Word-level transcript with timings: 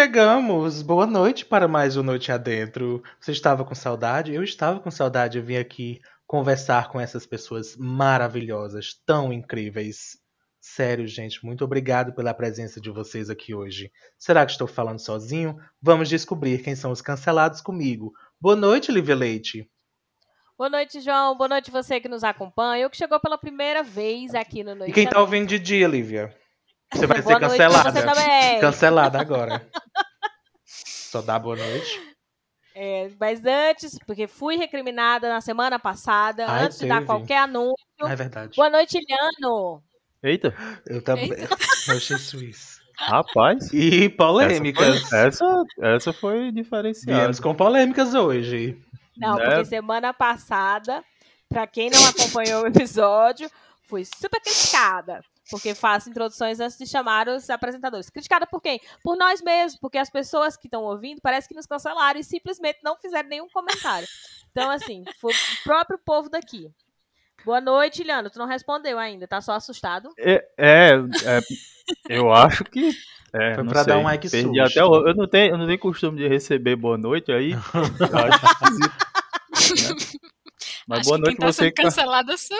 chegamos. 0.00 0.80
Boa 0.80 1.06
noite 1.06 1.44
para 1.44 1.68
mais 1.68 1.94
um 1.94 2.02
Noite 2.02 2.32
Adentro. 2.32 3.02
Você 3.20 3.32
estava 3.32 3.66
com 3.66 3.74
saudade? 3.74 4.32
Eu 4.32 4.42
estava 4.42 4.80
com 4.80 4.90
saudade. 4.90 5.36
Eu 5.36 5.44
vim 5.44 5.58
aqui 5.58 6.00
conversar 6.26 6.88
com 6.88 6.98
essas 6.98 7.26
pessoas 7.26 7.76
maravilhosas, 7.76 8.94
tão 9.04 9.30
incríveis. 9.30 10.16
Sério, 10.58 11.06
gente, 11.06 11.44
muito 11.44 11.62
obrigado 11.62 12.14
pela 12.14 12.32
presença 12.32 12.80
de 12.80 12.88
vocês 12.88 13.28
aqui 13.28 13.54
hoje. 13.54 13.92
Será 14.18 14.46
que 14.46 14.52
estou 14.52 14.66
falando 14.66 14.98
sozinho? 14.98 15.58
Vamos 15.82 16.08
descobrir 16.08 16.62
quem 16.62 16.74
são 16.74 16.90
os 16.92 17.02
cancelados 17.02 17.60
comigo. 17.60 18.10
Boa 18.40 18.56
noite, 18.56 18.90
Lívia 18.90 19.14
Leite. 19.14 19.70
Boa 20.56 20.70
noite, 20.70 20.98
João. 21.02 21.36
Boa 21.36 21.48
noite 21.48 21.70
você 21.70 22.00
que 22.00 22.08
nos 22.08 22.24
acompanha. 22.24 22.84
Eu 22.84 22.88
que 22.88 22.96
chegou 22.96 23.20
pela 23.20 23.36
primeira 23.36 23.82
vez 23.82 24.34
aqui 24.34 24.64
no 24.64 24.74
Noite 24.74 24.92
E 24.92 24.94
quem 24.94 25.04
tá 25.04 25.10
Adentro. 25.10 25.20
ouvindo 25.20 25.48
de 25.48 25.58
dia, 25.58 25.86
Lívia? 25.86 26.34
Você 26.92 27.06
vai 27.06 27.20
Boa 27.22 27.34
ser 27.34 27.40
noite 27.40 27.58
cancelada. 27.58 27.92
você 27.92 28.06
também. 28.06 28.60
Cancelada 28.60 29.20
agora. 29.20 29.68
Só 31.10 31.20
dá 31.20 31.38
boa 31.38 31.56
noite. 31.56 32.00
É, 32.74 33.10
mas 33.18 33.44
antes, 33.44 33.98
porque 34.06 34.28
fui 34.28 34.56
recriminada 34.56 35.28
na 35.28 35.40
semana 35.40 35.76
passada, 35.78 36.46
Ai, 36.48 36.64
antes 36.66 36.78
de 36.78 36.86
dar 36.86 36.94
teve. 36.96 37.06
qualquer 37.06 37.38
anúncio. 37.38 37.74
É 38.00 38.14
verdade. 38.14 38.54
Boa 38.56 38.70
noite, 38.70 38.96
Iliano. 38.96 39.82
Eita, 40.22 40.54
Eu 40.86 41.02
também. 41.02 41.30
Eu 41.88 41.96
achei 41.96 42.16
suíço. 42.16 42.80
rapaz. 42.96 43.72
E 43.72 44.08
polêmicas. 44.10 44.86
Essa 44.88 45.08
foi, 45.08 45.18
essa, 45.26 45.64
essa 45.96 46.12
foi 46.12 46.52
diferenciada. 46.52 47.18
Viemos 47.18 47.40
com 47.40 47.54
polêmicas 47.54 48.14
hoje. 48.14 48.78
Não, 49.16 49.34
Né? 49.36 49.44
porque 49.46 49.64
semana 49.64 50.14
passada, 50.14 51.02
pra 51.48 51.66
quem 51.66 51.90
não 51.90 52.06
acompanhou 52.08 52.62
o 52.62 52.66
episódio, 52.68 53.50
fui 53.88 54.04
super 54.04 54.40
criticada. 54.40 55.24
Porque 55.50 55.74
faço 55.74 56.08
introduções 56.08 56.60
antes 56.60 56.78
de 56.78 56.86
chamar 56.86 57.28
os 57.28 57.50
apresentadores. 57.50 58.08
Criticada 58.08 58.46
por 58.46 58.60
quem? 58.60 58.80
Por 59.02 59.16
nós 59.16 59.42
mesmos, 59.42 59.78
porque 59.80 59.98
as 59.98 60.08
pessoas 60.08 60.56
que 60.56 60.66
estão 60.68 60.82
ouvindo 60.84 61.20
parece 61.20 61.48
que 61.48 61.54
nos 61.54 61.66
cancelaram 61.66 62.20
e 62.20 62.24
simplesmente 62.24 62.78
não 62.84 62.96
fizeram 62.96 63.28
nenhum 63.28 63.48
comentário. 63.48 64.06
Então, 64.50 64.70
assim, 64.70 65.02
foi 65.20 65.32
o 65.32 65.62
próprio 65.64 65.98
povo 66.04 66.28
daqui. 66.28 66.70
Boa 67.44 67.60
noite, 67.60 68.02
Iliano. 68.02 68.28
Tu 68.30 68.38
não 68.38 68.46
respondeu 68.46 68.98
ainda, 68.98 69.26
tá 69.26 69.40
só 69.40 69.52
assustado? 69.54 70.12
É, 70.18 70.46
é, 70.58 70.90
é, 71.24 71.40
eu 72.08 72.32
acho 72.32 72.62
que. 72.64 72.90
É, 73.32 73.54
Foi 73.54 73.62
não 73.64 73.72
pra 73.72 73.82
dar 73.84 73.92
sei. 73.94 74.00
um 74.00 74.04
like 74.04 74.28
Perdi 74.30 74.58
susto. 74.58 74.60
até 74.78 74.84
o- 74.84 75.08
eu, 75.08 75.14
não 75.14 75.26
tenho, 75.28 75.54
eu 75.54 75.58
não 75.58 75.66
tenho 75.66 75.78
costume 75.78 76.18
de 76.18 76.28
receber 76.28 76.76
boa 76.76 76.98
noite 76.98 77.30
aí. 77.32 77.52
Eu 78.00 78.18
acho 78.18 78.44
esquisito. 78.44 80.00
né? 80.02 80.20
Mas 80.86 81.00
Acho 81.00 81.08
boa 81.10 81.18
que 81.18 81.22
noite 81.22 81.36
quem 81.36 81.46
tá 81.46 81.52
você 81.52 81.62
sendo 81.62 81.68
que 81.68 81.74
tá. 81.76 81.82
cancelada 81.84 82.36
sou 82.36 82.56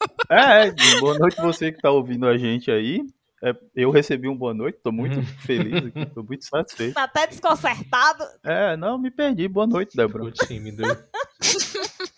É, 0.30 0.68
é, 0.68 1.00
boa 1.00 1.18
noite 1.18 1.36
você 1.40 1.72
que 1.72 1.80
tá 1.80 1.90
ouvindo 1.90 2.26
a 2.26 2.38
gente 2.38 2.70
aí. 2.70 3.02
É, 3.42 3.54
eu 3.74 3.90
recebi 3.90 4.28
um 4.28 4.36
boa 4.36 4.52
noite, 4.54 4.78
tô 4.82 4.92
muito 4.92 5.20
feliz 5.40 5.86
aqui, 5.86 6.06
tô 6.06 6.22
muito 6.22 6.44
satisfeito. 6.44 6.94
Tá 6.94 7.04
até 7.04 7.26
desconcertado. 7.26 8.24
É, 8.44 8.76
não, 8.76 8.98
me 8.98 9.10
perdi. 9.10 9.48
Boa 9.48 9.66
noite, 9.66 9.96
Débora. 9.96 10.24
Ficou 10.30 10.46
tímido. 10.46 10.82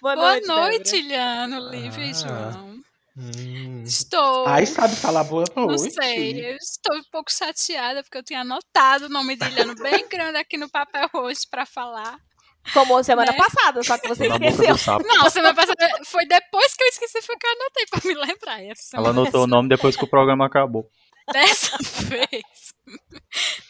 Boa, 0.00 0.14
Boa 0.14 0.16
noite, 0.16 0.46
noite. 0.46 0.96
Iliano, 0.96 1.70
Lívia 1.70 2.04
Ah. 2.04 2.06
e 2.06 2.14
João. 2.14 2.78
Hum. 3.16 3.82
Estou. 3.84 4.46
Ai, 4.46 4.64
sabe 4.64 4.94
falar 4.94 5.24
boa 5.24 5.44
noite. 5.56 5.82
Não 5.82 5.90
sei, 5.90 6.52
eu 6.52 6.56
estou 6.56 6.96
um 6.96 7.02
pouco 7.10 7.32
chateada 7.32 8.04
porque 8.04 8.16
eu 8.18 8.22
tinha 8.22 8.42
anotado 8.42 9.06
o 9.06 9.08
nome 9.08 9.34
de 9.34 9.44
Iliano 9.44 9.74
bem 9.74 10.08
grande 10.08 10.38
aqui 10.38 10.56
no 10.56 10.70
papel 10.70 11.08
hoje 11.14 11.40
pra 11.50 11.66
falar. 11.66 12.16
Como 12.72 13.02
semana 13.02 13.32
Né? 13.32 13.38
passada, 13.38 13.82
só 13.82 13.96
que 13.98 14.08
você 14.08 14.28
Na 14.28 14.36
esqueceu. 14.36 14.76
Não, 15.06 15.30
semana 15.30 15.54
passada 15.54 15.88
foi 16.04 16.26
depois 16.26 16.74
que 16.74 16.82
eu 16.82 16.88
esqueci, 16.88 17.22
foi 17.22 17.36
que 17.36 17.46
eu 17.46 17.50
anotei 17.52 17.86
pra 17.90 18.00
me 18.04 18.14
lembrar. 18.14 18.62
Essa 18.64 18.96
Ela 18.96 19.10
anotou 19.10 19.44
o 19.44 19.46
nome 19.46 19.68
depois 19.68 19.96
que 19.96 20.04
o 20.04 20.08
programa 20.08 20.46
acabou. 20.46 20.88
Dessa 21.32 21.76
vez. 22.06 22.42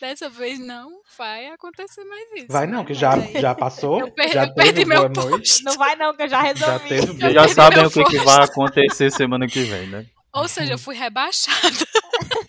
Dessa 0.01 0.29
vez 0.31 0.61
não 0.61 1.01
vai 1.17 1.47
acontecer 1.49 2.05
mais 2.05 2.25
isso. 2.37 2.47
Vai 2.51 2.67
não, 2.69 2.81
né? 2.81 2.85
que 2.85 2.95
já, 2.95 3.19
já 3.19 3.53
passou. 3.55 3.99
Eu 4.01 4.11
per- 4.13 4.33
já 4.33 4.45
eu 4.45 4.55
perdi 4.55 4.73
teve 4.75 4.85
meu 4.85 5.09
boa 5.09 5.29
noite. 5.31 5.65
Não 5.65 5.75
vai 5.75 5.97
não, 5.97 6.15
que 6.15 6.23
eu 6.23 6.29
já 6.29 6.37
Já 6.39 6.43
resolvi. 6.43 6.89
teve 6.89 7.07
Vocês 7.07 7.19
boa 7.19 7.33
já 7.33 7.41
perdi 7.43 7.55
sabem 7.55 7.85
o 7.87 7.91
que, 7.91 8.05
que 8.05 8.19
vai 8.19 8.45
acontecer 8.45 9.11
semana 9.11 9.47
que 9.49 9.63
vem, 9.65 9.89
né? 9.89 10.07
Ou 10.33 10.47
seja, 10.47 10.75
eu 10.75 10.79
fui 10.79 10.95
rebaixada. 10.95 11.59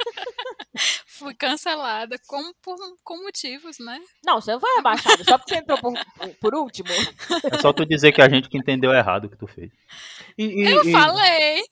fui 1.07 1.33
cancelada 1.33 2.17
com, 2.27 2.53
por, 2.61 2.75
com 3.03 3.23
motivos, 3.23 3.79
né? 3.79 3.99
Não, 4.23 4.39
você 4.39 4.51
não 4.53 4.59
foi 4.59 4.75
rebaixado, 4.75 5.23
só 5.25 5.37
porque 5.37 5.55
entrou 5.55 5.77
por, 5.79 5.93
por 6.39 6.55
último. 6.55 6.89
É 7.51 7.57
só 7.59 7.73
tu 7.73 7.85
dizer 7.85 8.11
que 8.11 8.21
a 8.21 8.29
gente 8.29 8.47
que 8.49 8.57
entendeu 8.57 8.91
errado 8.93 9.25
o 9.25 9.29
que 9.29 9.37
tu 9.37 9.47
fez. 9.47 9.71
E, 10.37 10.45
e- 10.45 10.71
Eu 10.71 10.83
e- 10.87 10.91
falei. 10.91 11.63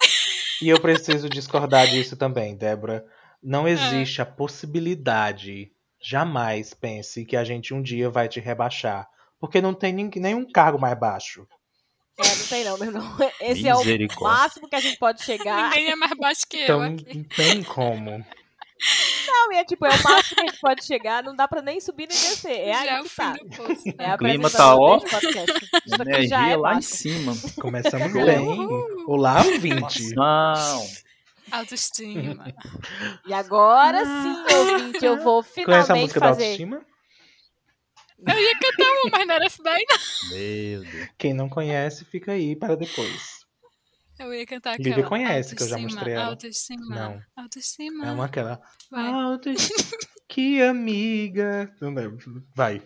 e 0.61 0.69
eu 0.69 0.79
preciso 0.79 1.29
discordar 1.29 1.87
disso 1.87 2.17
também, 2.17 2.55
Débora. 2.55 3.05
É. 3.13 3.17
Não 3.43 3.67
existe 3.67 4.21
a 4.21 4.25
possibilidade, 4.25 5.71
jamais 6.01 6.73
pense 6.73 7.23
que 7.25 7.37
a 7.37 7.43
gente 7.43 7.73
um 7.73 7.81
dia 7.81 8.09
vai 8.09 8.27
te 8.27 8.39
rebaixar. 8.39 9.07
Porque 9.39 9.61
não 9.61 9.73
tem 9.73 9.93
nenhum 9.93 10.51
cargo 10.51 10.79
mais 10.79 10.99
baixo. 10.99 11.47
É, 12.17 12.27
não 12.35 12.47
tem 12.47 12.63
não, 12.63 12.77
meu 12.79 12.87
irmão. 12.87 13.17
Esse 13.39 13.67
é 13.67 13.75
o 13.75 13.83
máximo 14.21 14.67
que 14.67 14.75
a 14.75 14.79
gente 14.79 14.97
pode 14.97 15.23
chegar. 15.23 15.69
Ninguém 15.69 15.91
é 15.91 15.95
mais 15.95 16.11
baixo 16.17 16.41
que 16.49 16.63
Então 16.63 16.83
eu 16.83 16.89
não 16.89 16.95
aqui. 16.97 17.23
tem 17.25 17.63
como. 17.63 18.25
Não, 19.27 19.51
e 19.53 19.57
é 19.57 19.65
tipo, 19.65 19.85
é 19.85 19.89
o 19.89 20.03
máximo 20.03 20.35
que 20.35 20.41
a 20.41 20.45
gente 20.45 20.59
pode 20.59 20.85
chegar, 20.85 21.23
não 21.23 21.35
dá 21.35 21.47
pra 21.47 21.61
nem 21.61 21.79
subir 21.81 22.07
nem 22.07 22.17
descer. 22.17 22.51
É 22.59 22.73
Já 22.73 22.79
aí 22.81 22.87
é 22.89 23.03
que 23.03 23.15
tá. 23.15 23.35
É 23.97 24.11
a 24.11 24.15
O 24.15 24.17
clima 24.17 24.49
tá, 24.49 24.75
ó, 24.75 24.99
já 24.99 26.03
Energia 26.03 26.49
é 26.49 26.57
lá 26.57 26.75
em 26.75 26.81
cima. 26.81 27.33
Começamos 27.59 28.13
Uhul. 28.13 28.25
bem. 28.25 28.57
Olá, 29.07 29.43
ouvinte. 29.43 30.13
Não. 30.15 30.87
Autoestima. 31.51 32.53
E 33.25 33.33
agora 33.33 34.03
sim, 34.05 34.55
ouvinte, 34.55 35.05
eu 35.05 35.17
vou 35.23 35.43
Conhece 35.43 35.59
a 35.59 35.63
finalmente 35.63 36.01
música 36.01 36.19
da 36.19 36.27
fazer. 36.27 36.43
autoestima? 36.43 36.81
Eu 38.27 38.39
ia 38.39 38.53
cantar 38.59 38.91
uma, 38.91 39.09
mas 39.11 39.27
não 39.27 39.35
era 39.35 39.45
essa 39.45 39.63
daí, 39.63 39.85
não. 39.89 40.29
Meu 40.37 40.81
Deus. 40.83 41.09
Quem 41.17 41.33
não 41.33 41.47
conhece, 41.47 42.03
fica 42.03 42.31
aí 42.33 42.55
para 42.55 42.75
depois. 42.75 43.36
Eu 44.19 44.33
ia 44.33 44.45
cantar 44.45 44.73
aquela. 44.73 44.89
Lívia 44.89 45.03
conhece, 45.03 45.55
que 45.55 45.63
eu 45.63 45.67
já 45.67 45.75
autoestima, 45.75 45.95
mostrei 45.95 46.13
ela. 46.15 46.25
Autoestima. 46.25 46.95
Não. 46.95 47.21
Autoestima. 47.35 48.07
É 48.07 48.11
uma 48.11 48.25
aquela. 48.25 48.61
Vai. 48.89 49.07
Autoestima. 49.07 49.99
que 50.27 50.61
amiga. 50.61 51.73
Não 51.79 51.93
lembro. 51.93 52.43
Vai. 52.55 52.81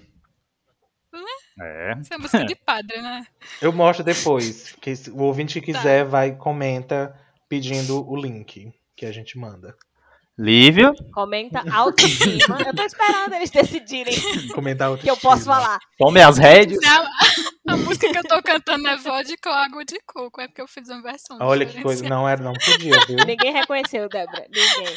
É. 1.59 1.91
Essa 1.99 2.15
é 2.15 2.17
música 2.17 2.45
de 2.45 2.55
padre, 2.55 3.01
né? 3.01 3.25
Eu 3.61 3.71
mostro 3.71 4.03
depois. 4.03 4.73
Que 4.81 4.95
se 4.95 5.09
o 5.09 5.19
ouvinte 5.19 5.59
que 5.59 5.73
quiser 5.73 6.05
vai 6.05 6.35
comenta 6.35 7.15
pedindo 7.47 8.07
o 8.09 8.15
link 8.15 8.71
que 8.95 9.05
a 9.05 9.11
gente 9.11 9.37
manda. 9.37 9.75
Lívia. 10.37 10.93
Comenta 11.13 11.63
autoestima. 11.71 12.57
Eu 12.65 12.73
tô 12.73 12.83
esperando 12.83 13.33
eles 13.33 13.49
decidirem 13.51 14.15
Comentar 14.53 14.97
que 14.97 15.09
eu 15.09 15.17
posso 15.17 15.45
falar. 15.45 15.77
Tome 15.97 16.21
as 16.21 16.37
rédeas. 16.37 16.79
Não, 16.81 17.05
a 17.67 17.77
música 17.77 18.11
que 18.11 18.17
eu 18.17 18.23
tô 18.23 18.41
cantando 18.41 18.87
é 18.87 18.97
vodka 18.97 19.49
ou 19.49 19.55
água 19.55 19.85
de 19.85 19.99
coco. 20.05 20.41
É 20.41 20.47
porque 20.47 20.61
eu 20.61 20.67
fiz 20.67 20.89
uma 20.89 21.01
versão 21.01 21.37
Olha 21.39 21.65
que 21.65 21.81
coisa. 21.81 22.07
Não 22.07 22.27
era, 22.27 22.41
não 22.41 22.53
podia, 22.53 22.99
viu? 23.05 23.17
Ninguém 23.25 23.53
reconheceu, 23.53 24.09
Débora. 24.09 24.45
Ninguém. 24.49 24.95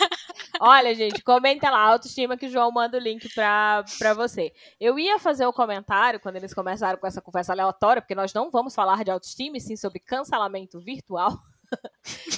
Olha, 0.60 0.94
gente, 0.94 1.22
comenta 1.22 1.70
lá, 1.70 1.80
autoestima 1.80 2.36
que 2.36 2.47
o 2.47 2.50
João 2.50 2.70
manda 2.72 2.97
o 2.97 3.00
link 3.00 3.28
pra, 3.34 3.84
pra 3.98 4.14
você. 4.14 4.52
Eu 4.80 4.99
ia 4.99 5.19
fazer 5.19 5.46
o 5.46 5.52
comentário 5.52 6.19
quando 6.20 6.37
eles 6.37 6.55
começaram 6.55 6.99
com 6.99 7.06
essa 7.06 7.20
conversa 7.20 7.52
aleatória, 7.52 8.00
porque 8.00 8.14
nós 8.14 8.32
não 8.32 8.50
vamos 8.50 8.75
falar 8.75 9.05
de 9.05 9.10
autoestima, 9.10 9.56
e 9.56 9.60
sim 9.60 9.76
sobre 9.76 9.99
cancelamento 10.00 10.81
virtual. 10.81 11.32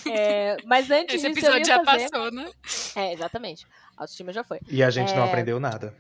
É, 0.09 0.57
mas 0.65 0.91
antes 0.91 1.17
Esse 1.17 1.29
disso, 1.35 1.47
eu 1.47 1.57
episódio 1.57 1.59
ia 1.59 1.65
já 1.65 1.85
fazer... 1.85 2.09
passou, 2.09 2.31
né? 2.31 2.51
É, 2.95 3.13
exatamente. 3.13 3.67
Autoestima 3.97 4.33
já 4.33 4.45
foi. 4.45 4.61
E 4.69 4.83
a 4.83 4.89
gente 4.89 5.13
não 5.15 5.25
É. 5.25 5.29
aprendeu 5.29 5.59
nada. 5.61 5.93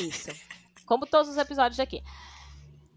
Isso. 0.00 0.28
Como 0.84 1.06
todos 1.06 1.30
os 1.30 1.38
episódios 1.38 1.78
aqui. 1.80 2.02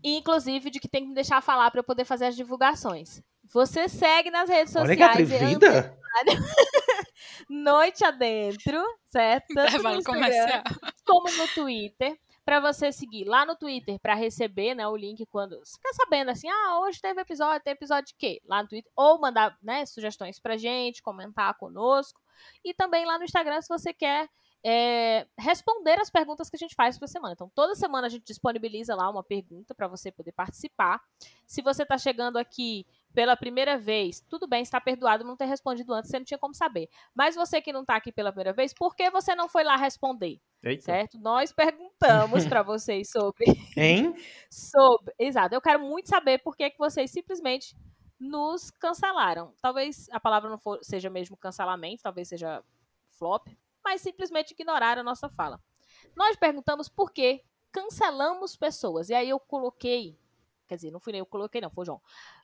E, 0.03 0.17
inclusive, 0.17 0.69
de 0.69 0.79
que 0.79 0.87
tem 0.87 1.03
que 1.03 1.09
me 1.09 1.15
deixar 1.15 1.41
falar 1.41 1.71
pra 1.71 1.79
eu 1.79 1.83
poder 1.83 2.05
fazer 2.05 2.25
as 2.25 2.35
divulgações. 2.35 3.21
Você 3.43 3.87
segue 3.87 4.29
nas 4.29 4.49
redes 4.49 4.75
Olha 4.75 4.87
sociais. 4.87 5.15
que 5.15 5.33
e 5.33 5.35
atrevida. 5.35 5.97
Noite 7.49 8.03
adentro, 8.03 8.83
certo? 9.09 9.53
Tanto 9.53 9.83
no 9.83 9.95
Instagram 9.95 10.63
como 11.05 11.31
no 11.31 11.47
Twitter. 11.49 12.17
Pra 12.43 12.59
você 12.59 12.91
seguir 12.91 13.25
lá 13.25 13.43
no 13.43 13.55
Twitter 13.55 13.99
pra 13.99 14.13
receber 14.13 14.75
né, 14.75 14.87
o 14.87 14.95
link 14.95 15.25
quando. 15.25 15.57
Você 15.59 15.77
ficar 15.77 15.93
sabendo 15.93 16.29
assim, 16.29 16.47
ah, 16.47 16.79
hoje 16.81 17.01
teve 17.01 17.19
episódio, 17.19 17.63
tem 17.63 17.73
episódio 17.73 18.09
de 18.09 18.15
quê? 18.15 18.39
Lá 18.45 18.61
no 18.61 18.69
Twitter. 18.69 18.91
Ou 18.95 19.19
mandar 19.19 19.57
né, 19.63 19.83
sugestões 19.87 20.39
pra 20.39 20.55
gente, 20.55 21.01
comentar 21.01 21.57
conosco. 21.57 22.21
E 22.63 22.71
também 22.73 23.03
lá 23.03 23.17
no 23.17 23.23
Instagram 23.23 23.59
se 23.61 23.67
você 23.67 23.91
quer 23.91 24.29
é, 24.67 25.27
responder 25.37 25.99
as 25.99 26.09
perguntas 26.09 26.49
que 26.49 26.55
a 26.55 26.57
gente 26.59 26.73
faz 26.73 26.97
por 26.97 27.07
semana. 27.07 27.33
Então, 27.33 27.51
toda 27.53 27.75
semana 27.75 28.07
a 28.07 28.09
gente 28.09 28.25
disponibiliza 28.25 28.95
lá 28.95 29.07
uma 29.07 29.23
pergunta 29.23 29.75
para 29.75 29.87
você 29.87 30.11
poder 30.11 30.31
participar. 30.31 30.99
Se 31.45 31.61
você 31.61 31.83
está 31.83 31.99
chegando 31.99 32.37
aqui 32.37 32.83
pela 33.13 33.37
primeira 33.37 33.77
vez, 33.77 34.21
tudo 34.21 34.47
bem, 34.47 34.63
está 34.63 34.81
perdoado 34.81 35.23
não 35.23 35.37
ter 35.37 35.45
respondido 35.45 35.93
antes, 35.93 36.09
você 36.09 36.17
não 36.17 36.25
tinha 36.25 36.39
como 36.39 36.55
saber. 36.55 36.89
Mas 37.13 37.35
você 37.35 37.61
que 37.61 37.71
não 37.71 37.81
está 37.81 37.95
aqui 37.95 38.11
pela 38.11 38.31
primeira 38.31 38.53
vez, 38.53 38.73
por 38.73 38.95
que 38.95 39.07
você 39.11 39.35
não 39.35 39.47
foi 39.47 39.63
lá 39.63 39.75
responder? 39.75 40.41
Eita. 40.63 40.81
Certo? 40.81 41.19
Nós 41.19 41.51
perguntamos 41.51 42.47
para 42.47 42.63
vocês 42.63 43.11
sobre, 43.11 43.45
Hein? 43.77 44.15
sobre. 44.49 45.13
Exato. 45.19 45.53
Eu 45.53 45.61
quero 45.61 45.79
muito 45.79 46.09
saber 46.09 46.39
por 46.39 46.57
que, 46.57 46.71
que 46.71 46.79
vocês 46.79 47.11
simplesmente 47.11 47.77
nos 48.19 48.71
cancelaram. 48.71 49.53
Talvez 49.61 50.07
a 50.09 50.19
palavra 50.19 50.49
não 50.49 50.57
for, 50.57 50.83
seja 50.83 51.07
mesmo 51.07 51.37
cancelamento, 51.37 52.01
talvez 52.01 52.29
seja 52.29 52.63
flop. 53.11 53.47
Mas 53.85 54.01
simplesmente 54.01 54.51
ignoraram 54.51 55.01
a 55.01 55.03
nossa 55.03 55.29
fala. 55.29 55.61
Nós 56.15 56.35
perguntamos 56.35 56.89
por 56.89 57.11
que 57.11 57.43
cancelamos 57.71 58.55
pessoas. 58.55 59.09
E 59.09 59.13
aí 59.13 59.29
eu 59.29 59.39
coloquei, 59.39 60.17
quer 60.67 60.75
dizer, 60.75 60.91
não 60.91 60.99
fui 60.99 61.11
nem 61.11 61.19
eu 61.19 61.25
que 61.25 61.31
coloquei, 61.31 61.61
não, 61.61 61.69
foi 61.69 61.83
o 61.83 61.85
João. 61.85 62.01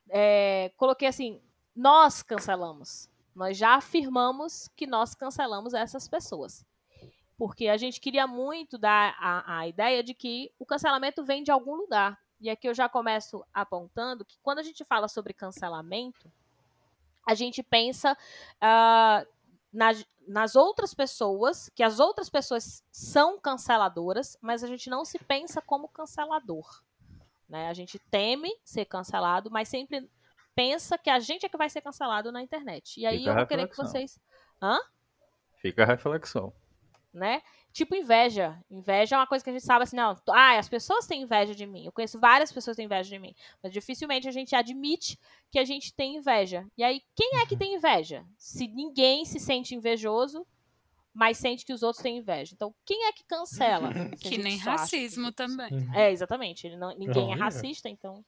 É, 0.10 0.72
coloquei 0.78 1.08
assim, 1.08 1.42
nós 1.76 2.22
cancelamos. 2.22 3.10
Nós 3.34 3.58
já 3.58 3.76
afirmamos 3.76 4.68
que 4.76 4.86
nós 4.86 5.16
cancelamos 5.16 5.74
essas 5.74 6.08
pessoas. 6.08 6.66
Porque 7.38 7.70
a 7.70 7.78
gente 7.78 8.00
queria 8.00 8.28
muito 8.28 8.78
dar 8.78 9.16
a, 9.20 9.60
a 9.60 9.68
ideia 9.68 10.04
de 10.04 10.14
que 10.14 10.52
o 10.60 10.66
cancelamento 10.66 11.24
vem 11.24 11.42
de 11.42 11.50
algum 11.50 11.76
lugar. 11.76 12.20
E 12.40 12.50
aqui 12.50 12.68
eu 12.68 12.74
já 12.74 12.88
começo 12.88 13.44
apontando 13.54 14.26
que 14.26 14.38
quando 14.44 14.60
a 14.60 14.64
gente 14.64 14.84
fala 14.84 15.08
sobre 15.08 15.34
cancelamento, 15.34 16.32
a 17.28 17.34
gente 17.34 17.64
pensa 17.64 18.14
uh, 18.14 19.28
nas, 19.72 20.06
nas 20.28 20.56
outras 20.56 20.94
pessoas, 20.94 21.70
que 21.76 21.84
as 21.84 22.00
outras 22.00 22.30
pessoas 22.30 22.84
são 22.92 23.40
canceladoras, 23.40 24.38
mas 24.42 24.64
a 24.64 24.68
gente 24.68 24.90
não 24.90 25.06
se 25.06 25.18
pensa 25.20 25.62
como 25.62 25.88
cancelador. 25.88 26.84
Né? 27.48 27.68
A 27.68 27.74
gente 27.74 28.00
teme 28.10 28.50
ser 28.64 28.86
cancelado, 28.86 29.50
mas 29.52 29.68
sempre 29.68 30.10
pensa 30.56 30.98
que 30.98 31.10
a 31.10 31.20
gente 31.20 31.46
é 31.46 31.50
que 31.50 31.58
vai 31.58 31.70
ser 31.70 31.82
cancelado 31.82 32.32
na 32.32 32.42
internet. 32.42 33.00
E 33.00 33.06
aí 33.06 33.20
Fica 33.20 33.30
eu 33.30 33.34
a 33.34 33.38
vou 33.38 33.48
querer 33.48 33.68
que 33.68 33.78
vocês. 33.78 34.20
Hã? 34.62 34.80
Fica 35.62 35.84
a 35.84 35.86
reflexão. 35.86 36.54
Né? 37.14 37.42
Tipo 37.74 37.96
inveja. 37.96 38.58
Inveja 38.70 39.16
é 39.16 39.20
uma 39.20 39.28
coisa 39.28 39.44
que 39.44 39.50
a 39.50 39.54
gente 39.54 39.66
sabe 39.66 39.84
assim, 39.84 39.96
não, 39.96 40.16
ah, 40.30 40.58
as 40.58 40.68
pessoas 40.70 41.08
têm 41.08 41.22
inveja 41.22 41.56
de 41.56 41.66
mim. 41.66 41.86
Eu 41.86 41.92
conheço 41.92 42.20
várias 42.20 42.52
pessoas 42.52 42.76
que 42.76 42.80
têm 42.82 42.86
inveja 42.86 43.10
de 43.10 43.20
mim, 43.20 43.34
mas 43.64 43.72
dificilmente 43.72 44.28
a 44.28 44.32
gente 44.32 44.56
admite 44.56 45.18
que 45.50 45.58
a 45.60 45.64
gente 45.66 45.94
tem 45.94 46.16
inveja. 46.18 46.66
E 46.78 46.84
aí, 46.84 47.02
quem 47.16 47.40
é 47.40 47.46
que 47.46 47.56
tem 47.58 47.76
inveja? 47.76 48.26
Se 48.38 48.68
ninguém 48.68 49.24
se 49.26 49.40
sente 49.40 49.74
invejoso, 49.76 50.46
mas 51.14 51.38
sente 51.38 51.66
que 51.66 51.74
os 51.74 51.84
outros 51.84 52.02
têm 52.02 52.18
inveja. 52.18 52.54
Então, 52.54 52.74
quem 52.86 53.06
é 53.08 53.12
que 53.12 53.24
cancela? 53.26 53.90
Que 54.20 54.38
nem 54.38 54.56
acha 54.56 54.64
que- 54.64 54.70
racismo 54.70 55.32
também. 55.32 55.70
É, 55.94 56.12
exatamente. 56.12 56.74
Não- 56.76 56.96
ninguém 56.98 57.32
é 57.32 57.36
racista, 57.36 57.90
então. 57.90 58.24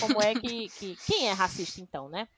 Como 0.00 0.20
é 0.20 0.34
que, 0.34 0.68
que- 0.70 0.96
Quem 1.06 1.28
é 1.28 1.32
racista, 1.32 1.80
então, 1.80 2.08
né? 2.08 2.28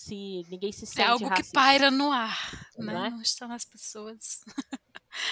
Se 0.00 0.44
ninguém 0.48 0.70
se 0.70 0.86
sente 0.86 1.00
É 1.00 1.06
algo 1.06 1.24
que 1.24 1.30
racista. 1.30 1.52
paira 1.58 1.90
no 1.90 2.12
ar, 2.12 2.38
né? 2.78 2.92
Não 2.94 3.04
é? 3.04 3.10
Não 3.10 3.20
está 3.20 3.48
nas 3.48 3.64
pessoas. 3.64 4.38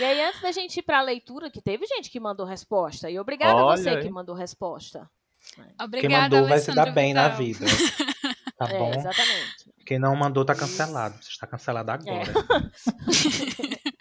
E 0.00 0.04
aí, 0.04 0.20
antes 0.24 0.42
da 0.42 0.50
gente 0.50 0.78
ir 0.78 0.82
pra 0.82 1.00
leitura, 1.02 1.48
que 1.48 1.62
teve 1.62 1.86
gente 1.86 2.10
que 2.10 2.18
mandou 2.18 2.44
resposta. 2.44 3.08
E 3.08 3.16
obrigada 3.16 3.60
a 3.60 3.64
Olha 3.64 3.76
você 3.80 3.90
aí. 3.90 4.02
que 4.02 4.10
mandou 4.10 4.34
resposta. 4.34 5.08
Quem 5.54 5.64
Obrigada, 5.80 6.34
mandou 6.36 6.48
vai 6.48 6.58
se 6.58 6.66
dar 6.74 6.82
Alessandra 6.82 6.92
bem 6.92 7.14
na 7.14 7.28
vida. 7.28 7.64
Tá 8.58 8.64
é, 8.70 8.78
bom? 8.78 8.90
exatamente. 8.90 9.70
Quem 9.84 9.98
não 9.98 10.16
mandou 10.16 10.42
tá 10.42 10.54
cancelado. 10.54 11.22
Você 11.22 11.28
está 11.28 11.46
cancelado 11.46 11.90
agora. 11.90 12.32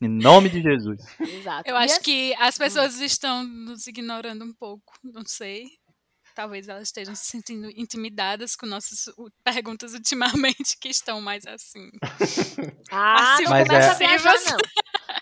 Em 0.00 0.08
nome 0.08 0.48
de 0.48 0.60
Jesus. 0.62 0.98
Exato. 1.20 1.68
Eu 1.68 1.76
E 1.76 1.84
acho 1.84 2.00
que 2.00 2.34
as 2.40 2.56
pessoas 2.58 2.98
estão 3.00 3.44
nos 3.44 3.86
ignorando 3.86 4.44
um 4.46 4.52
pouco, 4.54 4.94
não 5.04 5.24
sei. 5.26 5.66
Talvez 6.34 6.68
elas 6.68 6.84
estejam 6.84 7.14
se 7.14 7.26
sentindo 7.26 7.68
intimidadas 7.76 8.56
com 8.56 8.66
nossas 8.66 9.04
perguntas 9.44 9.92
ultimamente, 9.94 10.76
que 10.80 10.88
estão 10.88 11.20
mais 11.20 11.46
assim. 11.46 11.90
Ah, 12.90 13.38
não 13.42 13.50
Mas 13.50 13.68
começa 13.68 13.88
é- 13.88 13.90
a 13.90 13.94
viajar, 13.94 14.34
não. 14.50 14.56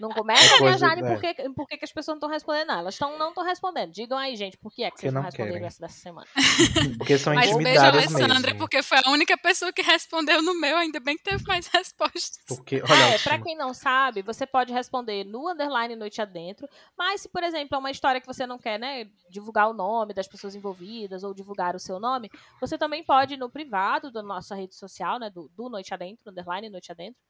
Não 0.00 0.08
começa 0.10 0.42
É 0.42 0.46
a 0.46 0.58
coisa- 0.58 0.78
viajar 0.78 0.98
é. 0.98 1.12
por 1.14 1.20
que, 1.20 1.50
por 1.50 1.66
que 1.66 1.76
que 1.76 1.84
as 1.84 1.92
pessoas 1.92 2.14
não 2.14 2.18
estão 2.18 2.30
respondendo. 2.30 2.68
Não. 2.68 2.78
Elas 2.78 2.96
tão, 2.96 3.18
não 3.18 3.28
estão 3.30 3.44
respondendo. 3.44 3.90
Digam 3.92 4.16
aí, 4.16 4.34
gente, 4.36 4.56
por 4.56 4.72
que 4.72 4.82
é 4.82 4.86
que 4.86 4.92
Porque 4.92 5.02
vocês 5.02 5.12
não 5.12 5.20
não 5.20 5.26
responderam 5.26 5.52
querem. 5.54 5.66
essa 5.66 5.80
dessa 5.80 6.00
semana? 6.00 6.26
Porque 6.98 7.18
são 7.18 7.34
Mas 7.34 7.46
beijo, 7.46 7.60
intimidadas 7.60 7.94
Alessandra, 8.14 8.38
mesmo. 8.52 8.58
porque 8.58 8.82
foi 8.82 8.98
a 9.04 9.10
única 9.10 9.36
pessoa 9.36 9.72
que 9.72 9.82
respondeu 9.82 10.42
no 10.42 10.58
meu, 10.58 10.76
ainda 10.76 11.00
bem 11.00 11.16
que 11.16 11.22
teve 11.24 11.44
mais 11.46 11.66
respostas. 11.74 12.38
Porque, 12.46 12.76
Ah, 12.86 12.92
olha, 12.92 13.14
é, 13.14 13.18
pra 13.18 13.38
quem 13.42 13.56
não 13.56 13.74
sabe, 13.74 14.22
você 14.22 14.46
pode 14.46 14.72
responder 14.72 15.24
no 15.24 15.50
underline 15.50 15.94
noite 15.96 16.20
adentro, 16.22 16.66
mas 16.96 17.22
se, 17.22 17.28
por 17.28 17.42
exemplo, 17.42 17.74
é 17.74 17.78
uma 17.78 17.90
história 17.90 18.20
que 18.20 18.26
você 18.26 18.46
não 18.46 18.58
quer, 18.58 18.78
né, 18.78 19.06
divulgar 19.28 19.68
o 19.68 19.74
nome 19.74 20.14
das 20.14 20.26
pessoas 20.28 20.54
envolvidas 20.54 20.80
ou 21.24 21.34
divulgar 21.34 21.74
o 21.76 21.80
seu 21.80 21.98
nome, 22.00 22.30
você 22.60 22.76
também 22.78 23.04
pode 23.04 23.34
ir 23.34 23.36
no 23.36 23.50
privado 23.50 24.10
da 24.10 24.22
nossa 24.22 24.54
rede 24.54 24.74
social, 24.74 25.18
né, 25.18 25.30
do, 25.30 25.48
do 25.54 25.68
Noite 25.68 25.92
Adentro, 25.94 26.30
underline 26.30 26.68
Noite 26.68 26.90
Adentro, 26.92 27.20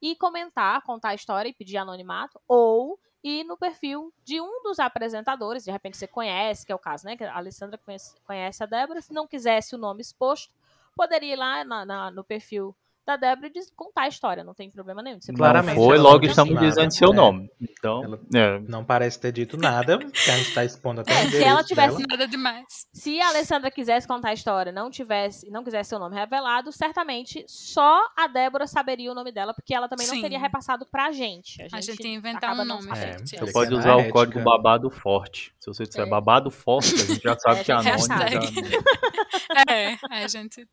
e 0.00 0.14
comentar, 0.16 0.82
contar 0.82 1.10
a 1.10 1.14
história 1.14 1.48
e 1.48 1.54
pedir 1.54 1.76
anonimato, 1.78 2.40
ou 2.46 2.98
ir 3.24 3.44
no 3.44 3.56
perfil 3.56 4.12
de 4.22 4.40
um 4.40 4.62
dos 4.62 4.78
apresentadores, 4.78 5.64
de 5.64 5.70
repente 5.70 5.96
você 5.96 6.06
conhece, 6.06 6.64
que 6.64 6.70
é 6.70 6.74
o 6.74 6.78
caso, 6.78 7.06
né, 7.06 7.16
que 7.16 7.24
a 7.24 7.36
Alessandra 7.36 7.78
conhece, 7.78 8.14
conhece 8.24 8.62
a 8.62 8.66
Débora, 8.66 9.00
se 9.00 9.12
não 9.12 9.26
quisesse 9.26 9.74
o 9.74 9.78
nome 9.78 10.00
exposto, 10.02 10.52
poderia 10.94 11.32
ir 11.32 11.36
lá 11.36 11.64
na- 11.64 11.84
na- 11.84 12.10
no 12.10 12.22
perfil 12.22 12.74
da 13.06 13.16
Débora 13.16 13.46
e 13.46 13.50
diz- 13.52 13.70
contar 13.76 14.02
a 14.02 14.08
história, 14.08 14.42
não 14.42 14.52
tem 14.54 14.70
problema 14.70 15.00
nenhum. 15.02 15.20
Você 15.20 15.32
Claramente, 15.32 15.76
não 15.78 15.84
foi, 15.84 15.96
logo 15.98 16.24
não 16.24 16.28
estamos 16.30 16.54
nada, 16.54 16.66
dizendo 16.66 16.90
seu 16.92 17.12
é. 17.12 17.14
nome. 17.14 17.50
Então, 17.60 18.18
é, 18.34 18.58
não 18.68 18.84
parece 18.84 19.20
ter 19.20 19.30
dito 19.32 19.56
nada, 19.56 19.98
que 19.98 20.30
a 20.30 20.36
gente 20.38 20.52
tá 20.54 20.64
expondo 20.64 21.00
até 21.02 21.12
É, 21.12 21.28
se 21.30 21.42
ela 21.42 21.62
tivesse- 21.62 21.96
dela. 21.96 22.06
Nada 22.10 22.26
demais. 22.28 22.64
Se 22.92 23.20
a 23.20 23.28
Alessandra 23.28 23.70
quisesse 23.70 24.08
contar 24.08 24.30
a 24.30 24.32
história, 24.34 24.72
não 24.72 24.90
tivesse, 24.90 25.48
não 25.50 25.62
quisesse 25.62 25.90
seu 25.90 25.98
nome 25.98 26.16
revelado, 26.16 26.72
certamente 26.72 27.44
só 27.46 28.00
a 28.16 28.26
Débora 28.26 28.66
saberia 28.66 29.12
o 29.12 29.14
nome 29.14 29.30
dela, 29.30 29.54
porque 29.54 29.72
ela 29.74 29.88
também 29.88 30.06
não 30.06 30.14
Sim. 30.14 30.22
teria 30.22 30.38
repassado 30.38 30.84
pra 30.90 31.12
gente. 31.12 31.62
A 31.72 31.80
gente 31.80 32.02
ia 32.06 32.14
inventar 32.14 32.52
um 32.54 32.56
não 32.56 32.64
nome. 32.64 32.88
É, 32.96 33.18
você 33.18 33.52
pode 33.52 33.72
usar 33.74 33.94
o 33.96 34.00
ética. 34.00 34.12
código 34.12 34.40
babado 34.42 34.90
forte. 34.90 35.52
Se 35.60 35.66
você 35.66 35.84
disser 35.84 36.06
É. 36.06 36.08
babado 36.08 36.50
forte, 36.50 36.94
a 36.94 36.98
gente 37.06 37.22
já 37.22 37.36
sabe 37.38 37.60
É, 37.60 37.64
que 37.64 37.70
é 37.70 37.74
anônimo. 37.74 37.92
hashtag. 37.92 38.54
já- 38.54 39.74
É, 39.74 39.96
a 40.10 40.28
gente 40.28 40.66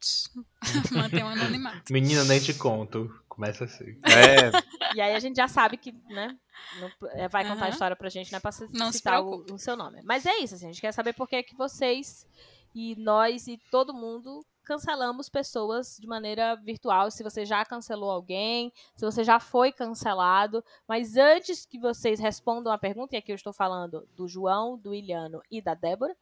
mantém 0.92 1.24
o 1.24 1.28
anonimato. 1.28 1.92
Menina, 1.92 2.23
nem 2.26 2.40
te 2.40 2.54
conto. 2.54 3.14
Começa 3.28 3.64
assim. 3.66 3.98
É, 4.04 4.96
E 4.96 5.02
aí 5.02 5.16
a 5.16 5.20
gente 5.20 5.36
já 5.38 5.48
sabe 5.48 5.76
que, 5.78 5.92
né, 6.10 6.38
não- 6.80 7.10
é, 7.14 7.28
vai 7.28 7.44
contar 7.44 7.62
a 7.62 7.64
Aham. 7.66 7.70
história 7.74 7.96
pra 7.96 8.10
gente, 8.10 8.32
não 8.32 8.38
é 8.38 8.40
pra 8.40 8.52
Não 8.74 8.92
se 8.92 8.98
citar 9.00 9.22
o, 9.22 9.28
preocupe. 9.28 9.54
o 9.54 9.58
seu 9.58 9.76
nome. 9.76 10.02
Mas 10.04 10.26
é 10.26 10.38
isso, 10.38 10.54
assim, 10.56 10.66
a 10.68 10.72
gente 10.72 10.82
quer 10.82 10.92
saber 10.92 11.14
por 11.14 11.28
que 11.28 11.42
que 11.42 11.56
vocês 11.56 12.28
e 12.76 12.96
nós 12.98 13.48
e 13.48 13.60
todo 13.72 13.94
mundo 13.94 14.46
cancelamos 14.64 15.28
pessoas 15.30 15.98
de 16.00 16.08
maneira 16.08 16.56
virtual, 16.56 17.10
se 17.12 17.22
você 17.24 17.44
já 17.46 17.66
cancelou 17.66 18.10
alguém, 18.12 18.72
se 18.96 19.04
você 19.04 19.24
já 19.24 19.40
foi 19.40 19.72
cancelado, 19.74 20.64
mas 20.88 21.18
antes 21.18 21.66
que 21.66 21.78
vocês 21.80 22.20
respondam 22.20 22.72
a 22.72 22.78
pergunta, 22.78 23.16
e 23.16 23.18
aqui 23.18 23.32
eu 23.32 23.36
estou 23.36 23.52
falando 23.52 24.08
do 24.16 24.26
João, 24.28 24.78
do 24.78 24.94
Iliano 24.94 25.42
e 25.52 25.62
da 25.62 25.74
Débora, 25.74 26.16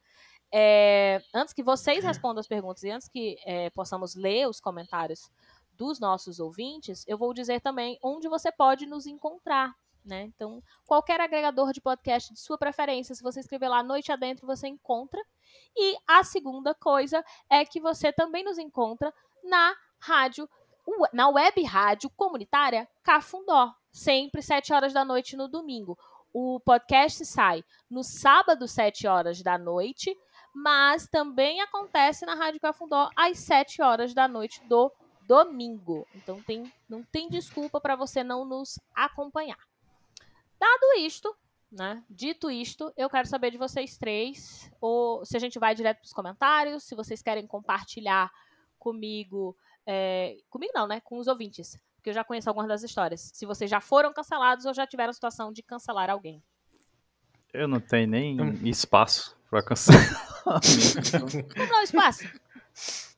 é, 0.50 1.22
antes 1.34 1.54
que 1.54 1.62
vocês 1.62 2.02
respondam 2.04 2.40
as 2.40 2.46
perguntas 2.48 2.82
e 2.82 2.90
antes 2.90 3.08
que 3.08 3.36
é, 3.46 3.70
possamos 3.70 4.14
ler 4.14 4.48
os 4.48 4.60
comentários 4.60 5.30
dos 5.72 5.98
nossos 5.98 6.38
ouvintes, 6.38 7.04
eu 7.08 7.16
vou 7.18 7.32
dizer 7.32 7.60
também 7.60 7.98
onde 8.02 8.28
você 8.28 8.52
pode 8.52 8.86
nos 8.86 9.06
encontrar. 9.06 9.74
Né? 10.04 10.22
Então, 10.22 10.60
qualquer 10.84 11.20
agregador 11.20 11.72
de 11.72 11.80
podcast 11.80 12.32
de 12.32 12.40
sua 12.40 12.58
preferência, 12.58 13.14
se 13.14 13.22
você 13.22 13.40
escrever 13.40 13.68
lá 13.68 13.82
Noite 13.82 14.10
Adentro, 14.10 14.46
você 14.46 14.66
encontra. 14.66 15.20
E 15.76 15.96
a 16.08 16.24
segunda 16.24 16.74
coisa 16.74 17.24
é 17.48 17.64
que 17.64 17.80
você 17.80 18.12
também 18.12 18.42
nos 18.42 18.58
encontra 18.58 19.14
na 19.44 19.74
rádio, 20.00 20.48
na 21.12 21.28
web 21.28 21.62
rádio 21.62 22.10
comunitária 22.10 22.88
Cafundó, 23.04 23.72
sempre 23.92 24.42
7 24.42 24.72
horas 24.72 24.92
da 24.92 25.04
noite 25.04 25.36
no 25.36 25.46
domingo. 25.46 25.96
O 26.32 26.58
podcast 26.60 27.24
sai 27.24 27.62
no 27.88 28.02
sábado, 28.02 28.66
7 28.66 29.06
horas 29.06 29.40
da 29.42 29.56
noite, 29.56 30.16
mas 30.52 31.06
também 31.06 31.60
acontece 31.60 32.26
na 32.26 32.34
Rádio 32.34 32.60
Cafundó 32.60 33.08
às 33.14 33.38
7 33.38 33.82
horas 33.82 34.12
da 34.14 34.26
noite 34.26 34.62
do 34.66 34.90
domingo. 35.26 36.06
Então 36.14 36.42
tem, 36.42 36.72
não 36.88 37.02
tem 37.02 37.28
desculpa 37.28 37.80
para 37.80 37.96
você 37.96 38.22
não 38.22 38.44
nos 38.44 38.78
acompanhar. 38.94 39.58
Dado 40.58 40.98
isto, 40.98 41.34
né? 41.70 42.02
Dito 42.08 42.50
isto, 42.50 42.92
eu 42.96 43.08
quero 43.08 43.26
saber 43.26 43.50
de 43.50 43.58
vocês 43.58 43.96
três, 43.96 44.70
ou 44.80 45.24
se 45.24 45.36
a 45.36 45.40
gente 45.40 45.58
vai 45.58 45.74
direto 45.74 45.98
para 45.98 46.06
os 46.06 46.12
comentários, 46.12 46.84
se 46.84 46.94
vocês 46.94 47.22
querem 47.22 47.46
compartilhar 47.46 48.30
comigo, 48.78 49.56
é, 49.86 50.36
comigo 50.50 50.72
não, 50.74 50.86
né? 50.86 51.00
Com 51.00 51.18
os 51.18 51.26
ouvintes, 51.26 51.78
porque 51.96 52.10
eu 52.10 52.14
já 52.14 52.22
conheço 52.22 52.48
algumas 52.48 52.68
das 52.68 52.82
histórias. 52.82 53.30
Se 53.34 53.46
vocês 53.46 53.70
já 53.70 53.80
foram 53.80 54.12
cancelados 54.12 54.66
ou 54.66 54.74
já 54.74 54.86
tiveram 54.86 55.10
a 55.10 55.14
situação 55.14 55.52
de 55.52 55.62
cancelar 55.62 56.10
alguém. 56.10 56.42
eu 57.52 57.66
não 57.66 57.80
tenho 57.80 58.08
nem 58.08 58.68
espaço 58.68 59.36
pra 59.48 59.62
cancelar. 59.62 60.02
Não 61.70 61.82
espaço. 61.82 62.24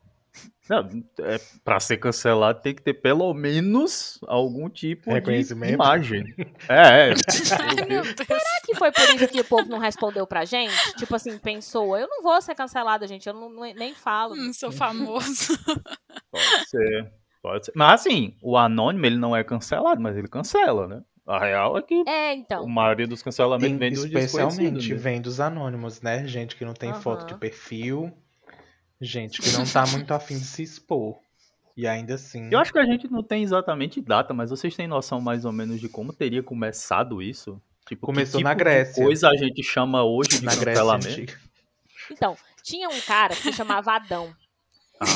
Não, 0.69 0.89
é, 1.21 1.39
pra 1.63 1.79
ser 1.79 1.99
cancelado 1.99 2.61
tem 2.63 2.75
que 2.75 2.81
ter 2.83 2.95
pelo 2.95 3.33
menos 3.35 4.19
algum 4.27 4.69
tipo 4.71 5.11
de 5.21 5.71
imagem. 5.73 6.25
É, 6.69 7.11
é. 7.11 7.15
Ai, 7.61 7.75
meu 7.87 8.03
Deus. 8.03 8.15
Será 8.27 8.41
que 8.65 8.75
foi 8.75 8.91
por 8.91 9.03
isso 9.15 9.29
que 9.29 9.41
o 9.41 9.45
povo 9.45 9.69
não 9.69 9.79
respondeu 9.79 10.27
pra 10.27 10.45
gente? 10.47 10.73
Tipo 10.97 11.15
assim, 11.17 11.37
pensou, 11.39 11.97
eu 11.99 12.09
não 12.09 12.23
vou 12.23 12.41
ser 12.41 12.55
cancelado, 12.55 13.07
gente, 13.07 13.27
eu 13.29 13.35
não, 13.35 13.51
não- 13.51 13.75
nem 13.75 13.95
falo. 13.95 14.35
Não 14.35 14.53
sou 14.55 14.73
famoso. 14.73 15.53
Pode 16.31 16.69
ser. 16.69 17.13
Pode 17.43 17.65
ser. 17.67 17.73
Mas 17.77 18.01
assim, 18.01 18.35
o 18.43 18.57
anônimo 18.57 19.05
ele 19.05 19.17
não 19.17 19.37
é 19.37 19.45
cancelado, 19.45 20.01
mas 20.01 20.17
ele 20.17 20.29
cancela, 20.29 20.89
né? 20.89 21.03
A 21.27 21.39
real 21.39 21.77
é 21.79 21.83
que 21.83 22.03
É, 22.07 22.31
a 22.31 22.35
então. 22.35 22.67
maioria 22.67 23.07
dos 23.07 23.23
cancelamentos 23.23 23.79
vem 23.79 23.93
dos 23.93 24.05
Especialmente 24.05 24.93
né? 24.93 24.99
vem 24.99 25.21
dos 25.21 25.41
anônimos, 25.41 26.01
né? 26.03 26.27
Gente 26.27 26.55
que 26.57 26.65
não 26.65 26.75
tem 26.75 26.93
foto 26.95 27.27
de 27.27 27.35
perfil. 27.39 28.13
Gente 29.01 29.41
que 29.43 29.51
não 29.53 29.65
tá 29.67 29.87
muito 29.87 30.13
afim 30.15 30.39
de 30.39 30.45
se 30.45 30.63
expor. 30.63 31.19
E 31.77 31.87
ainda 31.87 32.15
assim. 32.15 32.49
Eu 32.53 32.59
acho 32.61 32.73
que 32.73 32.79
a 32.79 32.85
gente 32.85 33.11
não 33.11 33.23
tem 33.23 33.43
exatamente 33.43 34.01
data, 34.01 34.33
mas 34.33 34.51
vocês 34.51 34.75
têm 34.77 34.87
noção 34.87 35.21
mais 35.21 35.45
ou 35.45 35.53
menos 35.53 35.81
de 35.81 35.89
como 35.89 36.13
teria 36.13 36.43
começado 36.43 37.21
isso? 37.21 37.61
Tipo, 37.87 38.07
Começou 38.07 38.39
que 38.39 38.45
na 38.45 38.51
tipo 38.51 38.59
de 38.59 38.65
Grécia. 38.65 39.05
coisa 39.05 39.29
a 39.29 39.37
gente 39.37 39.63
chama 39.63 40.03
hoje 40.05 40.39
de 40.39 40.45
Na 40.45 40.55
Grécia 40.55 40.83
cancelamento? 40.85 41.39
Então, 42.11 42.37
tinha 42.63 42.89
um 42.89 43.01
cara 43.01 43.35
que 43.35 43.43
se 43.43 43.53
chamava 43.53 43.93
Adão. 43.93 44.35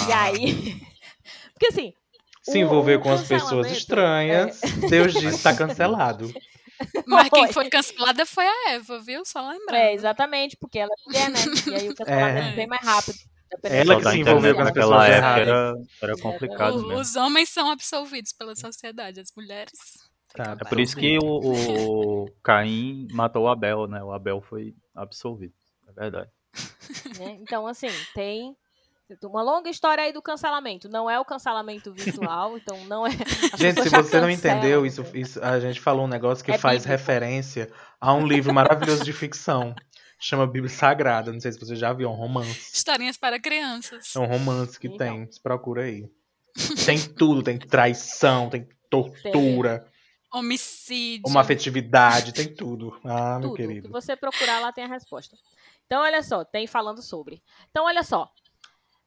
E 0.09 0.13
Ah, 0.13 0.23
aí. 0.25 0.81
Porque 1.55 1.67
assim. 1.69 1.95
Se 2.43 2.59
o- 2.59 2.61
envolver 2.63 2.97
o 2.97 3.01
com 3.01 3.13
as 3.13 3.23
pessoas 3.23 3.67
cancelamento, 3.69 3.79
estranhas, 3.79 4.61
Deus 4.91 5.13
diz 5.15 5.43
tá 5.43 5.55
cancelado. 5.57 6.33
Mas 7.07 7.29
quem 7.31 7.53
Foi. 7.53 7.69
cancelada 7.71 8.25
foi 8.27 8.47
a 8.47 8.71
Eva, 8.73 9.01
viu? 9.01 9.25
Só 9.25 9.41
lembrando. 9.49 9.75
É, 9.81 9.95
exatamente, 9.95 10.57
porque 10.57 10.79
ela 10.79 10.91
é 10.93 11.03
mulher, 11.07 11.31
né? 11.31 11.39
E 11.67 11.75
aí 11.75 11.89
o 11.89 11.95
cancelamento 11.95 12.39
É. 12.49 12.53
é 12.53 12.57
bem 12.57 12.67
mais 12.67 12.85
rápido. 12.85 13.19
Ela 13.65 13.97
que 13.97 14.03
da 14.05 14.11
se 14.13 14.19
envolveu 14.21 14.55
com 14.55 14.63
as 14.63 14.71
pessoas 14.73 15.09
erradas. 15.09 15.49
era, 15.49 15.75
era 16.03 16.17
complicado 16.19 16.75
O- 16.77 16.83
mesmo. 16.89 17.01
os 17.01 17.17
homens 17.17 17.49
são 17.49 17.71
absolvidos 17.71 18.33
pela 18.33 18.55
sociedade, 18.55 19.21
as 19.21 19.33
mulheres. 19.37 19.79
Tá, 20.35 20.57
É 20.61 20.65
por 20.69 20.79
isso 20.79 20.95
que 20.97 21.19
o, 21.19 21.25
o 21.25 22.27
Caim 22.43 23.09
matou 23.13 23.45
o 23.45 23.49
Abel, 23.49 23.87
né? 23.87 24.03
O 24.05 24.13
Abel 24.13 24.41
foi 24.43 24.75
absolvido. 24.95 25.55
É 25.89 25.93
verdade. 25.93 26.31
né? 27.19 27.39
Então, 27.41 27.67
assim, 27.67 27.89
tem 28.15 28.55
uma 29.25 29.43
longa 29.43 29.71
história 29.71 30.05
aí 30.05 30.13
do 30.13 30.21
cancelamento. 30.21 30.87
Não 30.89 31.09
é 31.09 31.19
o 31.19 31.25
cancelamento 31.25 31.91
virtual, 31.95 32.59
então 32.59 32.85
não 32.85 33.07
é. 33.07 33.11
Gente, 33.57 33.83
se 33.83 33.89
você 33.89 34.21
não 34.21 34.29
entendeu, 34.29 34.85
isso, 34.85 35.03
isso- 35.15 35.43
a 35.43 35.59
gente 35.59 35.81
falou 35.81 36.05
um 36.05 36.09
negócio 36.09 36.45
que 36.45 36.53
É 36.53 36.59
faz 36.59 36.83
bíblico. 36.83 36.91
referência 36.91 37.71
a 37.99 38.13
um 38.13 38.27
livro 38.27 38.53
maravilhoso 38.53 39.03
de 39.03 39.13
ficção. 39.15 39.75
Chama 40.19 40.47
Bíblia 40.47 40.69
Sagrada. 40.69 41.33
Não 41.33 41.41
sei 41.41 41.53
se 41.53 41.61
você 41.61 41.77
já 41.77 41.93
viu, 41.93 42.09
é 42.09 42.11
um 42.11 42.15
romance. 42.17 42.71
Historinhas 42.75 43.17
para 43.17 43.39
crianças. 43.41 44.15
É 44.15 44.19
um 44.19 44.27
romance 44.27 44.79
que 44.79 44.89
Então. 44.89 44.99
tem, 44.99 45.31
se 45.33 45.41
procura 45.41 45.85
aí. 45.85 46.11
Tem 46.85 46.99
tudo, 46.99 47.43
tem 47.43 47.57
traição, 47.59 48.51
tem 48.51 48.69
tortura, 48.91 49.87
Homicídio. 50.33 51.29
uma 51.29 51.41
afetividade, 51.43 52.33
tem 52.33 52.53
tudo. 52.53 52.99
Ah, 53.05 53.39
meu 53.39 53.51
Tudo. 53.51 53.57
Que 53.57 53.67
querido. 53.67 53.89
você 53.91 54.17
procurar 54.17 54.59
lá 54.61 54.73
tem 54.73 54.83
a 54.85 54.89
resposta. 54.89 55.37
Então, 55.87 56.03
olha 56.03 56.23
só, 56.23 56.45
tem 56.45 56.67
falando 56.67 57.01
sobre. 57.01 57.41
Então, 57.71 57.85
olha 57.85 58.03
só. 58.03 58.29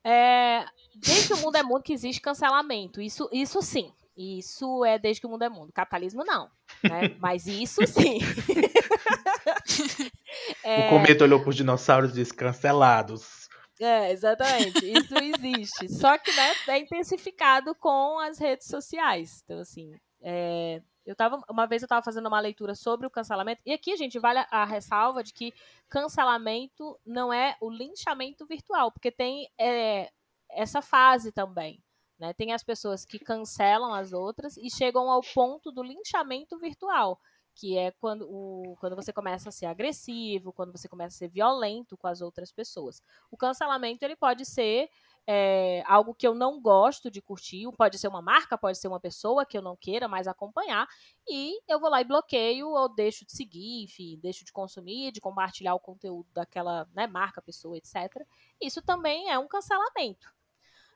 É, 0.03 0.65
desde 0.95 1.27
que 1.27 1.33
o 1.33 1.37
mundo 1.37 1.55
é 1.57 1.63
mundo 1.63 1.83
que 1.83 1.93
existe 1.93 2.21
cancelamento. 2.21 3.01
Isso, 3.01 3.29
isso 3.33 3.61
sim. 3.61 3.91
Isso 4.17 4.83
é 4.85 4.97
desde 4.97 5.19
que 5.21 5.27
o 5.27 5.29
mundo 5.29 5.43
é 5.43 5.49
mundo. 5.49 5.71
Capitalismo 5.73 6.23
não. 6.23 6.49
né? 6.83 7.15
Mas 7.19 7.45
isso 7.47 7.85
sim. 7.85 8.19
É, 10.63 10.87
O 10.87 10.89
cometa 10.89 11.23
olhou 11.23 11.41
pros 11.41 11.55
dinossauros 11.55 12.11
e 12.11 12.15
disse 12.15 12.33
cancelados. 12.33 13.49
É, 13.79 14.11
exatamente. 14.11 14.85
Isso 14.85 15.15
existe. 15.17 15.89
Só 15.89 16.17
que, 16.17 16.31
né, 16.33 16.53
é 16.67 16.77
intensificado 16.77 17.73
com 17.75 18.19
as 18.19 18.37
redes 18.37 18.67
sociais. 18.67 19.41
Então, 19.43 19.59
assim, 19.59 19.91
é, 20.21 20.81
eu 21.05 21.15
tava, 21.15 21.41
uma 21.49 21.65
vez 21.65 21.81
eu 21.81 21.87
estava 21.87 22.03
fazendo 22.03 22.27
uma 22.27 22.39
leitura 22.39 22.75
sobre 22.75 23.07
o 23.07 23.09
cancelamento, 23.09 23.61
e 23.65 23.73
aqui, 23.73 23.97
gente, 23.97 24.19
vale 24.19 24.39
a, 24.39 24.47
a 24.51 24.65
ressalva 24.65 25.23
de 25.23 25.33
que 25.33 25.51
cancelamento 25.89 26.99
não 27.05 27.33
é 27.33 27.55
o 27.59 27.69
linchamento 27.69 28.45
virtual, 28.45 28.91
porque 28.91 29.11
tem 29.11 29.49
é, 29.59 30.11
essa 30.51 30.81
fase 30.81 31.31
também. 31.31 31.81
Né? 32.19 32.33
Tem 32.33 32.53
as 32.53 32.63
pessoas 32.63 33.03
que 33.03 33.17
cancelam 33.17 33.95
as 33.95 34.13
outras 34.13 34.55
e 34.57 34.69
chegam 34.69 35.09
ao 35.09 35.21
ponto 35.33 35.71
do 35.71 35.81
linchamento 35.81 36.57
virtual 36.59 37.19
que 37.53 37.77
é 37.77 37.91
quando, 37.91 38.27
o, 38.29 38.75
quando 38.79 38.95
você 38.95 39.11
começa 39.11 39.49
a 39.49 39.51
ser 39.51 39.65
agressivo, 39.65 40.53
quando 40.53 40.71
você 40.71 40.87
começa 40.87 41.15
a 41.15 41.19
ser 41.19 41.27
violento 41.27 41.97
com 41.97 42.07
as 42.07 42.21
outras 42.21 42.51
pessoas. 42.51 43.01
O 43.29 43.37
cancelamento 43.37 44.03
ele 44.03 44.15
pode 44.15 44.45
ser 44.45 44.89
é, 45.27 45.83
algo 45.85 46.15
que 46.15 46.27
eu 46.27 46.33
não 46.33 46.59
gosto 46.59 47.11
de 47.11 47.21
curtir, 47.21 47.69
pode 47.77 47.97
ser 47.99 48.07
uma 48.07 48.21
marca, 48.21 48.57
pode 48.57 48.77
ser 48.77 48.87
uma 48.87 48.99
pessoa 48.99 49.45
que 49.45 49.57
eu 49.57 49.61
não 49.61 49.75
queira 49.75 50.07
mais 50.07 50.27
acompanhar, 50.27 50.87
e 51.27 51.59
eu 51.67 51.79
vou 51.79 51.89
lá 51.89 52.01
e 52.01 52.05
bloqueio 52.05 52.69
ou 52.69 52.89
deixo 52.89 53.25
de 53.25 53.31
seguir, 53.31 53.83
enfim, 53.83 54.17
deixo 54.21 54.43
de 54.43 54.51
consumir, 54.51 55.11
de 55.11 55.21
compartilhar 55.21 55.75
o 55.75 55.79
conteúdo 55.79 56.27
daquela 56.33 56.87
né, 56.93 57.05
marca, 57.07 57.41
pessoa, 57.41 57.77
etc. 57.77 58.25
Isso 58.59 58.81
também 58.81 59.29
é 59.29 59.37
um 59.37 59.47
cancelamento. 59.47 60.33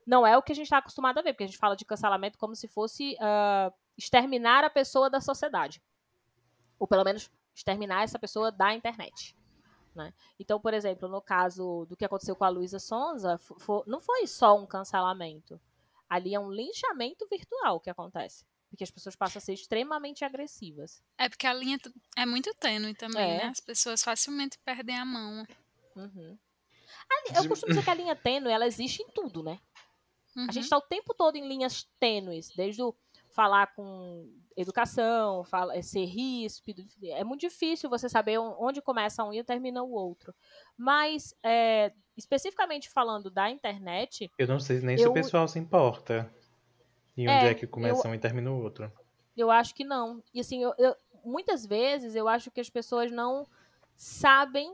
Não 0.06 0.26
é 0.26 0.38
o 0.38 0.42
que 0.42 0.52
a 0.52 0.56
gente 0.56 0.66
está 0.66 0.78
acostumado 0.78 1.18
a 1.18 1.22
ver, 1.22 1.34
porque 1.34 1.44
a 1.44 1.48
gente 1.48 1.58
fala 1.58 1.76
de 1.76 1.86
cancelamento 1.86 2.38
como 2.38 2.56
se 2.56 2.68
fosse 2.68 3.16
uh, 3.16 3.74
exterminar 3.98 4.64
a 4.64 4.70
pessoa 4.70 5.10
da 5.10 5.20
sociedade 5.20 5.82
ou 6.80 6.88
pelo 6.88 7.04
menos 7.04 7.30
exterminar 7.54 8.04
essa 8.04 8.20
pessoa 8.20 8.52
da 8.52 8.74
internet. 8.74 9.36
Né? 9.96 10.14
Então, 10.40 10.60
por 10.60 10.74
exemplo, 10.74 11.08
no 11.08 11.22
caso 11.22 11.86
do 11.88 11.96
que 11.96 12.04
aconteceu 12.04 12.36
com 12.36 12.44
a 12.44 12.50
Luísa 12.50 12.80
Sonza, 12.80 13.40
não 13.88 14.00
foi 14.02 14.28
só 14.28 14.58
um 14.58 14.66
cancelamento. 14.66 15.60
Ali 16.10 16.36
é 16.36 16.40
um 16.40 16.52
linchamento 16.52 17.26
virtual 17.30 17.80
que 17.80 17.90
acontece. 17.90 18.46
Porque 18.70 18.84
as 18.84 18.92
pessoas 18.92 19.16
passam 19.16 19.38
a 19.40 19.42
ser 19.42 19.54
extremamente 19.54 20.26
agressivas. 20.26 21.02
É 21.18 21.30
porque 21.30 21.48
a 21.48 21.54
linha 21.54 21.80
é 22.18 22.26
muito 22.26 22.54
tênue 22.56 22.94
também, 22.94 23.24
É. 23.32 23.38
né? 23.38 23.44
As 23.46 23.62
pessoas 23.62 24.04
facilmente 24.04 24.60
perdem 24.66 24.98
a 24.98 25.06
mão. 25.06 25.46
Uhum. 25.96 26.38
A 27.10 27.30
li- 27.32 27.38
Eu 27.38 27.48
costumo 27.48 27.70
dizer 27.72 27.84
que 27.84 27.90
a 27.90 27.94
linha 27.94 28.16
tênue, 28.16 28.52
ela 28.52 28.68
existe 28.68 29.02
em 29.02 29.08
tudo, 29.12 29.42
né? 29.44 29.60
Uhum. 30.36 30.48
A 30.50 30.52
gente 30.52 30.66
está 30.66 30.78
o 30.78 30.82
tempo 30.82 31.14
todo 31.14 31.38
em 31.38 31.48
linhas 31.48 31.84
tênues, 32.00 32.50
desde 32.54 32.82
o 32.84 32.94
falar 33.36 33.68
com 33.76 34.32
educação, 34.56 35.44
fala, 35.44 35.80
ser 35.84 36.06
ríspido. 36.06 36.86
É 37.04 37.24
muito 37.24 37.42
difícil 37.42 37.90
você 37.90 38.08
saber 38.08 38.38
onde 38.40 38.82
começa 38.82 39.24
um 39.26 39.34
e 39.34 39.44
termina 39.44 39.84
o 39.84 39.92
outro. 39.92 40.34
Mas, 40.78 41.36
é, 41.44 41.92
especificamente 42.16 42.90
falando 42.90 43.30
da 43.30 43.50
internet, 43.50 44.32
Eu 44.38 44.48
não 44.48 44.60
sei 44.60 44.80
nem 44.80 44.98
se 44.98 45.04
Eu- 45.04 45.12
o 45.12 45.14
pessoal 45.14 45.48
se 45.50 45.60
importa. 45.60 46.34
E 47.18 47.28
onde 47.28 47.46
É, 47.46 47.50
é, 47.52 47.54
que 47.54 47.68
começa 47.68 48.08
um 48.08 48.14
e 48.16 48.20
termina 48.20 48.50
o 48.52 48.62
outro. 48.64 48.90
eu 49.36 49.52
acho 49.52 49.76
que 49.76 49.84
não. 49.84 50.24
E 50.34 50.40
assim, 50.40 50.64
eu- 50.64 50.74
eu- 50.78 50.96
muitas 51.24 51.66
vezes 51.66 52.16
eu 52.16 52.28
acho 52.30 52.50
que 52.52 52.62
as 52.62 52.70
pessoas 52.70 53.12
não 53.12 53.46
sabem 53.98 54.74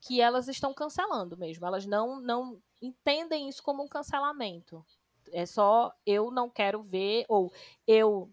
que 0.00 0.20
elas 0.20 0.46
estão 0.46 0.72
cancelando 0.72 1.36
mesmo. 1.36 1.66
Elas 1.66 1.84
não, 1.84 2.20
não 2.20 2.60
entendem 2.80 3.48
isso 3.48 3.62
como 3.62 3.82
um 3.82 3.88
cancelamento. 3.88 4.84
É 5.32 5.46
só 5.46 5.92
eu 6.06 6.30
não 6.30 6.48
quero 6.50 6.82
ver, 6.82 7.24
ou 7.28 7.52
eu 7.86 8.30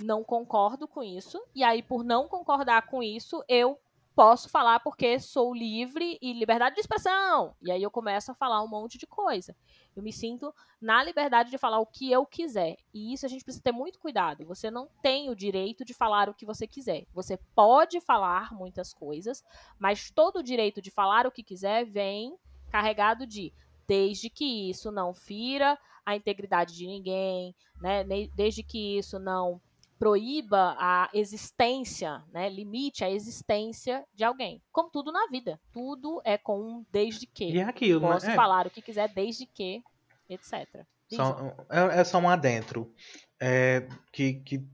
não 0.00 0.24
concordo 0.24 0.88
com 0.88 1.02
isso, 1.02 1.40
e 1.54 1.62
aí, 1.62 1.82
por 1.82 2.04
não 2.04 2.28
concordar 2.28 2.86
com 2.86 3.02
isso, 3.02 3.42
eu 3.48 3.78
posso 4.14 4.48
falar 4.48 4.80
porque 4.80 5.18
sou 5.18 5.52
livre 5.52 6.18
e 6.22 6.32
liberdade 6.32 6.76
de 6.76 6.80
expressão. 6.80 7.54
E 7.60 7.70
aí 7.70 7.82
eu 7.82 7.90
começo 7.90 8.30
a 8.30 8.34
falar 8.34 8.62
um 8.62 8.68
monte 8.68 8.96
de 8.96 9.06
coisa. 9.06 9.56
Eu 9.94 10.02
me 10.02 10.12
sinto 10.12 10.54
na 10.80 11.02
liberdade 11.02 11.50
de 11.50 11.58
falar 11.58 11.80
o 11.80 11.86
que 11.86 12.10
eu 12.10 12.24
quiser. 12.24 12.76
E 12.92 13.12
isso 13.12 13.26
a 13.26 13.28
gente 13.28 13.44
precisa 13.44 13.62
ter 13.62 13.72
muito 13.72 13.98
cuidado. 13.98 14.46
Você 14.46 14.70
não 14.70 14.88
tem 15.02 15.30
o 15.30 15.34
direito 15.34 15.84
de 15.84 15.92
falar 15.92 16.28
o 16.28 16.34
que 16.34 16.46
você 16.46 16.66
quiser. 16.66 17.06
Você 17.12 17.36
pode 17.54 18.00
falar 18.00 18.52
muitas 18.54 18.94
coisas, 18.94 19.42
mas 19.78 20.10
todo 20.10 20.36
o 20.36 20.42
direito 20.42 20.80
de 20.80 20.90
falar 20.90 21.26
o 21.26 21.32
que 21.32 21.42
quiser 21.42 21.84
vem 21.84 22.36
carregado 22.70 23.26
de 23.26 23.52
desde 23.86 24.30
que 24.30 24.70
isso 24.70 24.90
não 24.90 25.14
fira 25.14 25.78
a 26.04 26.14
integridade 26.16 26.74
de 26.74 26.86
ninguém, 26.86 27.54
né? 27.80 28.04
Desde 28.34 28.62
que 28.62 28.98
isso 28.98 29.18
não 29.18 29.60
proíba 29.98 30.76
a 30.78 31.08
existência, 31.14 32.22
né? 32.32 32.48
Limite 32.48 33.04
a 33.04 33.10
existência 33.10 34.04
de 34.12 34.24
alguém. 34.24 34.62
Como 34.72 34.90
tudo 34.90 35.10
na 35.12 35.26
vida, 35.28 35.58
tudo 35.72 36.20
é 36.24 36.36
com 36.36 36.60
um 36.60 36.86
desde 36.90 37.26
que. 37.26 37.50
E 37.50 37.58
é 37.58 37.64
aquilo, 37.64 38.00
né? 38.00 38.12
Posso 38.12 38.30
É, 38.30 38.34
falar 38.34 38.66
o 38.66 38.70
que 38.70 38.82
quiser 38.82 39.08
desde 39.12 39.46
que, 39.46 39.82
etc. 40.28 40.84
Só, 41.10 41.54
é, 41.70 42.00
é 42.00 42.04
só 42.04 42.18
um 42.18 42.28
adentro. 42.28 42.92
É, 43.40 43.88
que, 44.12 44.34
que 44.34 44.66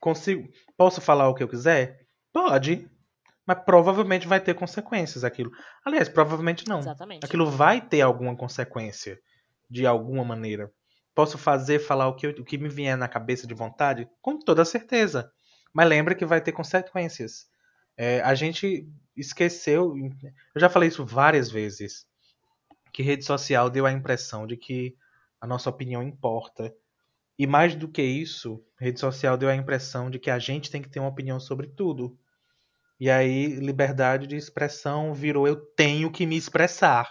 consigo. 0.00 0.48
Posso 0.76 1.00
falar 1.00 1.28
o 1.28 1.34
que 1.34 1.42
eu 1.42 1.48
quiser? 1.48 2.06
Pode. 2.32 2.88
Mas 3.46 3.58
provavelmente 3.64 4.26
vai 4.26 4.40
ter 4.40 4.54
consequências 4.54 5.22
aquilo. 5.22 5.50
Aliás, 5.84 6.08
provavelmente 6.08 6.66
não. 6.68 6.80
Exatamente. 6.80 7.24
Aquilo 7.24 7.48
vai 7.48 7.80
ter 7.80 8.00
alguma 8.00 8.36
consequência. 8.36 9.18
De 9.70 9.86
alguma 9.86 10.24
maneira. 10.24 10.70
Posso 11.14 11.38
fazer, 11.38 11.78
falar 11.78 12.08
o 12.08 12.14
que, 12.14 12.26
eu- 12.26 12.30
o 12.38 12.44
que 12.44 12.58
me 12.58 12.68
vier 12.68 12.96
na 12.96 13.08
cabeça 13.08 13.46
de 13.46 13.54
vontade? 13.54 14.08
Com 14.20 14.38
toda 14.38 14.64
certeza. 14.64 15.30
Mas 15.72 15.88
lembra 15.88 16.14
que 16.14 16.24
vai 16.26 16.40
ter 16.40 16.52
consequências. 16.52 17.46
É, 17.96 18.20
a 18.20 18.34
gente 18.34 18.88
esqueceu. 19.16 19.94
Eu 20.54 20.60
já 20.60 20.68
falei 20.68 20.88
isso 20.88 21.04
várias 21.04 21.50
vezes. 21.50 22.06
Que 22.92 23.02
rede 23.02 23.24
social 23.24 23.68
deu 23.70 23.86
a 23.86 23.92
impressão 23.92 24.46
de 24.46 24.56
que 24.56 24.96
a 25.40 25.46
nossa 25.46 25.68
opinião 25.70 26.02
importa. 26.02 26.72
E 27.38 27.46
mais 27.46 27.74
do 27.74 27.88
que 27.88 28.02
isso, 28.02 28.62
rede 28.78 28.98
social 29.00 29.36
deu 29.36 29.48
a 29.48 29.54
impressão 29.54 30.10
de 30.10 30.18
que 30.18 30.30
a 30.30 30.38
gente 30.38 30.70
tem 30.70 30.80
que 30.82 30.88
ter 30.88 31.00
uma 31.00 31.08
opinião 31.08 31.38
sobre 31.38 31.66
tudo. 31.66 32.16
E 32.98 33.10
aí, 33.10 33.48
liberdade 33.56 34.26
de 34.26 34.36
expressão 34.36 35.12
virou 35.14 35.46
eu 35.46 35.56
tenho 35.56 36.10
que 36.10 36.26
me 36.26 36.36
expressar, 36.36 37.10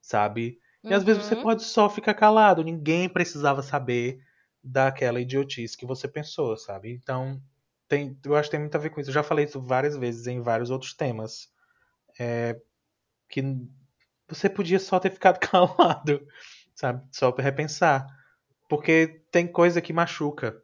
sabe? 0.00 0.58
E 0.88 0.94
às 0.94 1.04
vezes 1.04 1.24
você 1.24 1.36
Uhum. 1.36 1.42
pode 1.42 1.62
só 1.64 1.88
ficar 1.88 2.14
calado, 2.14 2.64
ninguém 2.64 3.08
precisava 3.08 3.62
saber 3.62 4.20
daquela 4.62 5.20
idiotice 5.20 5.76
que 5.76 5.86
você 5.86 6.08
pensou, 6.08 6.56
sabe? 6.56 6.92
Então, 6.92 7.40
tem, 7.88 8.18
eu 8.24 8.36
acho 8.36 8.48
que 8.48 8.52
tem 8.52 8.60
muito 8.60 8.74
a 8.74 8.78
ver 8.78 8.90
com 8.90 9.00
isso. 9.00 9.10
Eu 9.10 9.14
já 9.14 9.22
falei 9.22 9.44
isso 9.44 9.60
várias 9.60 9.96
vezes 9.96 10.26
em 10.26 10.40
vários 10.40 10.70
outros 10.70 10.94
temas. 10.94 11.48
É, 12.18 12.60
que 13.28 13.42
você 14.28 14.48
podia 14.48 14.78
só 14.78 14.98
ter 15.00 15.10
ficado 15.10 15.38
calado, 15.40 16.26
sabe? 16.74 17.06
Só 17.12 17.32
pra 17.32 17.44
repensar. 17.44 18.06
Porque 18.68 19.22
tem 19.32 19.46
coisa 19.46 19.80
que 19.82 19.92
machuca. 19.92 20.60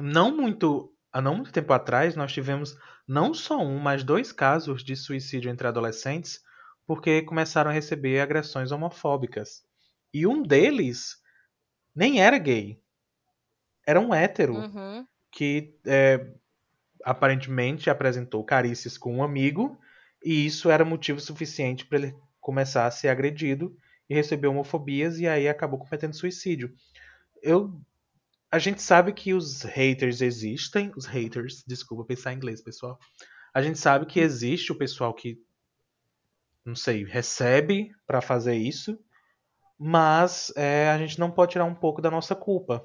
Não 0.00 0.36
muito, 0.36 0.92
há 1.12 1.20
não 1.20 1.36
muito 1.36 1.52
tempo 1.52 1.72
atrás, 1.72 2.16
nós 2.16 2.32
tivemos 2.32 2.76
não 3.06 3.34
só 3.34 3.58
um, 3.60 3.78
mas 3.78 4.04
dois 4.04 4.32
casos 4.32 4.84
de 4.84 4.96
suicídio 4.96 5.50
entre 5.50 5.66
adolescentes 5.66 6.40
porque 6.86 7.22
começaram 7.22 7.70
a 7.70 7.74
receber 7.74 8.20
agressões 8.20 8.72
homofóbicas. 8.72 9.62
E 10.12 10.26
um 10.26 10.42
deles 10.42 11.16
nem 11.94 12.20
era 12.22 12.38
gay. 12.38 12.80
Era 13.86 14.00
um 14.00 14.14
hétero 14.14 14.72
Uhum. 14.74 15.06
que 15.32 15.78
é, 15.86 16.34
aparentemente 17.04 17.90
apresentou 17.90 18.44
carícias 18.44 18.98
com 18.98 19.16
um 19.16 19.22
amigo 19.24 19.78
e 20.24 20.46
isso 20.46 20.70
era 20.70 20.84
motivo 20.84 21.20
suficiente 21.20 21.86
para 21.86 21.98
ele 21.98 22.16
começar 22.40 22.86
a 22.86 22.90
ser 22.90 23.08
agredido 23.08 23.76
e 24.08 24.14
receber 24.14 24.48
homofobias 24.48 25.18
e 25.20 25.28
aí 25.28 25.48
acabou 25.48 25.78
cometendo 25.78 26.14
suicídio. 26.16 26.74
Eu 27.42 27.80
a 28.50 28.58
gente 28.58 28.82
sabe 28.82 29.12
que 29.12 29.32
os 29.32 29.62
haters 29.62 30.20
existem, 30.20 30.92
os 30.96 31.06
haters, 31.06 31.62
desculpa 31.66 32.04
pensar 32.04 32.32
em 32.32 32.36
inglês, 32.36 32.60
pessoal. 32.60 32.98
A 33.54 33.62
gente 33.62 33.78
sabe 33.78 34.06
que 34.06 34.20
existe 34.20 34.72
o 34.72 34.78
pessoal 34.78 35.14
que 35.14 35.38
não 36.64 36.74
sei, 36.74 37.04
recebe 37.04 37.90
para 38.06 38.20
fazer 38.20 38.54
isso, 38.54 38.98
mas 39.78 40.52
é, 40.56 40.90
a 40.90 40.98
gente 40.98 41.18
não 41.18 41.30
pode 41.30 41.52
tirar 41.52 41.64
um 41.64 41.74
pouco 41.74 42.02
da 42.02 42.10
nossa 42.10 42.34
culpa. 42.34 42.84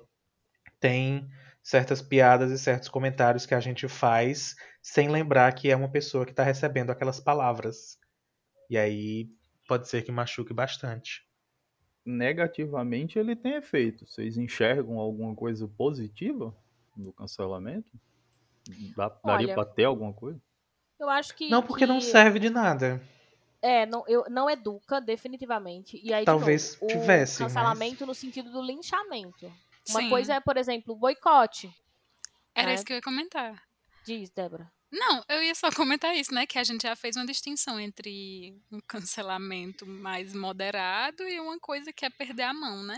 Tem 0.79 1.27
certas 1.61 2.01
piadas 2.01 2.51
e 2.51 2.57
certos 2.57 2.87
comentários 2.87 3.45
que 3.45 3.55
a 3.55 3.59
gente 3.59 3.87
faz 3.87 4.55
sem 4.81 5.09
lembrar 5.09 5.51
que 5.53 5.69
é 5.69 5.75
uma 5.75 5.91
pessoa 5.91 6.25
que 6.25 6.31
está 6.31 6.43
recebendo 6.43 6.91
aquelas 6.91 7.19
palavras. 7.19 7.97
E 8.69 8.77
aí 8.77 9.29
pode 9.67 9.89
ser 9.89 10.03
que 10.03 10.11
machuque 10.11 10.53
bastante. 10.53 11.24
Negativamente 12.05 13.17
ele 13.17 13.35
tem 13.35 13.55
efeito. 13.55 14.05
Vocês 14.05 14.37
enxergam 14.37 14.99
alguma 14.99 15.33
coisa 15.35 15.67
positiva 15.67 16.55
no 16.95 17.11
cancelamento? 17.11 17.91
Dá- 18.95 19.11
daria 19.23 19.53
pra 19.53 19.65
ter 19.65 19.85
alguma 19.85 20.13
coisa? 20.13 20.39
Eu 20.99 21.09
acho 21.09 21.35
que. 21.35 21.49
Não 21.49 21.63
porque 21.63 21.85
não 21.85 21.97
que- 21.99 22.05
serve 22.05 22.39
de 22.39 22.49
nada. 22.49 23.01
É, 23.61 23.85
não, 23.87 24.03
eu, 24.07 24.25
não 24.29 24.47
educa, 24.49 25.01
definitivamente. 25.01 25.99
E 26.03 26.13
aí, 26.13 26.21
de 26.21 26.25
Talvez 26.25 26.79
novo, 26.79 26.87
tivesse, 26.93 27.41
o 27.41 27.43
mas- 27.45 27.53
cancelamento 27.53 28.05
no 28.05 28.13
sentido 28.13 28.51
do 28.51 28.61
linchamento. 28.61 29.47
Uma 29.89 30.01
Sim. 30.01 30.09
coisa 30.09 30.35
é, 30.35 30.39
por 30.39 30.57
exemplo, 30.57 30.93
o 30.93 30.97
boicote. 30.97 31.73
Era 32.53 32.67
né? 32.67 32.75
isso 32.75 32.85
que 32.85 32.93
eu 32.93 32.97
ia 32.97 33.01
comentar. 33.01 33.61
Diz, 34.05 34.29
Débora. 34.29 34.71
Não, 34.91 35.23
eu 35.27 35.43
ia 35.43 35.53
só 35.55 35.69
comentar 35.75 36.15
isso, 36.15 36.33
né? 36.33 36.45
Que 36.45 36.57
a 36.57 36.63
gente 36.63 36.83
já 36.83 36.95
fez 36.95 37.15
uma 37.15 37.25
distinção 37.25 37.79
entre 37.79 38.55
um 38.71 38.79
cancelamento 38.87 39.85
mais 39.85 40.33
moderado 40.33 41.23
e 41.23 41.39
uma 41.39 41.59
coisa 41.59 41.91
que 41.91 42.05
é 42.05 42.09
perder 42.09 42.43
a 42.43 42.53
mão, 42.53 42.83
né? 42.83 42.97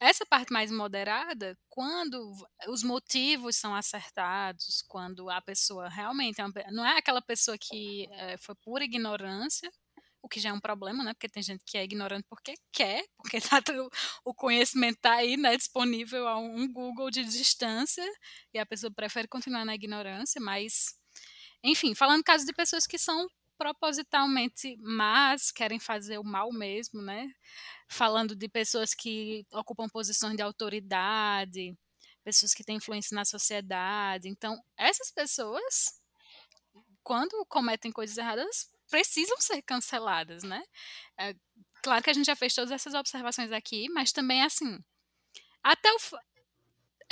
Essa 0.00 0.26
parte 0.26 0.52
mais 0.52 0.70
moderada, 0.70 1.56
quando 1.68 2.32
os 2.68 2.82
motivos 2.82 3.56
são 3.56 3.74
acertados, 3.74 4.82
quando 4.88 5.30
a 5.30 5.40
pessoa 5.40 5.88
realmente 5.88 6.40
é 6.40 6.44
uma 6.44 6.52
não 6.72 6.84
é 6.84 6.98
aquela 6.98 7.22
pessoa 7.22 7.56
que 7.58 8.06
eh, 8.12 8.36
foi 8.38 8.54
pura 8.56 8.84
ignorância, 8.84 9.70
o 10.22 10.28
que 10.28 10.38
já 10.40 10.50
é 10.50 10.52
um 10.52 10.60
problema, 10.60 11.02
né? 11.04 11.14
Porque 11.14 11.28
tem 11.28 11.42
gente 11.42 11.62
que 11.64 11.78
é 11.78 11.84
ignorante 11.84 12.26
porque 12.28 12.54
quer, 12.72 13.04
porque 13.16 13.40
tá, 13.40 13.62
o 14.24 14.34
conhecimento 14.34 14.98
tá 15.00 15.14
aí, 15.14 15.36
né? 15.36 15.56
Disponível 15.56 16.28
a 16.28 16.38
um 16.38 16.70
Google 16.70 17.10
de 17.10 17.24
distância 17.24 18.04
e 18.52 18.58
a 18.58 18.66
pessoa 18.66 18.92
prefere 18.92 19.28
continuar 19.28 19.64
na 19.64 19.74
ignorância, 19.74 20.40
mas 20.40 20.99
enfim, 21.62 21.94
falando 21.94 22.24
casos 22.24 22.46
de 22.46 22.52
pessoas 22.52 22.86
que 22.86 22.98
são 22.98 23.28
propositalmente 23.58 24.76
más, 24.78 25.50
querem 25.50 25.78
fazer 25.78 26.18
o 26.18 26.24
mal 26.24 26.50
mesmo, 26.50 27.02
né? 27.02 27.30
Falando 27.88 28.34
de 28.34 28.48
pessoas 28.48 28.94
que 28.94 29.44
ocupam 29.52 29.86
posições 29.86 30.34
de 30.34 30.42
autoridade, 30.42 31.76
pessoas 32.24 32.54
que 32.54 32.64
têm 32.64 32.76
influência 32.76 33.14
na 33.14 33.24
sociedade. 33.24 34.28
Então, 34.28 34.58
essas 34.78 35.10
pessoas, 35.10 35.92
quando 37.02 37.44
cometem 37.46 37.92
coisas 37.92 38.16
erradas, 38.16 38.70
precisam 38.88 39.36
ser 39.40 39.60
canceladas, 39.60 40.42
né? 40.42 40.62
É, 41.18 41.34
claro 41.82 42.02
que 42.02 42.10
a 42.10 42.14
gente 42.14 42.26
já 42.26 42.36
fez 42.36 42.54
todas 42.54 42.70
essas 42.70 42.94
observações 42.94 43.52
aqui, 43.52 43.90
mas 43.90 44.10
também 44.10 44.42
assim, 44.42 44.78
até 45.62 45.92
o 45.92 45.98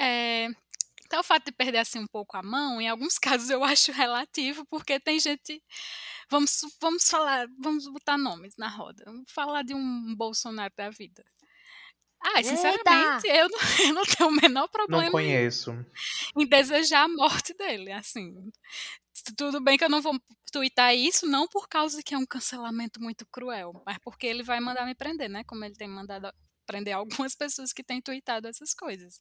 é, 0.00 0.48
até 1.08 1.18
o 1.18 1.22
fato 1.22 1.46
de 1.46 1.52
perder 1.52 1.78
assim 1.78 1.98
um 1.98 2.06
pouco 2.06 2.36
a 2.36 2.42
mão, 2.42 2.80
em 2.80 2.88
alguns 2.88 3.18
casos 3.18 3.50
eu 3.50 3.64
acho 3.64 3.90
relativo, 3.92 4.64
porque 4.66 5.00
tem 5.00 5.18
gente. 5.18 5.62
Vamos, 6.30 6.60
vamos 6.80 7.08
falar, 7.08 7.48
vamos 7.58 7.86
botar 7.88 8.18
nomes 8.18 8.54
na 8.58 8.68
roda. 8.68 9.02
Vamos 9.06 9.30
falar 9.32 9.62
de 9.62 9.74
um 9.74 10.14
Bolsonaro 10.14 10.72
da 10.76 10.90
vida. 10.90 11.24
Ah, 12.20 12.42
sinceramente, 12.42 13.26
eu 13.28 13.48
não, 13.48 13.58
eu 13.88 13.94
não 13.94 14.02
tenho 14.04 14.28
o 14.28 14.32
menor 14.32 14.62
Não 14.62 14.68
problema 14.68 15.06
em, 15.06 15.12
conheço. 15.12 15.70
em 16.36 16.46
desejar 16.46 17.04
a 17.04 17.08
morte 17.08 17.54
dele, 17.54 17.92
assim. 17.92 18.34
Tu- 19.24 19.34
Tudo 19.36 19.60
bem 19.62 19.78
que 19.78 19.84
eu 19.84 19.88
não 19.88 20.02
vou 20.02 20.18
twittar 20.52 20.94
isso, 20.96 21.26
não 21.26 21.46
por 21.46 21.68
causa 21.68 22.02
que 22.02 22.14
é 22.14 22.18
um 22.18 22.26
cancelamento 22.26 23.00
muito 23.00 23.24
cruel, 23.26 23.82
mas 23.86 23.98
porque 23.98 24.26
ele 24.26 24.42
vai 24.42 24.58
mandar 24.60 24.84
me 24.84 24.94
prender, 24.96 25.28
né? 25.30 25.44
Como 25.44 25.64
ele 25.64 25.74
tem 25.76 25.88
mandado 25.88 26.30
prender 26.68 26.94
algumas 26.94 27.34
pessoas 27.36 27.72
que 27.72 27.82
têm 27.82 28.00
tweetado 28.00 28.46
essas 28.46 28.74
coisas. 28.74 29.20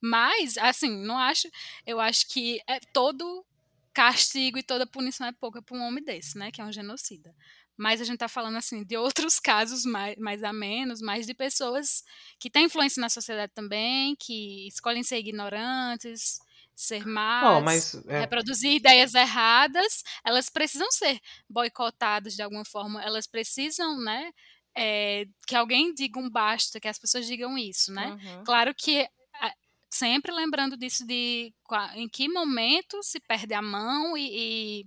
Mas, 0.00 0.56
assim, 0.58 0.96
não 1.04 1.18
acho. 1.18 1.48
Eu 1.84 2.00
acho 2.00 2.28
que 2.28 2.60
é 2.68 2.78
todo 2.92 3.44
castigo 3.92 4.58
e 4.58 4.62
toda 4.62 4.86
punição 4.86 5.26
é 5.26 5.32
pouca 5.32 5.60
para 5.60 5.76
um 5.76 5.82
homem 5.82 6.02
desse, 6.02 6.38
né? 6.38 6.50
Que 6.52 6.60
é 6.60 6.64
um 6.64 6.72
genocida. 6.72 7.34
Mas 7.76 8.00
a 8.00 8.04
gente 8.04 8.18
tá 8.18 8.28
falando, 8.28 8.56
assim, 8.56 8.84
de 8.84 8.96
outros 8.96 9.38
casos 9.40 9.84
mais, 9.84 10.16
mais 10.16 10.44
a 10.44 10.52
menos, 10.52 11.00
mais 11.00 11.26
de 11.26 11.34
pessoas 11.34 12.04
que 12.38 12.48
têm 12.48 12.66
influência 12.66 13.00
na 13.00 13.08
sociedade 13.08 13.52
também, 13.52 14.14
que 14.16 14.68
escolhem 14.68 15.02
ser 15.02 15.18
ignorantes, 15.18 16.38
ser 16.76 17.06
más, 17.06 17.44
Oh, 17.44 17.60
mas 17.60 17.94
é, 18.08 18.20
reproduzir 18.20 18.72
ideias 18.72 19.14
erradas, 19.14 20.02
elas 20.24 20.50
precisam 20.50 20.90
ser 20.90 21.20
boicotadas 21.48 22.34
de 22.34 22.42
alguma 22.42 22.64
forma, 22.64 23.02
elas 23.02 23.26
precisam, 23.26 24.00
né? 24.00 24.32
É, 24.76 25.26
que 25.46 25.54
alguém 25.56 25.92
diga 25.94 26.18
um 26.18 26.28
basta, 26.30 26.80
que 26.80 26.88
as 26.88 26.98
pessoas 26.98 27.26
digam 27.26 27.56
isso, 27.56 27.92
né? 27.92 28.08
Uhum. 28.08 28.44
Claro 28.44 28.74
que 28.74 29.08
a- 29.40 29.54
sempre 29.90 30.32
lembrando 30.32 30.76
disso 30.76 31.06
de 31.06 31.52
em 31.94 32.08
que 32.08 32.28
momento 32.28 33.02
se 33.02 33.20
perde 33.20 33.54
a 33.54 33.62
mão 33.62 34.16
e, 34.16 34.80
e- 34.80 34.86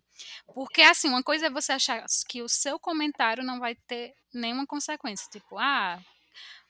porque 0.53 0.81
assim 0.81 1.07
uma 1.09 1.23
coisa 1.23 1.47
é 1.47 1.49
você 1.49 1.71
achar 1.71 2.03
que 2.27 2.41
o 2.41 2.49
seu 2.49 2.77
comentário 2.79 3.43
não 3.43 3.59
vai 3.59 3.75
ter 3.87 4.13
nenhuma 4.33 4.65
consequência, 4.67 5.29
tipo 5.31 5.57
ah 5.57 5.99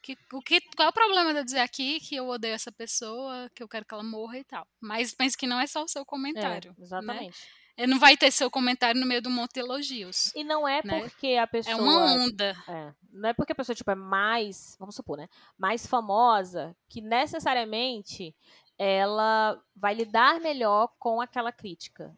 que, 0.02 0.18
o 0.32 0.42
que, 0.42 0.62
qual 0.76 0.88
é 0.88 0.90
o 0.90 0.94
problema 0.94 1.34
de 1.34 1.40
eu 1.40 1.44
dizer 1.44 1.60
aqui 1.60 2.00
que 2.00 2.16
eu 2.16 2.28
odeio 2.30 2.54
essa 2.54 2.72
pessoa, 2.72 3.50
que 3.54 3.62
eu 3.62 3.68
quero 3.68 3.84
que 3.86 3.94
ela 3.94 4.04
morra 4.04 4.38
e 4.38 4.44
tal. 4.44 4.66
Mas 4.80 5.14
pense 5.14 5.36
que 5.36 5.46
não 5.48 5.60
é 5.60 5.68
só 5.68 5.84
o 5.84 5.88
seu 5.88 6.06
comentário. 6.06 6.74
É, 6.80 6.82
exatamente. 6.82 7.26
Né? 7.42 7.67
Não 7.86 8.00
vai 8.00 8.18
ter 8.18 8.32
seu 8.32 8.50
comentário 8.50 9.00
no 9.00 9.06
meio 9.06 9.22
um 9.28 9.32
monte 9.32 9.54
de 9.54 9.60
elogios. 9.60 10.34
E 10.36 10.44
não 10.44 10.68
é 10.68 10.82
né? 10.84 11.00
porque 11.00 11.36
a 11.36 11.46
pessoa. 11.46 11.74
É 11.74 11.80
uma 11.80 12.14
onda. 12.14 12.56
É, 12.68 12.94
não 13.12 13.30
é 13.30 13.34
porque 13.34 13.52
a 13.52 13.56
pessoa 13.56 13.76
tipo, 13.76 13.92
é 13.92 13.96
mais, 13.96 14.76
vamos 14.80 14.96
supor, 14.96 15.18
né? 15.18 15.28
Mais 15.58 15.86
famosa 15.86 16.76
que 16.90 17.02
necessariamente 17.02 18.36
ela 18.78 19.62
vai 19.76 19.94
lidar 19.94 20.40
melhor 20.40 20.90
com 20.98 21.22
aquela 21.22 21.52
crítica. 21.52 22.16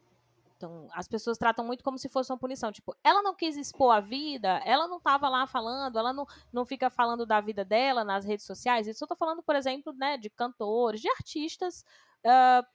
Então, 0.55 0.89
as 0.91 1.07
pessoas 1.07 1.37
tratam 1.37 1.63
muito 1.63 1.85
como 1.85 1.97
se 1.97 2.09
fosse 2.09 2.31
uma 2.33 2.37
punição. 2.37 2.69
Tipo, 2.69 2.93
ela 3.01 3.21
não 3.21 3.33
quis 3.33 3.55
expor 3.55 3.95
a 3.95 4.01
vida, 4.01 4.61
ela 4.65 4.89
não 4.89 4.97
estava 4.97 5.29
lá 5.29 5.47
falando, 5.47 5.97
ela 5.97 6.11
não, 6.11 6.27
não 6.51 6.65
fica 6.65 6.89
falando 6.89 7.25
da 7.25 7.39
vida 7.39 7.63
dela 7.63 8.03
nas 8.03 8.25
redes 8.25 8.45
sociais. 8.45 8.85
Isso 8.85 9.01
eu 9.01 9.07
tô 9.07 9.15
falando, 9.15 9.41
por 9.41 9.55
exemplo, 9.55 9.93
né, 9.93 10.17
de 10.17 10.29
cantores, 10.29 10.99
de 10.99 11.09
artistas 11.09 11.85
ah, 12.25 12.65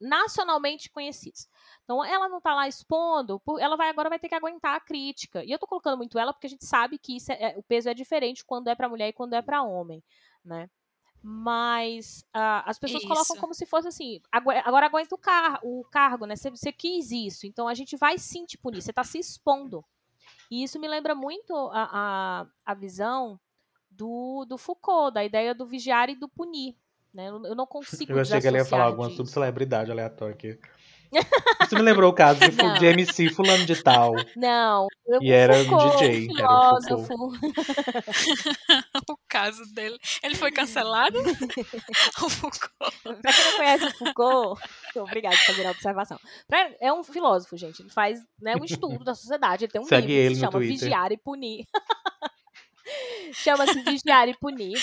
nacionalmente 0.00 0.90
conhecidos. 0.90 1.48
Então, 1.84 2.04
ela 2.04 2.28
não 2.28 2.40
tá 2.40 2.54
lá 2.54 2.68
expondo, 2.68 3.40
ela 3.58 3.76
vai 3.76 3.88
agora 3.88 4.08
vai 4.08 4.18
ter 4.18 4.28
que 4.28 4.34
aguentar 4.34 4.74
a 4.74 4.80
crítica. 4.80 5.44
E 5.44 5.50
eu 5.50 5.58
tô 5.58 5.66
colocando 5.66 5.96
muito 5.96 6.18
ela 6.18 6.32
porque 6.32 6.46
a 6.46 6.50
gente 6.50 6.66
sabe 6.66 6.98
que 6.98 7.16
isso 7.16 7.32
é- 7.32 7.52
é- 7.52 7.58
o 7.58 7.62
peso 7.62 7.88
é 7.88 7.94
diferente 7.94 8.44
quando 8.44 8.68
é 8.68 8.74
para 8.74 8.88
mulher 8.88 9.08
e 9.08 9.12
quando 9.12 9.34
é 9.34 9.42
para 9.42 9.62
homem, 9.62 10.02
né? 10.44 10.68
Mas 11.22 12.24
ah, 12.32 12.62
as 12.70 12.78
pessoas 12.78 13.02
colocam 13.02 13.34
Isso. 13.34 13.40
como 13.40 13.52
se 13.52 13.66
fosse 13.66 13.88
assim, 13.88 14.20
agu- 14.30 14.50
agora 14.50 14.86
aguenta 14.86 15.14
o, 15.14 15.18
car 15.18 15.58
o 15.62 15.84
cargo, 15.90 16.24
né? 16.24 16.36
Você, 16.36 16.50
você 16.50 16.70
quis 16.70 17.10
isso, 17.10 17.46
então 17.46 17.66
a 17.66 17.74
gente 17.74 17.96
vai 17.96 18.16
sim 18.16 18.44
te 18.44 18.56
punir, 18.56 18.80
você 18.80 18.92
tá 18.92 19.02
se 19.02 19.18
expondo. 19.18 19.84
E 20.50 20.62
isso 20.62 20.78
me 20.78 20.86
lembra 20.86 21.14
muito 21.14 21.52
a, 21.72 21.88
a, 21.92 22.46
a 22.64 22.74
visão 22.74 23.40
do, 23.90 24.44
do 24.44 24.56
Foucault, 24.56 25.14
da 25.14 25.24
ideia 25.24 25.54
do 25.54 25.66
vigiar 25.66 26.08
e 26.10 26.14
do 26.14 26.28
punir. 26.28 26.76
Né? 27.16 27.28
Eu, 27.30 27.42
eu 27.46 27.54
não 27.54 27.66
consigo 27.66 28.12
eu 28.12 28.20
achei 28.20 28.38
que 28.40 28.46
ela 28.46 28.58
ia 28.58 28.64
falar 28.66 28.84
alguma 28.84 29.06
disso. 29.08 29.16
subcelebridade 29.16 29.90
aleatória 29.90 30.34
aqui. 30.34 30.58
Isso 31.64 31.74
me 31.76 31.82
lembrou 31.82 32.10
o 32.10 32.14
caso 32.14 32.40
de, 32.40 32.50
Não. 32.62 32.74
de 32.74 32.84
MC 32.86 33.30
fulano 33.30 33.64
de 33.64 33.80
tal. 33.82 34.12
Não, 34.36 34.86
eu, 35.06 35.22
E 35.22 35.30
era 35.32 35.54
um 35.56 35.62
DJ, 35.62 36.28
era 36.36 36.44
um 36.44 36.80
filósofo. 36.82 37.14
o 39.10 39.16
caso 39.28 39.62
dele. 39.72 39.96
Ele 40.22 40.34
foi 40.34 40.50
cancelado? 40.52 41.18
o 41.18 42.28
Foucault. 42.28 42.96
Pra 43.22 43.32
quem 43.32 43.44
não 43.44 43.56
conhece 43.56 43.84
o 43.86 43.90
Foucault, 43.98 44.60
obrigada 44.96 45.36
por 45.36 45.44
fazer 45.46 45.66
a 45.66 45.70
observação. 45.70 46.18
Pra- 46.46 46.70
é 46.80 46.92
um 46.92 47.02
filósofo, 47.02 47.56
gente. 47.56 47.80
Ele 47.80 47.90
faz 47.90 48.18
né, 48.42 48.54
um 48.60 48.64
estudo 48.64 49.02
da 49.04 49.14
sociedade. 49.14 49.64
Ele 49.64 49.72
tem 49.72 49.80
um 49.80 49.84
Segue 49.86 50.08
livro 50.08 50.12
que 50.20 50.26
ele 50.26 50.34
se 50.34 50.40
chama 50.40 50.52
Twitter. 50.52 50.78
Vigiar 50.80 51.12
e 51.12 51.16
Punir. 51.16 51.64
Chama-se 53.32 53.80
Vigiar 53.82 54.28
e 54.28 54.36
Punir. 54.36 54.78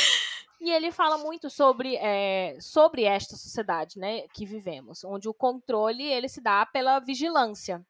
E 0.64 0.72
ele 0.72 0.94
fala 0.94 1.18
muito 1.18 1.50
sobre, 1.50 1.98
é, 1.98 2.56
sobre 2.58 3.04
esta 3.04 3.36
sociedade 3.36 4.00
né, 4.00 4.26
que 4.30 4.46
vivemos, 4.46 5.04
onde 5.04 5.28
o 5.28 5.34
controle 5.34 6.06
ele 6.06 6.30
se 6.30 6.40
dá 6.40 6.66
pela 6.66 7.02
vigilância. 7.02 7.86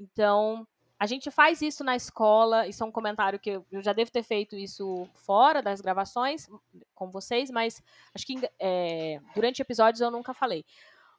Então, 0.00 0.66
a 0.98 1.04
gente 1.04 1.30
faz 1.30 1.60
isso 1.60 1.84
na 1.84 1.94
escola, 1.94 2.66
isso 2.66 2.82
é 2.82 2.86
um 2.86 2.90
comentário 2.90 3.38
que 3.38 3.50
eu 3.70 3.82
já 3.82 3.92
devo 3.92 4.10
ter 4.10 4.22
feito 4.22 4.56
isso 4.56 5.06
fora 5.12 5.60
das 5.60 5.82
gravações 5.82 6.48
com 6.94 7.10
vocês, 7.10 7.50
mas 7.50 7.82
acho 8.14 8.24
que 8.24 8.36
é, 8.58 9.20
durante 9.34 9.60
episódios 9.60 10.00
eu 10.00 10.10
nunca 10.10 10.32
falei. 10.32 10.64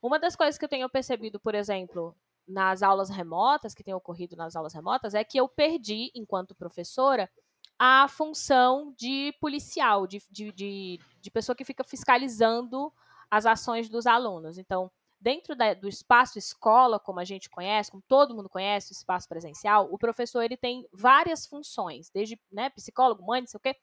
Uma 0.02 0.18
das 0.18 0.36
coisas 0.36 0.58
que 0.58 0.66
eu 0.66 0.70
tenho 0.70 0.90
percebido, 0.90 1.40
por 1.40 1.54
exemplo, 1.54 2.16
nas 2.48 2.82
aulas 2.82 3.12
remotas, 3.12 3.76
que 3.76 3.84
tem 3.84 3.94
ocorrido 3.94 4.36
nas 4.36 4.56
aulas 4.56 4.74
remotas, 4.74 5.14
é 5.14 5.24
que 5.24 5.40
eu 5.40 5.48
perdi, 5.48 6.12
enquanto 6.16 6.56
professora, 6.56 7.30
a 7.78 8.08
função 8.08 8.94
de 8.98 9.34
policial, 9.40 10.08
de, 10.08 10.22
de, 10.30 10.52
de, 10.52 11.00
de 11.22 11.32
pessoa 11.32 11.56
que 11.56 11.66
fica 11.66 11.84
fiscalizando 11.84 12.92
as 13.30 13.46
ações 13.46 13.90
dos 13.90 14.06
alunos. 14.06 14.58
Então, 14.58 14.90
dentro 15.20 15.56
da, 15.56 15.74
do 15.74 15.88
espaço 15.88 16.38
escola, 16.38 17.00
como 17.00 17.20
a 17.20 17.24
gente 17.24 17.50
conhece, 17.50 17.92
como 17.92 18.04
todo 18.08 18.36
mundo 18.36 18.50
conhece, 18.50 18.92
o 18.92 18.94
espaço 18.94 19.28
presencial, 19.28 19.88
o 19.92 19.98
professor 19.98 20.42
ele 20.42 20.56
tem 20.56 20.88
várias 20.94 21.46
funções, 21.46 22.10
desde 22.10 22.40
né, 22.52 22.70
psicólogo, 22.70 23.26
mãe, 23.26 23.42
não 23.42 23.48
sei 23.48 23.58
o 23.58 23.62
quê, 23.62 23.76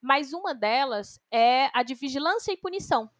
mas 0.00 0.32
uma 0.32 0.54
delas 0.54 1.20
é 1.30 1.70
a 1.72 1.82
de 1.82 1.94
vigilância 1.94 2.52
e 2.52 2.56
punição. 2.56 3.10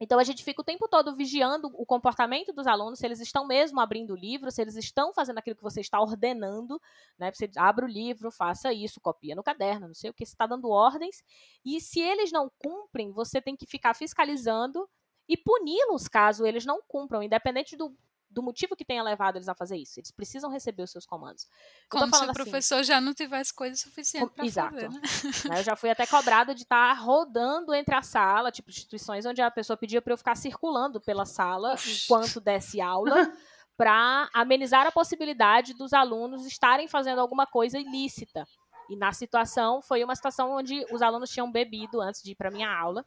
Então 0.00 0.18
a 0.18 0.24
gente 0.24 0.42
fica 0.42 0.62
o 0.62 0.64
tempo 0.64 0.88
todo 0.88 1.14
vigiando 1.14 1.68
o 1.74 1.84
comportamento 1.84 2.52
dos 2.52 2.66
alunos, 2.66 2.98
se 2.98 3.06
eles 3.06 3.20
estão 3.20 3.46
mesmo 3.46 3.78
abrindo 3.80 4.14
o 4.14 4.16
livro, 4.16 4.50
se 4.50 4.62
eles 4.62 4.74
estão 4.76 5.12
fazendo 5.12 5.38
aquilo 5.38 5.56
que 5.56 5.62
você 5.62 5.80
está 5.80 6.00
ordenando, 6.00 6.80
né? 7.18 7.30
Você 7.30 7.50
abre 7.56 7.84
o 7.84 7.88
livro, 7.88 8.30
faça 8.30 8.72
isso, 8.72 9.00
copia 9.00 9.34
no 9.34 9.42
caderno, 9.42 9.88
não 9.88 9.94
sei 9.94 10.08
o 10.08 10.14
que, 10.14 10.24
você 10.24 10.32
está 10.32 10.46
dando 10.46 10.70
ordens. 10.70 11.22
E 11.64 11.80
se 11.80 12.00
eles 12.00 12.32
não 12.32 12.50
cumprem, 12.58 13.12
você 13.12 13.42
tem 13.42 13.54
que 13.54 13.66
ficar 13.66 13.94
fiscalizando 13.94 14.88
e 15.28 15.36
puni-los 15.36 16.08
caso 16.08 16.46
eles 16.46 16.64
não 16.64 16.80
cumpram, 16.88 17.22
independente 17.22 17.76
do, 17.76 17.94
do 18.30 18.42
motivo 18.42 18.76
que 18.76 18.84
tenha 18.84 19.02
levado 19.02 19.36
eles 19.36 19.48
a 19.48 19.54
fazer 19.54 19.76
isso. 19.76 19.98
Eles 19.98 20.10
precisam 20.10 20.50
receber 20.50 20.84
os 20.84 20.90
seus 20.90 21.04
comandos. 21.04 21.48
Como 21.88 22.06
se 22.14 22.20
o 22.20 22.24
assim 22.24 22.32
professor 22.32 22.76
assim, 22.76 22.84
já 22.84 23.00
não 23.00 23.12
tivesse 23.12 23.52
coisa 23.52 23.74
suficiente 23.76 24.32
para 24.32 24.44
fazer, 24.44 24.88
né? 25.50 25.58
Eu 25.58 25.64
já 25.64 25.74
fui 25.74 25.90
até 25.90 26.06
cobrada 26.06 26.54
de 26.54 26.62
estar 26.62 26.94
tá 26.94 27.00
rodando 27.00 27.74
entre 27.74 27.94
a 27.94 28.02
sala, 28.02 28.52
tipo 28.52 28.70
instituições 28.70 29.26
onde 29.26 29.42
a 29.42 29.50
pessoa 29.50 29.76
pedia 29.76 30.00
para 30.00 30.12
eu 30.12 30.18
ficar 30.18 30.36
circulando 30.36 31.00
pela 31.00 31.26
sala 31.26 31.72
Oxi. 31.72 32.04
enquanto 32.04 32.40
desse 32.40 32.80
aula. 32.80 33.10
para 33.76 34.28
amenizar 34.34 34.86
a 34.86 34.92
possibilidade 34.92 35.72
dos 35.72 35.94
alunos 35.94 36.44
estarem 36.44 36.86
fazendo 36.86 37.18
alguma 37.18 37.46
coisa 37.46 37.78
ilícita. 37.78 38.46
E 38.90 38.96
na 38.96 39.10
situação, 39.10 39.80
foi 39.80 40.04
uma 40.04 40.14
situação 40.14 40.50
onde 40.50 40.84
os 40.92 41.00
alunos 41.00 41.30
tinham 41.30 41.50
bebido 41.50 41.98
antes 41.98 42.22
de 42.22 42.32
ir 42.32 42.34
para 42.34 42.50
minha 42.50 42.70
aula 42.70 43.06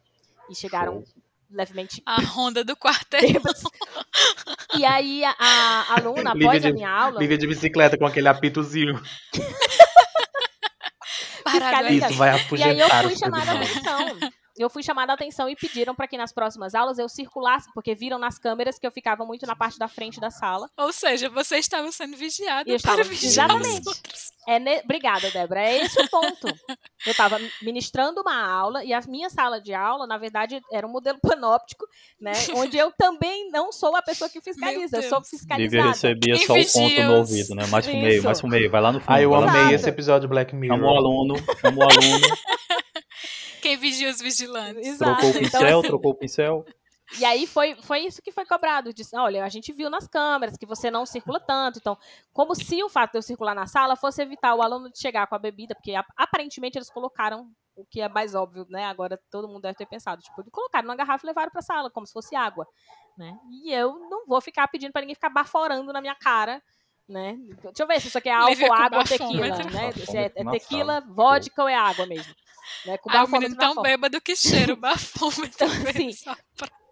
e 0.50 0.54
chegaram 0.54 1.04
Show 1.04 1.22
levemente. 1.54 2.02
A 2.04 2.20
ronda 2.20 2.64
do 2.64 2.76
quartel. 2.76 3.20
E 4.76 4.84
aí 4.84 5.24
a, 5.24 5.34
a 5.38 5.98
aluna, 5.98 6.32
após 6.32 6.62
de, 6.62 6.68
a 6.68 6.72
minha 6.72 6.90
aula. 6.90 7.20
Liga 7.20 7.36
de 7.36 7.46
bicicleta 7.46 7.96
com 7.96 8.06
aquele 8.06 8.28
apitozinho. 8.28 9.00
Isso 11.90 12.14
vai 12.14 12.30
afugentar 12.30 12.74
E 12.74 12.82
aí 12.82 12.88
eu 12.88 13.08
fui 13.08 13.16
chamada 13.16 13.50
a 13.50 13.54
atenção 13.54 14.18
eu 14.56 14.70
fui 14.70 14.82
chamada 14.82 15.12
a 15.12 15.14
atenção 15.14 15.48
e 15.48 15.56
pediram 15.56 15.94
para 15.94 16.06
que 16.06 16.16
nas 16.16 16.32
próximas 16.32 16.74
aulas 16.74 16.98
eu 16.98 17.08
circulasse, 17.08 17.68
porque 17.74 17.94
viram 17.94 18.18
nas 18.18 18.38
câmeras 18.38 18.78
que 18.78 18.86
eu 18.86 18.92
ficava 18.92 19.24
muito 19.24 19.46
na 19.46 19.56
parte 19.56 19.78
da 19.78 19.88
frente 19.88 20.20
da 20.20 20.30
sala. 20.30 20.70
Ou 20.76 20.92
seja, 20.92 21.28
você 21.28 21.56
estava 21.56 21.90
sendo 21.90 22.16
vigiada 22.16 22.68
eu 22.68 22.76
estava, 22.76 23.00
Exatamente. 23.00 23.84
É 24.46 24.58
ne... 24.58 24.80
Obrigada, 24.80 25.30
Débora. 25.30 25.62
É 25.62 25.84
esse 25.84 26.00
o 26.00 26.08
ponto. 26.08 26.46
Eu 27.06 27.10
estava 27.10 27.38
ministrando 27.60 28.22
uma 28.22 28.34
aula 28.34 28.82
e 28.82 28.94
a 28.94 29.00
minha 29.06 29.28
sala 29.28 29.60
de 29.60 29.74
aula, 29.74 30.06
na 30.06 30.16
verdade, 30.16 30.58
era 30.72 30.86
um 30.86 30.90
modelo 30.90 31.18
panóptico, 31.20 31.86
né? 32.18 32.32
Onde 32.54 32.78
eu 32.78 32.90
também 32.92 33.50
não 33.50 33.70
sou 33.70 33.94
a 33.94 34.00
pessoa 34.00 34.30
que 34.30 34.40
fiscaliza, 34.40 34.96
eu 34.96 35.02
sou 35.02 35.22
fiscalizada. 35.22 35.92
Vivi 35.92 36.32
recebia 36.32 36.36
só 36.38 36.54
o 36.54 36.88
ponto 36.88 37.02
no 37.02 37.16
ouvido, 37.16 37.54
né? 37.54 37.66
Mais 37.66 37.86
pro 37.86 37.94
meio, 37.94 38.22
mais 38.22 38.40
pro 38.40 38.48
meio. 38.48 38.70
Vai 38.70 38.80
lá 38.80 38.90
no 38.90 39.00
fundo. 39.00 39.10
Ah, 39.10 39.20
eu 39.20 39.34
amei 39.34 39.74
esse 39.74 39.86
episódio 39.86 40.26
Black 40.26 40.56
Mirror. 40.56 40.78
Chama 40.78 40.92
o 40.92 40.96
aluno, 40.96 41.34
chama 41.60 41.78
o 41.78 41.82
aluno. 41.82 42.26
Quem 43.64 43.78
vigia 43.78 44.10
os 44.10 44.20
vigilantes. 44.20 44.86
Exato. 44.86 45.22
Trocou 45.22 45.26
o 45.26 45.30
então, 45.30 45.40
pincel, 45.42 45.60
então, 45.62 45.78
assim, 45.80 45.88
trocou 45.88 46.10
o 46.10 46.14
pincel. 46.14 46.64
E 47.18 47.24
aí 47.24 47.46
foi, 47.46 47.74
foi 47.76 48.00
isso 48.00 48.20
que 48.20 48.30
foi 48.30 48.44
cobrado. 48.44 48.92
Disse, 48.92 49.16
olha, 49.16 49.42
a 49.42 49.48
gente 49.48 49.72
viu 49.72 49.88
nas 49.88 50.06
câmeras 50.06 50.58
que 50.58 50.66
você 50.66 50.90
não 50.90 51.06
circula 51.06 51.40
tanto. 51.40 51.78
Então, 51.78 51.96
como 52.30 52.54
se 52.54 52.82
o 52.82 52.90
fato 52.90 53.12
de 53.12 53.18
eu 53.18 53.22
circular 53.22 53.54
na 53.54 53.66
sala 53.66 53.96
fosse 53.96 54.20
evitar 54.20 54.54
o 54.54 54.60
aluno 54.60 54.90
de 54.90 54.98
chegar 54.98 55.26
com 55.26 55.34
a 55.34 55.38
bebida, 55.38 55.74
porque 55.74 55.94
aparentemente 56.14 56.76
eles 56.76 56.90
colocaram 56.90 57.48
o 57.74 57.86
que 57.86 58.02
é 58.02 58.08
mais 58.08 58.34
óbvio, 58.34 58.66
né? 58.68 58.84
Agora 58.84 59.18
todo 59.30 59.48
mundo 59.48 59.62
deve 59.62 59.76
ter 59.76 59.86
pensado, 59.86 60.20
tipo, 60.20 60.44
colocaram 60.50 60.86
numa 60.86 60.96
garrafa 60.96 61.24
e 61.24 61.28
levaram 61.28 61.50
para 61.50 61.62
sala, 61.62 61.90
como 61.90 62.06
se 62.06 62.12
fosse 62.12 62.36
água, 62.36 62.66
né? 63.16 63.34
E 63.50 63.72
eu 63.72 63.98
não 64.10 64.26
vou 64.26 64.42
ficar 64.42 64.68
pedindo 64.68 64.92
para 64.92 65.00
ninguém 65.00 65.14
ficar 65.14 65.30
baforando 65.30 65.90
na 65.90 66.02
minha 66.02 66.14
cara, 66.14 66.62
né? 67.08 67.36
Deixa 67.62 67.82
eu 67.82 67.86
ver 67.86 68.00
se 68.00 68.08
isso 68.08 68.18
aqui 68.18 68.28
é 68.28 68.34
álcool, 68.34 68.72
água 68.72 68.98
ou 68.98 69.04
tequila, 69.04 69.48
né? 69.48 69.92
Se 69.92 70.16
é, 70.16 70.32
é 70.34 70.44
tequila, 70.50 71.00
vodka 71.00 71.62
ou 71.62 71.68
é 71.68 71.74
água 71.74 72.06
mesmo. 72.06 72.34
Né? 72.86 72.98
Com 72.98 73.10
Ai, 73.10 73.24
o 73.24 73.28
menino 73.28 73.56
tão 73.56 73.82
bêbado 73.82 74.20
que 74.20 74.34
cheira 74.34 74.72
o 74.72 74.76
bafômetro. 74.76 75.44
então, 75.46 75.68
assim, 75.68 76.10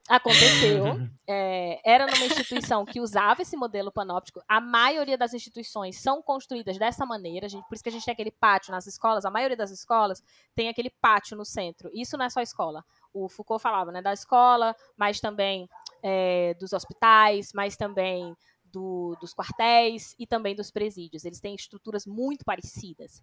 aconteceu. 0.09 0.85
É, 1.35 1.81
era 1.83 2.05
numa 2.05 2.27
instituição 2.27 2.85
que 2.85 3.01
usava 3.01 3.40
esse 3.40 3.57
modelo 3.57 3.90
panóptico. 3.90 4.42
A 4.46 4.61
maioria 4.61 5.16
das 5.16 5.33
instituições 5.33 5.96
são 5.96 6.20
construídas 6.20 6.77
dessa 6.77 7.07
maneira. 7.07 7.48
Gente, 7.48 7.66
por 7.66 7.75
isso 7.75 7.83
que 7.83 7.88
a 7.88 7.92
gente 7.92 8.05
tem 8.05 8.12
aquele 8.12 8.31
pátio 8.31 8.70
nas 8.70 8.87
escolas. 8.87 9.25
A 9.25 9.31
maioria 9.31 9.57
das 9.57 9.70
escolas 9.70 10.22
tem 10.55 10.68
aquele 10.68 10.90
pátio 10.90 11.35
no 11.38 11.44
centro. 11.44 11.88
Isso 11.94 12.18
não 12.18 12.27
é 12.27 12.29
só 12.29 12.42
escola. 12.42 12.85
O 13.14 13.31
Foucault 13.31 13.62
falava, 13.62 13.90
né? 13.90 14.03
Da 14.03 14.12
escola, 14.12 14.77
mas 14.94 15.20
também 15.20 15.66
é, 16.03 16.55
dos 16.61 16.75
hospitais, 16.75 17.53
mas 17.55 17.79
também 17.79 18.37
do, 18.72 19.16
dos 19.20 19.35
quartéis 19.35 20.14
e 20.18 20.26
também 20.26 20.54
dos 20.54 20.70
presídios. 20.70 21.24
Eles 21.24 21.40
têm 21.40 21.54
estruturas 21.54 22.06
muito 22.06 22.44
parecidas. 22.44 23.22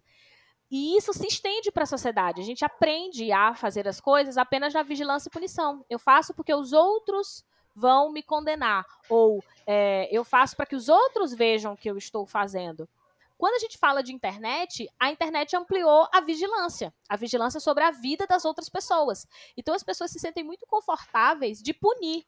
E 0.70 0.96
isso 0.96 1.12
se 1.12 1.26
estende 1.26 1.72
para 1.72 1.82
a 1.82 1.86
sociedade. 1.86 2.40
A 2.40 2.44
gente 2.44 2.64
aprende 2.64 3.32
a 3.32 3.54
fazer 3.54 3.88
as 3.88 4.00
coisas 4.00 4.38
apenas 4.38 4.72
na 4.72 4.82
vigilância 4.82 5.28
e 5.28 5.32
punição. 5.32 5.84
Eu 5.90 5.98
faço 5.98 6.32
porque 6.32 6.54
os 6.54 6.72
outros 6.72 7.44
vão 7.74 8.12
me 8.12 8.22
condenar. 8.22 8.86
Ou 9.08 9.42
é, 9.66 10.08
eu 10.12 10.24
faço 10.24 10.56
para 10.56 10.66
que 10.66 10.76
os 10.76 10.88
outros 10.88 11.34
vejam 11.34 11.72
o 11.72 11.76
que 11.76 11.90
eu 11.90 11.96
estou 11.96 12.24
fazendo. 12.24 12.88
Quando 13.36 13.54
a 13.54 13.58
gente 13.58 13.78
fala 13.78 14.02
de 14.02 14.12
internet, 14.12 14.86
a 14.98 15.10
internet 15.10 15.56
ampliou 15.56 16.06
a 16.12 16.20
vigilância, 16.20 16.92
a 17.08 17.16
vigilância 17.16 17.58
sobre 17.58 17.82
a 17.82 17.90
vida 17.90 18.26
das 18.26 18.44
outras 18.44 18.68
pessoas. 18.68 19.26
Então 19.56 19.74
as 19.74 19.82
pessoas 19.82 20.10
se 20.10 20.20
sentem 20.20 20.44
muito 20.44 20.66
confortáveis 20.66 21.62
de 21.62 21.72
punir 21.72 22.26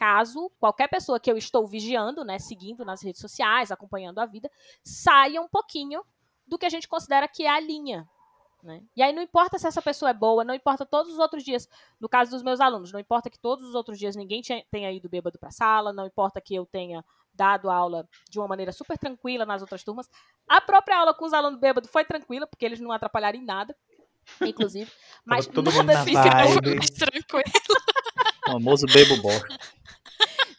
caso 0.00 0.50
qualquer 0.58 0.88
pessoa 0.88 1.20
que 1.20 1.30
eu 1.30 1.36
estou 1.36 1.66
vigiando, 1.66 2.24
né, 2.24 2.38
seguindo 2.38 2.86
nas 2.86 3.02
redes 3.02 3.20
sociais, 3.20 3.70
acompanhando 3.70 4.18
a 4.18 4.24
vida, 4.24 4.50
saia 4.82 5.42
um 5.42 5.48
pouquinho 5.48 6.02
do 6.46 6.58
que 6.58 6.64
a 6.64 6.70
gente 6.70 6.88
considera 6.88 7.28
que 7.28 7.42
é 7.44 7.50
a 7.50 7.60
linha. 7.60 8.08
Né? 8.62 8.82
E 8.96 9.02
aí 9.02 9.12
não 9.12 9.22
importa 9.22 9.58
se 9.58 9.66
essa 9.66 9.82
pessoa 9.82 10.10
é 10.10 10.14
boa, 10.14 10.42
não 10.42 10.54
importa 10.54 10.86
todos 10.86 11.12
os 11.12 11.18
outros 11.18 11.44
dias, 11.44 11.68
no 12.00 12.08
caso 12.08 12.30
dos 12.30 12.42
meus 12.42 12.60
alunos, 12.60 12.90
não 12.90 12.98
importa 12.98 13.28
que 13.28 13.38
todos 13.38 13.62
os 13.62 13.74
outros 13.74 13.98
dias 13.98 14.16
ninguém 14.16 14.40
tenha 14.70 14.90
ido 14.90 15.06
bêbado 15.06 15.38
para 15.38 15.50
a 15.50 15.52
sala, 15.52 15.92
não 15.92 16.06
importa 16.06 16.40
que 16.40 16.54
eu 16.54 16.64
tenha 16.64 17.04
dado 17.34 17.70
aula 17.70 18.08
de 18.30 18.38
uma 18.38 18.48
maneira 18.48 18.72
super 18.72 18.96
tranquila 18.96 19.44
nas 19.44 19.60
outras 19.60 19.84
turmas. 19.84 20.08
A 20.48 20.62
própria 20.62 20.98
aula 20.98 21.12
com 21.12 21.26
os 21.26 21.34
alunos 21.34 21.60
bêbados 21.60 21.90
foi 21.90 22.06
tranquila, 22.06 22.46
porque 22.46 22.64
eles 22.64 22.80
não 22.80 22.90
atrapalharam 22.90 23.38
em 23.38 23.44
nada, 23.44 23.76
inclusive. 24.40 24.90
Mas 25.26 25.46
todo 25.46 25.70
nada 25.70 26.04
fica 26.04 26.24
mais 26.24 26.90
tranquilo. 26.90 27.44
O 28.46 28.52
famoso 28.52 28.86
bebo 28.86 29.16
bosta 29.18 29.46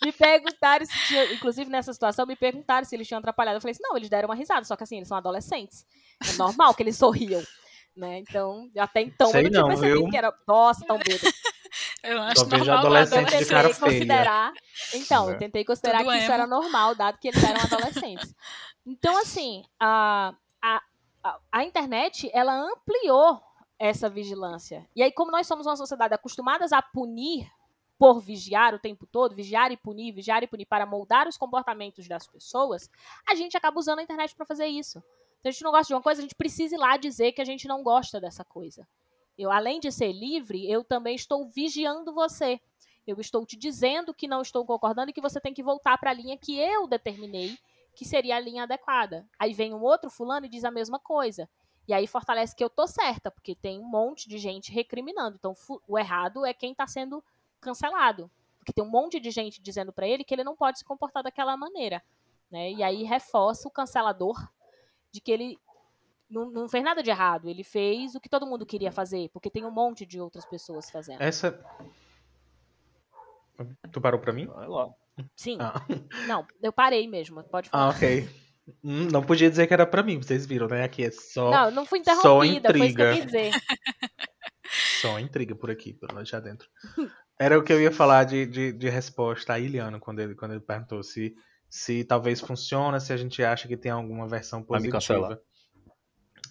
me 0.04 0.12
perguntaram 0.12 0.86
se 0.86 1.08
tinha, 1.08 1.34
inclusive 1.34 1.70
nessa 1.70 1.94
situação, 1.94 2.26
me 2.26 2.36
perguntaram 2.36 2.86
se 2.86 2.96
eles 2.96 3.08
tinham 3.08 3.20
atrapalhado. 3.20 3.58
Eu 3.58 3.62
falei 3.62 3.72
assim, 3.72 3.84
não, 3.84 3.96
eles 3.96 4.10
deram 4.10 4.28
uma 4.28 4.36
risada, 4.36 4.66
só 4.66 4.76
que 4.76 4.84
assim, 4.84 4.98
eles 4.98 5.08
são 5.08 5.18
adolescentes. 5.18 5.86
É 6.28 6.34
normal 6.34 6.74
que 6.74 6.84
eles 6.84 6.98
sorriam. 6.98 7.44
Né? 7.96 8.20
Então, 8.20 8.70
até 8.78 9.02
então 9.02 9.30
Sei 9.30 9.46
eu 9.46 9.52
não, 9.52 9.62
não 9.62 9.68
tinha 9.70 9.80
percebido 9.80 10.06
eu... 10.06 10.10
que 10.10 10.18
era, 10.18 10.34
nossa, 10.48 10.86
tão 10.86 10.98
bêbado. 10.98 11.32
Eu 12.04 12.22
acho 12.22 12.40
Só 12.40 12.46
normal. 12.48 12.78
adolescente 12.80 13.38
de 13.38 13.46
cara 13.46 13.74
considerar, 13.74 14.52
Então, 14.94 15.30
é. 15.30 15.34
eu 15.34 15.38
tentei 15.38 15.64
considerar 15.64 16.00
Tudo 16.00 16.10
que 16.10 16.16
emo. 16.16 16.24
isso 16.24 16.32
era 16.32 16.46
normal, 16.46 16.96
dado 16.96 17.18
que 17.18 17.30
eles 17.30 17.42
eram 17.42 17.62
adolescentes. 17.62 18.36
Então, 18.86 19.18
assim, 19.22 19.64
a, 19.80 20.34
a, 20.62 20.82
a, 21.24 21.40
a 21.50 21.64
internet, 21.64 22.30
ela 22.34 22.54
ampliou 22.54 23.40
essa 23.80 24.10
vigilância. 24.10 24.86
E 24.96 25.02
aí, 25.02 25.14
como 25.14 25.32
nós 25.32 25.48
somos 25.48 25.66
uma 25.66 25.78
sociedade 25.78 26.14
acostumadas 26.14 26.74
a 26.74 26.82
punir 26.82 27.50
por 28.02 28.20
vigiar 28.20 28.74
o 28.74 28.80
tempo 28.80 29.06
todo, 29.06 29.36
vigiar 29.36 29.72
e 29.72 29.78
punir, 29.78 30.12
vigiar 30.12 30.42
e 30.42 30.48
punir 30.48 30.66
para 30.66 30.88
moldar 30.88 31.28
os 31.28 31.38
comportamentos 31.38 32.08
das 32.08 32.26
pessoas, 32.26 32.90
a 33.30 33.36
gente 33.36 33.56
acaba 33.56 33.78
usando 33.78 34.00
a 34.00 34.02
internet 34.02 34.36
para 34.36 34.44
fazer 34.44 34.66
isso. 34.66 35.04
Se 35.40 35.48
a 35.48 35.52
gente 35.52 35.64
não 35.64 35.70
gosta 35.70 35.86
de 35.86 35.94
uma 35.94 36.02
coisa, 36.02 36.20
a 36.20 36.24
gente 36.24 36.34
precisa 36.34 36.74
ir 36.74 36.80
lá 36.80 36.98
dizer 36.98 37.32
que 37.32 37.44
a 37.44 37.46
gente 37.46 37.68
não 37.68 37.84
gosta 37.84 38.20
dessa 38.20 38.44
coisa. 38.44 38.88
Eu, 39.38 39.52
além 39.52 39.80
de 39.80 39.92
ser 39.92 40.12
livre, 40.14 40.68
eu 40.68 40.84
também 40.84 41.14
estou 41.14 41.48
vigiando 41.48 42.12
você. 42.12 42.60
Eu 43.06 43.22
estou 43.22 43.46
te 43.46 43.56
dizendo 43.56 44.16
que 44.16 44.28
não 44.28 44.42
estou 44.42 44.66
concordando 44.66 45.12
e 45.12 45.14
que 45.14 45.22
você 45.22 45.40
tem 45.40 45.54
que 45.54 45.62
voltar 45.62 45.96
para 46.00 46.10
a 46.10 46.14
linha 46.14 46.36
que 46.36 46.58
eu 46.58 46.88
determinei 46.88 47.56
que 47.96 48.04
seria 48.04 48.38
a 48.38 48.40
linha 48.40 48.64
adequada. 48.64 49.28
Aí 49.38 49.54
vem 49.54 49.76
um 49.76 49.82
outro 49.84 50.10
fulano 50.10 50.48
e 50.48 50.50
diz 50.50 50.64
a 50.64 50.72
mesma 50.72 50.98
coisa. 50.98 51.48
E 51.88 51.94
aí 51.94 52.08
fortalece 52.08 52.56
que 52.56 52.64
eu 52.64 52.70
tô 52.70 52.88
certa, 52.88 53.30
porque 53.30 53.54
tem 53.54 53.80
um 53.80 53.88
monte 53.88 54.28
de 54.28 54.40
gente 54.40 54.72
recriminando. 54.72 55.36
Então 55.38 55.54
o 55.88 56.00
errado 56.00 56.44
é 56.44 56.52
quem 56.52 56.74
tá 56.74 56.88
sendo 56.88 57.24
cancelado. 57.62 58.30
Porque 58.58 58.74
tem 58.74 58.84
um 58.84 58.90
monte 58.90 59.20
de 59.20 59.32
gente 59.32 59.62
dizendo 59.62 59.92
para 59.92 60.08
ele 60.08 60.24
que 60.24 60.34
ele 60.34 60.44
não 60.44 60.56
pode 60.56 60.80
se 60.80 60.86
comportar 60.86 61.24
daquela 61.24 61.56
maneira. 61.58 62.04
Né? 62.52 62.72
E 62.74 62.84
aí 62.84 63.04
reforça 63.04 63.68
o 63.68 63.72
cancelador 63.72 64.36
de 65.12 65.22
que 65.22 65.32
ele 65.32 65.58
não, 66.30 66.50
não, 66.50 66.70
fez 66.70 66.84
nada 66.84 67.02
de 67.02 67.10
errado. 67.10 67.50
Ele 67.50 67.64
fez 67.64 68.14
o 68.14 68.20
que 68.20 68.30
todo 68.30 68.46
mundo 68.46 68.66
queria 68.66 68.92
fazer, 68.92 69.30
porque 69.30 69.50
tem 69.50 69.66
um 69.66 69.72
monte 69.72 70.06
de 70.06 70.20
outras 70.20 70.46
pessoas 70.46 70.90
fazendo. 70.90 71.22
Essa. 71.22 71.60
Tu 73.92 74.02
parou 74.02 74.20
pra 74.20 74.34
mim? 74.34 74.48
Vai 74.48 74.68
lá. 74.68 74.90
Sim. 75.36 75.58
Ah. 75.60 75.74
Não, 76.28 76.46
eu 76.62 76.72
parei 76.72 77.08
mesmo. 77.08 77.44
Pode 77.44 77.70
falar. 77.70 77.86
Ah, 77.86 77.90
ok. 77.90 78.30
Hum, 78.84 79.08
não 79.12 79.24
podia 79.24 79.50
dizer 79.50 79.68
que 79.68 79.74
era 79.74 79.88
pra 79.88 80.04
mim, 80.04 80.18
vocês 80.18 80.46
viram, 80.46 80.68
né? 80.68 80.84
Aqui 80.84 81.04
é 81.04 81.12
só. 81.12 81.50
Não, 81.50 81.72
não 81.72 81.86
fui 81.86 82.00
interrompida, 82.00 82.30
só 82.30 82.46
intriga. 82.46 82.78
foi 82.78 82.88
isso 82.88 82.96
que 82.96 83.02
eu 83.02 83.14
quis 83.14 83.26
dizer. 83.26 83.52
Só 85.02 85.20
intriga 85.20 85.56
por 85.56 85.70
aqui, 85.70 85.94
pelo 85.94 86.14
lado 86.14 86.26
de 86.26 86.42
dentro. 86.42 86.70
Era 87.42 87.58
o 87.58 87.64
que 87.64 87.74
eu 87.74 87.82
ia 87.82 87.92
falar 87.92 88.24
de, 88.24 88.46
de, 88.46 88.72
de 88.72 88.88
resposta 88.88 89.54
a 89.54 89.60
Iliano 89.60 90.00
quando 90.00 90.20
ele, 90.20 90.36
quando 90.36 90.52
ele 90.52 90.60
perguntou 90.60 91.02
se, 91.02 91.36
se 91.68 92.04
talvez 92.04 92.40
funciona, 92.40 93.00
se 93.00 93.12
a 93.12 93.18
gente 93.18 93.44
acha 93.44 93.68
que 93.68 93.76
tem 93.76 93.92
alguma 93.92 94.28
versão 94.28 94.62
positiva. 94.62 95.42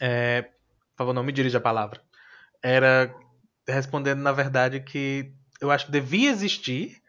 É, 0.01 0.43
por 0.43 0.97
favor, 0.97 1.13
não 1.13 1.23
me 1.23 1.31
dirija 1.31 1.59
a 1.59 1.61
palavra. 1.61 2.03
Era 2.61 3.15
respondendo, 3.69 4.19
na 4.19 4.33
verdade, 4.33 4.81
que 4.81 5.33
eu 5.61 5.71
acho 5.71 5.87
que 5.87 5.93
devia 5.93 6.29
existir 6.29 7.01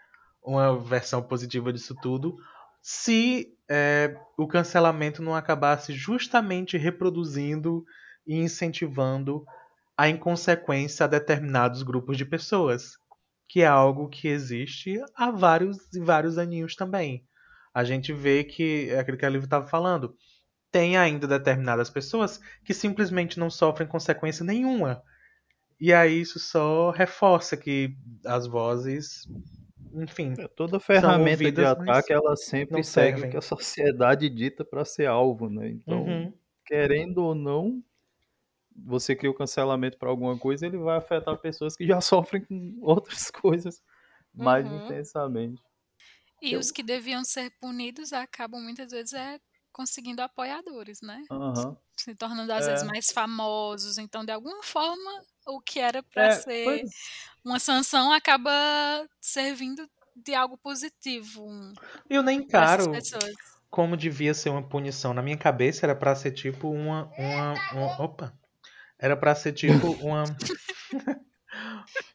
uma 0.43 0.77
versão 0.77 1.23
positiva 1.23 1.73
disso 1.73 1.95
tudo 2.03 2.37
se 2.83 3.57
é, 3.67 4.15
o 4.37 4.47
cancelamento 4.47 5.23
não 5.23 5.35
acabasse 5.35 5.91
justamente 5.91 6.77
reproduzindo 6.77 7.83
e 8.27 8.35
incentivando 8.35 9.43
a 9.97 10.07
inconsequência 10.07 11.03
a 11.03 11.07
determinados 11.07 11.81
grupos 11.81 12.15
de 12.15 12.25
pessoas, 12.25 13.00
que 13.51 13.63
é 13.63 13.67
algo 13.67 14.07
que 14.07 14.29
existe 14.29 14.97
há 15.13 15.29
vários 15.29 15.93
e 15.93 15.99
vários 15.99 16.37
aninhos 16.37 16.73
também. 16.73 17.25
A 17.73 17.83
gente 17.83 18.13
vê 18.13 18.45
que, 18.45 18.87
é 18.89 18.97
aquilo 18.97 19.17
que 19.17 19.25
a 19.25 19.29
Livro 19.29 19.43
estava 19.43 19.67
falando, 19.67 20.15
tem 20.71 20.95
ainda 20.95 21.27
determinadas 21.27 21.89
pessoas 21.89 22.39
que 22.63 22.73
simplesmente 22.73 23.37
não 23.37 23.49
sofrem 23.49 23.89
consequência 23.89 24.45
nenhuma. 24.45 25.03
E 25.77 25.91
aí 25.91 26.21
isso 26.21 26.39
só 26.39 26.91
reforça 26.91 27.57
que 27.57 27.93
as 28.25 28.47
vozes, 28.47 29.27
enfim. 29.95 30.33
É, 30.37 30.47
toda 30.47 30.79
ferramenta 30.79 31.43
ouvidas, 31.43 31.65
de 31.65 31.65
ataque 31.65 32.13
ela 32.13 32.37
sempre 32.37 32.81
segue 32.85 33.25
o 33.25 33.29
que 33.31 33.35
a 33.35 33.41
sociedade 33.41 34.29
dita 34.29 34.63
para 34.63 34.85
ser 34.85 35.07
alvo, 35.07 35.49
né? 35.49 35.67
Então, 35.71 36.03
uhum. 36.03 36.33
querendo 36.65 37.17
ou 37.17 37.35
não, 37.35 37.83
você 38.75 39.15
cria 39.15 39.31
o 39.31 39.36
cancelamento 39.36 39.97
para 39.97 40.10
alguma 40.10 40.38
coisa, 40.38 40.65
ele 40.65 40.77
vai 40.77 40.97
afetar 40.97 41.38
pessoas 41.38 41.75
que 41.75 41.86
já 41.86 41.99
sofrem 42.01 42.43
com 42.43 42.77
outras 42.81 43.29
coisas 43.29 43.81
mais 44.34 44.65
uhum. 44.65 44.86
intensamente. 44.86 45.62
E 46.41 46.53
Eu... 46.53 46.60
os 46.60 46.71
que 46.71 46.81
deviam 46.81 47.23
ser 47.23 47.51
punidos 47.60 48.13
acabam 48.13 48.62
muitas 48.62 48.91
vezes 48.91 49.13
é 49.13 49.39
conseguindo 49.71 50.21
apoiadores, 50.21 51.01
né? 51.01 51.23
Uhum. 51.31 51.75
Se 51.95 52.13
tornando 52.15 52.51
às 52.51 52.67
é. 52.67 52.71
vezes 52.71 52.86
mais 52.86 53.12
famosos. 53.12 53.97
Então, 53.97 54.25
de 54.25 54.31
alguma 54.31 54.62
forma, 54.63 55.23
o 55.47 55.62
que 55.62 55.79
era 55.79 56.03
para 56.03 56.25
é, 56.25 56.31
ser 56.31 56.63
pois... 56.65 56.91
uma 57.43 57.60
sanção 57.60 58.12
acaba 58.12 58.51
servindo 59.19 59.89
de 60.15 60.34
algo 60.34 60.57
positivo. 60.57 61.47
Eu 62.10 62.21
nem 62.21 62.39
encaro 62.39 62.91
como 63.71 63.95
devia 63.95 64.34
ser 64.34 64.49
uma 64.49 64.62
punição. 64.62 65.13
Na 65.13 65.21
minha 65.21 65.38
cabeça 65.38 65.86
era 65.86 65.95
para 65.95 66.13
ser 66.13 66.31
tipo 66.31 66.69
uma, 66.69 67.10
uma, 67.17 67.53
uma, 67.71 68.01
opa, 68.03 68.34
era 69.01 69.17
para 69.17 69.33
ser 69.35 69.53
tipo 69.53 69.91
uma 70.05 70.23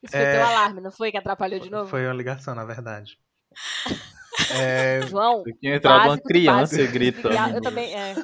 Isso 0.03 0.13
foi 0.13 0.21
é... 0.21 0.33
teu 0.33 0.47
alarme, 0.47 0.81
não 0.81 0.91
foi 0.91 1.11
que 1.11 1.19
atrapalhou 1.19 1.61
de 1.61 1.71
novo? 1.71 1.91
Foi 1.91 2.07
uma 2.07 2.15
ligação, 2.15 2.55
na 2.55 2.65
verdade. 2.65 3.19
É... 4.53 5.01
João, 5.09 5.43
que 5.43 5.67
entrava 5.67 6.09
uma 6.09 6.19
criança 6.19 6.81
e 6.81 6.87
grita. 6.87 7.31
Eu 7.55 7.61
também, 7.63 7.93
é. 7.95 8.15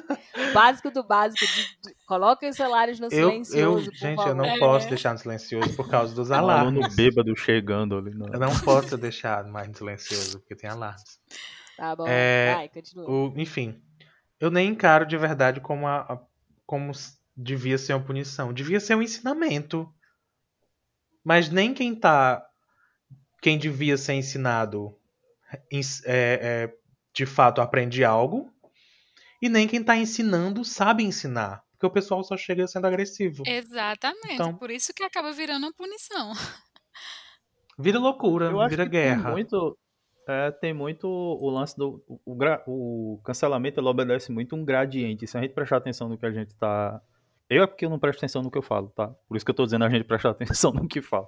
Básico 0.53 0.91
do 0.91 1.03
básico. 1.03 1.43
De, 1.43 1.63
de, 1.63 1.95
coloca 2.07 2.47
os 2.47 2.55
celulares 2.55 2.99
no 2.99 3.07
eu, 3.07 3.29
silencioso. 3.29 3.89
Eu, 3.89 3.95
gente, 3.95 4.27
eu 4.27 4.35
não 4.35 4.45
é. 4.45 4.59
posso 4.59 4.87
deixar 4.87 5.13
no 5.13 5.17
silencioso 5.17 5.75
por 5.75 5.89
causa 5.89 6.13
dos 6.13 6.29
alarmes. 6.31 6.85
Um 6.85 6.95
bêbado 6.95 7.35
chegando 7.35 7.97
ali. 7.97 8.13
Não. 8.13 8.27
Eu 8.31 8.39
não 8.39 8.57
posso 8.59 8.95
deixar 8.95 9.43
mais 9.45 9.67
no 9.67 9.75
silencioso 9.75 10.39
porque 10.39 10.55
tem 10.55 10.69
alarmes. 10.69 11.19
Tá 11.75 11.95
bom, 11.95 12.05
é, 12.07 12.53
vai, 12.55 12.69
continua. 12.69 13.09
O, 13.09 13.33
enfim, 13.35 13.81
eu 14.39 14.51
nem 14.51 14.69
encaro 14.69 15.07
de 15.07 15.17
verdade 15.17 15.59
como, 15.59 15.87
a, 15.87 16.21
como 16.65 16.91
devia 17.35 17.77
ser 17.77 17.93
uma 17.93 18.03
punição. 18.03 18.53
Devia 18.53 18.79
ser 18.79 18.95
um 18.95 19.01
ensinamento. 19.01 19.91
Mas 21.23 21.49
nem 21.49 21.73
quem 21.73 21.95
tá. 21.95 22.45
Quem 23.41 23.57
devia 23.57 23.97
ser 23.97 24.13
ensinado 24.13 24.97
é, 25.71 25.79
é, 26.05 26.73
de 27.13 27.25
fato 27.25 27.61
aprende 27.61 28.03
algo, 28.03 28.51
e 29.41 29.49
nem 29.49 29.67
quem 29.67 29.81
está 29.81 29.95
ensinando 29.95 30.63
sabe 30.63 31.03
ensinar. 31.03 31.63
Porque 31.71 31.85
o 31.85 31.91
pessoal 31.91 32.23
só 32.23 32.37
chega 32.37 32.65
sendo 32.65 32.87
agressivo. 32.87 33.43
Então, 33.45 33.53
Exatamente. 33.53 34.57
Por 34.57 34.71
isso 34.71 34.93
que 34.93 35.03
acaba 35.03 35.31
virando 35.33 35.65
uma 35.65 35.73
punição. 35.73 36.31
Vira 37.77 37.97
loucura, 37.97 38.67
vira 38.69 38.85
guerra. 38.85 39.23
Tem 39.23 39.31
muito, 39.31 39.77
é, 40.27 40.51
tem 40.51 40.73
muito 40.73 41.07
o 41.07 41.49
lance 41.49 41.75
do. 41.75 42.03
O, 42.07 42.19
o, 42.23 43.15
o, 43.15 43.21
cancelamento 43.23 43.79
ele 43.79 43.87
obedece 43.87 44.31
muito 44.31 44.55
um 44.55 44.63
gradiente. 44.63 45.25
Se 45.25 45.35
a 45.35 45.41
gente 45.41 45.55
prestar 45.55 45.77
atenção 45.77 46.07
no 46.07 46.15
que 46.15 46.25
a 46.25 46.31
gente 46.31 46.49
está. 46.49 47.01
Eu 47.53 47.63
é 47.63 47.67
porque 47.67 47.85
eu 47.85 47.89
não 47.89 47.99
presto 47.99 48.19
atenção 48.19 48.41
no 48.41 48.51
que 48.51 48.57
eu 48.57 48.61
falo, 48.61 48.89
tá? 48.89 49.07
Por 49.27 49.37
isso 49.37 49.45
que 49.45 49.51
eu 49.51 49.53
estou 49.53 49.65
dizendo 49.65 49.85
a 49.85 49.89
gente 49.89 50.03
prestar 50.03 50.31
atenção 50.31 50.71
no 50.71 50.87
que 50.87 51.01
fala. 51.01 51.27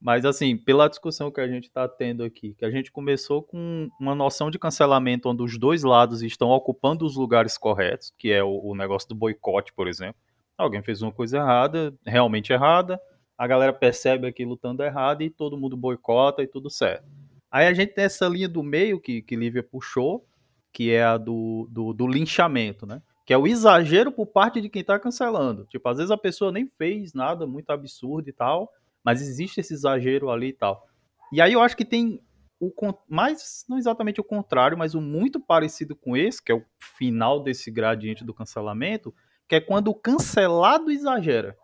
Mas, 0.00 0.24
assim, 0.24 0.56
pela 0.56 0.88
discussão 0.88 1.30
que 1.30 1.40
a 1.40 1.48
gente 1.48 1.64
está 1.64 1.88
tendo 1.88 2.24
aqui, 2.24 2.54
que 2.54 2.64
a 2.64 2.70
gente 2.70 2.92
começou 2.92 3.42
com 3.42 3.88
uma 3.98 4.14
noção 4.14 4.50
de 4.50 4.58
cancelamento 4.58 5.28
onde 5.30 5.42
os 5.42 5.58
dois 5.58 5.82
lados 5.82 6.22
estão 6.22 6.50
ocupando 6.50 7.06
os 7.06 7.16
lugares 7.16 7.56
corretos, 7.56 8.12
que 8.18 8.30
é 8.30 8.42
o, 8.42 8.60
o 8.62 8.74
negócio 8.74 9.08
do 9.08 9.14
boicote, 9.14 9.72
por 9.72 9.88
exemplo. 9.88 10.16
Alguém 10.58 10.82
fez 10.82 11.00
uma 11.00 11.10
coisa 11.10 11.38
errada, 11.38 11.94
realmente 12.04 12.52
errada, 12.52 13.00
a 13.36 13.46
galera 13.46 13.72
percebe 13.72 14.26
aquilo 14.26 14.54
estando 14.54 14.82
errado 14.82 15.22
e 15.22 15.30
todo 15.30 15.56
mundo 15.56 15.76
boicota 15.76 16.42
e 16.42 16.46
tudo 16.46 16.68
certo. 16.70 17.04
Aí 17.50 17.66
a 17.66 17.72
gente 17.72 17.94
tem 17.94 18.04
essa 18.04 18.28
linha 18.28 18.48
do 18.48 18.62
meio 18.62 19.00
que, 19.00 19.22
que 19.22 19.36
Lívia 19.36 19.62
puxou, 19.62 20.26
que 20.72 20.90
é 20.90 21.02
a 21.02 21.16
do, 21.16 21.68
do, 21.70 21.92
do 21.92 22.06
linchamento, 22.06 22.84
né? 22.84 23.00
Que 23.24 23.32
é 23.32 23.38
o 23.38 23.46
exagero 23.46 24.12
por 24.12 24.26
parte 24.26 24.60
de 24.60 24.68
quem 24.68 24.80
está 24.80 24.98
cancelando. 24.98 25.64
Tipo, 25.66 25.88
às 25.88 25.96
vezes 25.96 26.10
a 26.10 26.18
pessoa 26.18 26.52
nem 26.52 26.66
fez 26.66 27.14
nada 27.14 27.46
muito 27.46 27.70
absurdo 27.70 28.28
e 28.28 28.32
tal, 28.32 28.70
mas 29.02 29.22
existe 29.22 29.60
esse 29.60 29.72
exagero 29.72 30.30
ali 30.30 30.48
e 30.48 30.52
tal. 30.52 30.86
E 31.32 31.40
aí 31.40 31.52
eu 31.52 31.60
acho 31.60 31.76
que 31.76 31.84
tem 31.84 32.20
o 32.60 32.72
mais, 33.08 33.64
não 33.68 33.78
exatamente 33.78 34.20
o 34.20 34.24
contrário, 34.24 34.78
mas 34.78 34.94
o 34.94 35.00
muito 35.00 35.40
parecido 35.40 35.96
com 35.96 36.16
esse, 36.16 36.42
que 36.42 36.52
é 36.52 36.54
o 36.54 36.64
final 36.78 37.42
desse 37.42 37.70
gradiente 37.70 38.24
do 38.24 38.32
cancelamento, 38.32 39.14
que 39.48 39.56
é 39.56 39.60
quando 39.60 39.88
o 39.88 39.94
cancelado 39.94 40.90
exagera. 40.90 41.56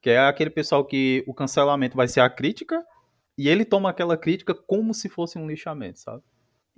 Que 0.00 0.10
é 0.10 0.18
aquele 0.18 0.50
pessoal 0.50 0.84
que 0.84 1.24
o 1.26 1.34
cancelamento 1.34 1.96
vai 1.96 2.08
ser 2.08 2.20
a 2.20 2.30
crítica 2.30 2.84
e 3.36 3.48
ele 3.48 3.64
toma 3.64 3.90
aquela 3.90 4.16
crítica 4.16 4.54
como 4.54 4.94
se 4.94 5.08
fosse 5.08 5.38
um 5.38 5.46
lixamento, 5.46 6.00
sabe? 6.00 6.22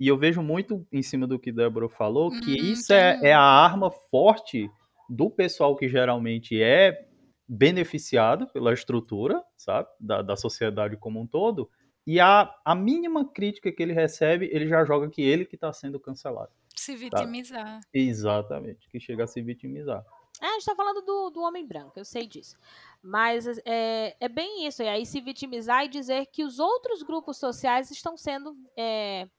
E 0.01 0.07
eu 0.07 0.17
vejo 0.17 0.41
muito 0.41 0.83
em 0.91 1.03
cima 1.03 1.27
do 1.27 1.37
que 1.37 1.51
Débora 1.51 1.87
falou, 1.87 2.31
que 2.31 2.59
uhum, 2.59 2.71
isso 2.71 2.91
é, 2.91 3.19
é 3.21 3.33
a 3.33 3.39
arma 3.39 3.91
forte 3.91 4.67
do 5.07 5.29
pessoal 5.29 5.75
que 5.75 5.87
geralmente 5.87 6.59
é 6.59 7.07
beneficiado 7.47 8.47
pela 8.47 8.73
estrutura, 8.73 9.39
sabe, 9.55 9.87
da, 9.99 10.23
da 10.23 10.35
sociedade 10.35 10.97
como 10.97 11.21
um 11.21 11.27
todo, 11.27 11.69
e 12.07 12.19
a, 12.19 12.51
a 12.65 12.73
mínima 12.73 13.31
crítica 13.31 13.71
que 13.71 13.83
ele 13.83 13.93
recebe, 13.93 14.49
ele 14.51 14.67
já 14.67 14.83
joga 14.83 15.07
que 15.07 15.21
ele 15.21 15.45
que 15.45 15.53
está 15.53 15.71
sendo 15.71 15.99
cancelado. 15.99 16.49
Se 16.75 16.95
vitimizar. 16.95 17.79
Exatamente, 17.93 18.89
que 18.89 18.99
chega 18.99 19.25
a 19.25 19.27
se 19.27 19.39
vitimizar. 19.39 20.03
É, 20.41 20.47
a 20.47 20.53
gente 20.53 20.65
tá 20.65 20.75
falando 20.75 21.05
do, 21.05 21.29
do 21.29 21.41
homem 21.41 21.67
branco, 21.67 21.93
eu 21.95 22.05
sei 22.05 22.25
disso. 22.25 22.57
Mas 23.03 23.45
é, 23.63 24.17
é 24.19 24.27
bem 24.27 24.65
isso, 24.65 24.81
e 24.81 24.87
aí 24.87 25.05
se 25.05 25.21
vitimizar 25.21 25.85
e 25.85 25.89
dizer 25.89 26.25
que 26.25 26.43
os 26.43 26.57
outros 26.57 27.03
grupos 27.03 27.37
sociais 27.37 27.91
estão 27.91 28.17
sendo 28.17 28.57
é, 28.75 29.29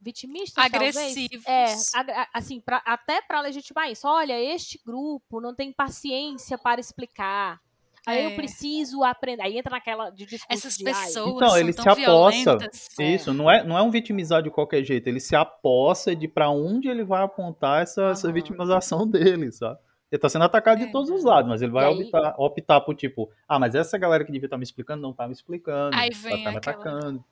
vitimistas, 0.00 0.64
agressivos. 0.64 1.44
Talvez. 1.44 1.92
É, 1.94 2.26
assim, 2.32 2.60
pra, 2.60 2.82
até 2.84 3.20
para 3.22 3.40
legitimar 3.40 3.90
isso. 3.90 4.06
Olha, 4.06 4.38
este 4.38 4.80
grupo 4.84 5.40
não 5.40 5.54
tem 5.54 5.72
paciência 5.72 6.56
para 6.56 6.80
explicar. 6.80 7.60
Aí 8.06 8.20
é. 8.20 8.26
eu 8.26 8.36
preciso 8.36 9.02
aprender. 9.02 9.42
Aí 9.42 9.58
entra 9.58 9.72
naquela 9.72 10.10
de 10.10 10.24
discurso 10.24 10.46
Essas 10.48 10.76
de, 10.76 10.84
pessoas 10.84 11.34
Então, 11.34 11.58
ele 11.58 11.72
se 11.72 11.88
aposta. 11.88 12.58
Isso, 13.00 13.34
não 13.34 13.50
é, 13.50 13.64
não 13.64 13.76
é 13.76 13.82
um 13.82 13.90
vitimizar 13.90 14.42
de 14.42 14.50
qualquer 14.50 14.84
jeito. 14.84 15.08
Ele 15.08 15.18
se 15.18 15.34
aposta 15.34 16.14
de 16.14 16.28
para 16.28 16.48
onde 16.48 16.88
ele 16.88 17.02
vai 17.02 17.24
apontar 17.24 17.82
essa, 17.82 18.02
uhum. 18.02 18.10
essa 18.10 18.32
vitimização 18.32 19.06
dele, 19.10 19.50
sabe? 19.50 19.80
Ele 20.10 20.20
tá 20.20 20.28
sendo 20.28 20.44
atacado 20.44 20.80
é. 20.80 20.86
de 20.86 20.92
todos 20.92 21.10
os 21.10 21.24
lados, 21.24 21.50
mas 21.50 21.62
ele 21.62 21.72
vai 21.72 21.86
aí... 21.86 22.00
optar, 22.00 22.34
optar 22.38 22.80
por 22.80 22.94
tipo, 22.94 23.28
ah, 23.48 23.58
mas 23.58 23.74
essa 23.74 23.98
galera 23.98 24.24
que 24.24 24.30
devia 24.30 24.46
estar 24.46 24.54
tá 24.54 24.58
me 24.58 24.64
explicando 24.64 25.02
não 25.02 25.12
tá 25.12 25.26
me 25.26 25.32
explicando. 25.32 25.96
Aí 25.96 26.10
vem 26.10 26.44
tá 26.44 26.50
me 26.52 26.56
atacando. 26.58 27.24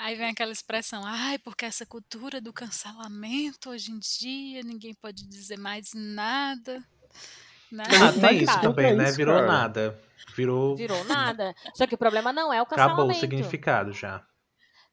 Aí 0.00 0.16
vem 0.16 0.30
aquela 0.30 0.50
expressão, 0.50 1.02
ai, 1.04 1.38
porque 1.38 1.66
essa 1.66 1.84
cultura 1.84 2.40
do 2.40 2.54
cancelamento 2.54 3.68
hoje 3.68 3.92
em 3.92 3.98
dia, 3.98 4.62
ninguém 4.62 4.94
pode 4.94 5.28
dizer 5.28 5.58
mais 5.58 5.90
nada. 5.94 6.82
Né? 7.70 7.84
Ah, 7.84 8.18
tem 8.18 8.42
isso 8.42 8.60
também, 8.62 8.96
né? 8.96 9.12
Virou 9.12 9.42
nada. 9.42 10.00
Virou. 10.34 10.74
Virou 10.74 11.04
nada. 11.04 11.54
Só 11.74 11.86
que 11.86 11.94
o 11.94 11.98
problema 11.98 12.32
não 12.32 12.50
é 12.50 12.62
o 12.62 12.64
cancelamento. 12.64 12.94
Acabou 12.94 13.14
o 13.14 13.20
significado 13.20 13.92
já. 13.92 14.26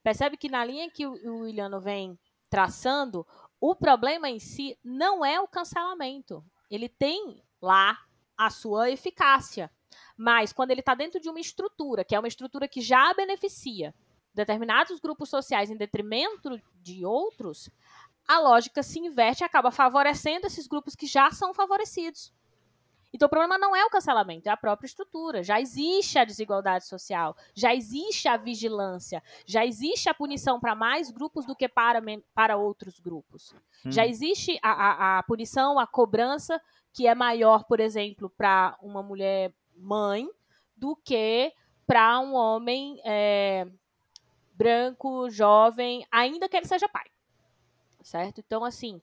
Percebe 0.03 0.35
que 0.35 0.49
na 0.49 0.65
linha 0.65 0.91
que 0.91 1.07
o 1.07 1.13
o 1.13 1.43
Williano 1.43 1.79
vem 1.79 2.19
traçando, 2.49 3.25
o 3.61 3.73
problema 3.73 4.29
em 4.29 4.39
si 4.39 4.77
não 4.83 5.23
é 5.23 5.39
o 5.39 5.47
cancelamento. 5.47 6.43
Ele 6.69 6.89
tem 6.89 7.41
lá 7.61 7.97
a 8.37 8.49
sua 8.49 8.91
eficácia. 8.91 9.71
Mas 10.17 10.51
quando 10.51 10.71
ele 10.71 10.81
está 10.81 10.93
dentro 10.93 11.21
de 11.21 11.29
uma 11.29 11.39
estrutura, 11.39 12.03
que 12.03 12.13
é 12.13 12.19
uma 12.19 12.27
estrutura 12.27 12.67
que 12.67 12.81
já 12.81 13.13
beneficia 13.13 13.95
determinados 14.37 14.99
grupos 15.01 15.29
sociais 15.29 15.69
em 15.69 15.75
detrimento 15.75 16.61
de 16.81 17.05
outros, 17.05 17.69
a 18.27 18.39
lógica 18.39 18.81
se 18.83 18.99
inverte 18.99 19.43
e 19.43 19.45
acaba 19.45 19.71
favorecendo 19.71 20.47
esses 20.47 20.67
grupos 20.67 20.95
que 20.95 21.07
já 21.07 21.29
são 21.31 21.53
favorecidos. 21.53 22.33
Então 23.13 23.25
o 23.25 23.29
problema 23.29 23.57
não 23.57 23.75
é 23.75 23.85
o 23.85 23.89
cancelamento, 23.89 24.47
é 24.49 24.51
a 24.51 24.57
própria 24.57 24.85
estrutura. 24.85 25.41
Já 25.41 25.59
existe 25.61 26.19
a 26.19 26.25
desigualdade 26.25 26.85
social, 26.85 27.35
já 27.55 27.73
existe 27.73 28.27
a 28.27 28.35
vigilância, 28.37 29.23
já 29.45 29.65
existe 29.65 30.09
a 30.09 30.13
punição 30.13 30.59
para 30.59 30.75
mais 30.75 31.09
grupos 31.09 31.45
do 31.45 31.55
que 31.55 31.67
para, 31.69 32.01
para 32.33 32.57
outros 32.57 32.99
grupos. 32.99 33.55
Já 33.89 34.05
Hum. 34.05 34.09
existe 34.09 34.59
a, 34.61 34.71
a- 34.71 35.19
a 35.19 35.23
punição, 35.23 35.79
a 35.79 35.87
cobrança, 35.87 36.61
que 36.93 37.07
é 37.07 37.15
maior, 37.15 37.63
por 37.63 37.79
exemplo, 37.79 38.29
para 38.29 38.77
uma 38.81 39.01
mulher 39.01 39.53
mãe 39.75 40.27
do 40.75 40.95
que 40.95 41.51
para 41.87 42.19
um 42.19 42.33
homem 42.35 42.99
é, 43.05 43.65
branco, 44.57 45.29
jovem, 45.29 46.05
ainda 46.11 46.49
que 46.49 46.57
ele 46.57 46.65
seja 46.65 46.89
pai. 46.89 47.05
Certo? 48.01 48.39
Então, 48.39 48.63
assim, 48.63 49.01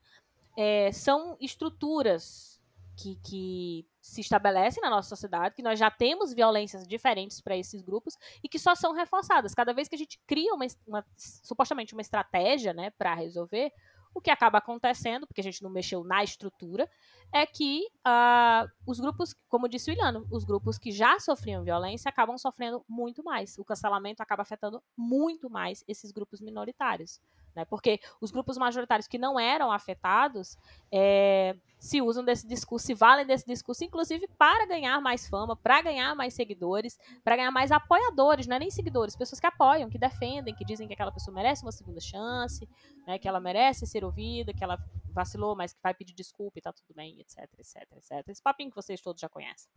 é, 0.56 0.90
são 0.92 1.36
estruturas 1.40 2.60
que, 2.96 3.16
que 3.24 3.86
se 4.00 4.20
estabelecem 4.20 4.82
na 4.82 4.90
nossa 4.90 5.08
sociedade, 5.08 5.54
que 5.54 5.62
nós 5.62 5.78
já 5.78 5.90
temos 5.90 6.32
violências 6.32 6.86
diferentes 6.86 7.40
para 7.40 7.56
esses 7.56 7.82
grupos 7.82 8.16
e 8.42 8.48
que 8.48 8.58
só 8.58 8.74
são 8.74 8.92
reforçadas. 8.92 9.54
Cada 9.54 9.72
vez 9.72 9.88
que 9.88 9.94
a 9.94 9.98
gente 9.98 10.20
cria 10.26 10.54
uma, 10.54 10.66
uma- 10.86 11.06
supostamente 11.16 11.92
uma 11.92 12.02
estratégia 12.02 12.72
né, 12.72 12.90
para 12.90 13.14
resolver, 13.14 13.72
o 14.14 14.20
que 14.20 14.30
acaba 14.30 14.58
acontecendo, 14.58 15.26
porque 15.26 15.40
a 15.40 15.44
gente 15.44 15.62
não 15.62 15.68
mexeu 15.68 16.04
na 16.04 16.22
estrutura, 16.22 16.88
é 17.32 17.44
que 17.44 17.88
ah, 18.04 18.64
os 18.86 19.00
grupos, 19.00 19.34
como 19.48 19.68
disse 19.68 19.90
o 19.90 19.92
Iliano, 19.92 20.26
os 20.30 20.44
grupos 20.44 20.78
que 20.78 20.92
já 20.92 21.18
sofriam 21.18 21.64
violência 21.64 22.08
acabam 22.08 22.38
sofrendo 22.38 22.84
muito 22.88 23.24
mais. 23.24 23.58
O 23.58 23.64
cancelamento 23.64 24.22
acaba 24.22 24.42
afetando 24.42 24.82
muito 24.96 25.50
mais 25.50 25.82
esses 25.88 26.12
grupos 26.12 26.40
minoritários. 26.40 27.20
Né? 27.54 27.64
Porque 27.64 28.00
os 28.20 28.30
grupos 28.30 28.58
majoritários 28.58 29.06
que 29.06 29.18
não 29.18 29.38
eram 29.38 29.70
afetados 29.70 30.58
é, 30.90 31.56
se 31.78 32.02
usam 32.02 32.24
desse 32.24 32.46
discurso, 32.46 32.86
se 32.86 32.94
valem 32.94 33.26
desse 33.26 33.46
discurso, 33.46 33.84
inclusive 33.84 34.26
para 34.36 34.66
ganhar 34.66 35.00
mais 35.00 35.28
fama, 35.28 35.54
para 35.54 35.80
ganhar 35.82 36.14
mais 36.16 36.34
seguidores, 36.34 36.98
para 37.22 37.36
ganhar 37.36 37.50
mais 37.50 37.70
apoiadores, 37.70 38.46
não 38.46 38.56
é 38.56 38.58
nem 38.58 38.70
seguidores, 38.70 39.16
pessoas 39.16 39.38
que 39.38 39.46
apoiam, 39.46 39.88
que 39.88 39.98
defendem, 39.98 40.54
que 40.54 40.64
dizem 40.64 40.88
que 40.88 40.94
aquela 40.94 41.12
pessoa 41.12 41.34
merece 41.34 41.62
uma 41.62 41.72
segunda 41.72 42.00
chance, 42.00 42.68
né, 43.06 43.18
que 43.18 43.28
ela 43.28 43.38
merece 43.38 43.86
ser 43.86 44.04
ouvida, 44.04 44.52
que 44.52 44.64
ela 44.64 44.78
vacilou, 45.12 45.54
mas 45.54 45.72
que 45.72 45.80
vai 45.82 45.94
pedir 45.94 46.14
desculpa 46.14 46.58
e 46.58 46.62
tá 46.62 46.72
tudo 46.72 46.94
bem, 46.94 47.20
etc, 47.20 47.38
etc, 47.58 47.82
etc. 47.96 48.28
Esse 48.28 48.42
papinho 48.42 48.70
que 48.70 48.76
vocês 48.76 49.00
todos 49.00 49.20
já 49.20 49.28
conhecem. 49.28 49.70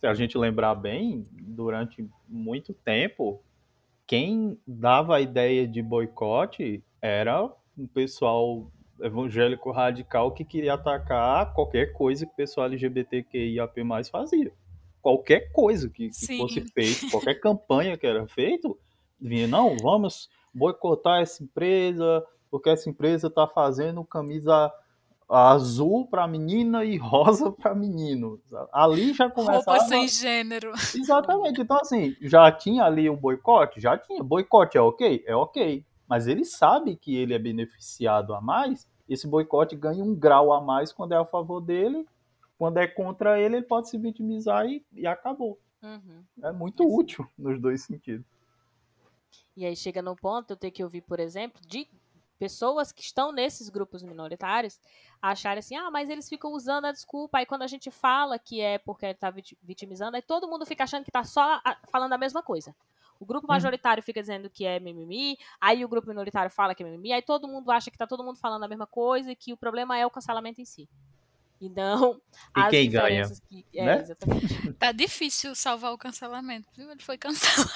se 0.00 0.06
a 0.06 0.14
gente 0.14 0.38
lembrar 0.38 0.74
bem, 0.74 1.24
durante 1.30 2.08
muito 2.28 2.72
tempo, 2.72 3.42
quem 4.06 4.58
dava 4.66 5.16
a 5.16 5.20
ideia 5.20 5.66
de 5.66 5.82
boicote 5.82 6.82
era 7.02 7.44
um 7.76 7.86
pessoal 7.86 8.70
evangélico 9.00 9.70
radical 9.70 10.32
que 10.32 10.44
queria 10.44 10.74
atacar 10.74 11.52
qualquer 11.52 11.92
coisa 11.92 12.24
que 12.24 12.32
o 12.32 12.36
pessoal 12.36 12.66
LGBTQIAP+, 12.66 13.82
fazia. 14.10 14.52
Qualquer 15.02 15.52
coisa 15.52 15.88
que, 15.88 16.08
que 16.08 16.36
fosse 16.38 16.60
feito, 16.72 17.10
qualquer 17.10 17.34
campanha 17.34 17.96
que 17.96 18.06
era 18.06 18.26
feito, 18.26 18.78
vinha, 19.20 19.46
não, 19.46 19.76
vamos 19.76 20.28
boicotar 20.54 21.20
essa 21.20 21.42
empresa, 21.44 22.24
porque 22.50 22.70
essa 22.70 22.88
empresa 22.88 23.26
está 23.26 23.46
fazendo 23.46 24.02
camisa 24.04 24.72
azul 25.28 26.06
para 26.06 26.26
menina 26.26 26.84
e 26.84 26.96
rosa 26.96 27.50
para 27.50 27.74
menino. 27.74 28.40
Ali 28.72 29.12
já 29.12 29.28
começava... 29.28 29.58
Roupa 29.58 29.80
sem 29.80 30.08
gênero. 30.08 30.72
Exatamente. 30.94 31.60
Então, 31.60 31.78
assim, 31.78 32.16
já 32.20 32.50
tinha 32.52 32.84
ali 32.84 33.10
um 33.10 33.16
boicote? 33.16 33.80
Já 33.80 33.98
tinha. 33.98 34.22
Boicote 34.22 34.78
é 34.78 34.80
ok? 34.80 35.24
É 35.26 35.34
ok. 35.34 35.84
Mas 36.08 36.26
ele 36.26 36.44
sabe 36.44 36.96
que 36.96 37.16
ele 37.16 37.34
é 37.34 37.38
beneficiado 37.38 38.34
a 38.34 38.40
mais. 38.40 38.88
Esse 39.08 39.26
boicote 39.26 39.74
ganha 39.74 40.04
um 40.04 40.14
grau 40.14 40.52
a 40.52 40.60
mais 40.60 40.92
quando 40.92 41.12
é 41.12 41.16
a 41.16 41.24
favor 41.24 41.60
dele. 41.60 42.06
Quando 42.58 42.78
é 42.78 42.86
contra 42.86 43.38
ele, 43.40 43.56
ele 43.56 43.66
pode 43.66 43.88
se 43.88 43.98
vitimizar 43.98 44.66
e, 44.66 44.84
e 44.92 45.06
acabou. 45.06 45.58
Uhum. 45.82 46.22
É 46.42 46.52
muito 46.52 46.84
útil 46.84 47.26
nos 47.36 47.60
dois 47.60 47.82
sentidos. 47.82 48.24
E 49.56 49.64
aí 49.64 49.74
chega 49.74 50.00
no 50.00 50.14
ponto 50.14 50.52
eu 50.52 50.56
ter 50.56 50.70
que 50.70 50.84
ouvir, 50.84 51.02
por 51.02 51.18
exemplo, 51.18 51.60
de 51.66 51.88
pessoas 52.38 52.92
que 52.92 53.02
estão 53.02 53.32
nesses 53.32 53.68
grupos 53.68 54.02
minoritários 54.02 54.80
acharem 55.20 55.58
assim, 55.58 55.76
ah, 55.76 55.90
mas 55.90 56.08
eles 56.08 56.28
ficam 56.28 56.52
usando 56.52 56.84
a 56.84 56.92
desculpa, 56.92 57.38
aí 57.38 57.46
quando 57.46 57.62
a 57.62 57.66
gente 57.66 57.90
fala 57.90 58.38
que 58.38 58.60
é 58.60 58.78
porque 58.78 59.14
tá 59.14 59.30
vit- 59.30 59.58
vitimizando, 59.62 60.16
aí 60.16 60.22
todo 60.22 60.48
mundo 60.48 60.66
fica 60.66 60.84
achando 60.84 61.04
que 61.04 61.10
tá 61.10 61.24
só 61.24 61.60
falando 61.90 62.12
a 62.12 62.18
mesma 62.18 62.42
coisa. 62.42 62.74
O 63.18 63.24
grupo 63.24 63.46
majoritário 63.48 64.02
fica 64.02 64.20
dizendo 64.20 64.50
que 64.50 64.66
é 64.66 64.78
mimimi, 64.78 65.38
aí 65.58 65.82
o 65.84 65.88
grupo 65.88 66.06
minoritário 66.06 66.50
fala 66.50 66.74
que 66.74 66.82
é 66.82 66.86
mimimi, 66.86 67.12
aí 67.12 67.22
todo 67.22 67.48
mundo 67.48 67.70
acha 67.70 67.90
que 67.90 67.96
tá 67.96 68.06
todo 68.06 68.22
mundo 68.22 68.38
falando 68.38 68.64
a 68.64 68.68
mesma 68.68 68.86
coisa 68.86 69.32
e 69.32 69.36
que 69.36 69.52
o 69.52 69.56
problema 69.56 69.96
é 69.96 70.04
o 70.04 70.10
cancelamento 70.10 70.60
em 70.60 70.66
si. 70.66 70.88
Então, 71.60 72.20
E 72.56 72.60
as 72.60 72.70
quem 72.70 72.90
ganha, 72.90 73.24
que. 73.48 73.64
É, 73.74 73.84
né? 73.84 74.00
exatamente. 74.02 74.72
Tá 74.74 74.92
difícil 74.92 75.54
salvar 75.54 75.92
o 75.92 75.98
cancelamento, 75.98 76.68
viu? 76.76 76.90
Ele 76.90 77.02
foi 77.02 77.16
cancelado. 77.16 77.72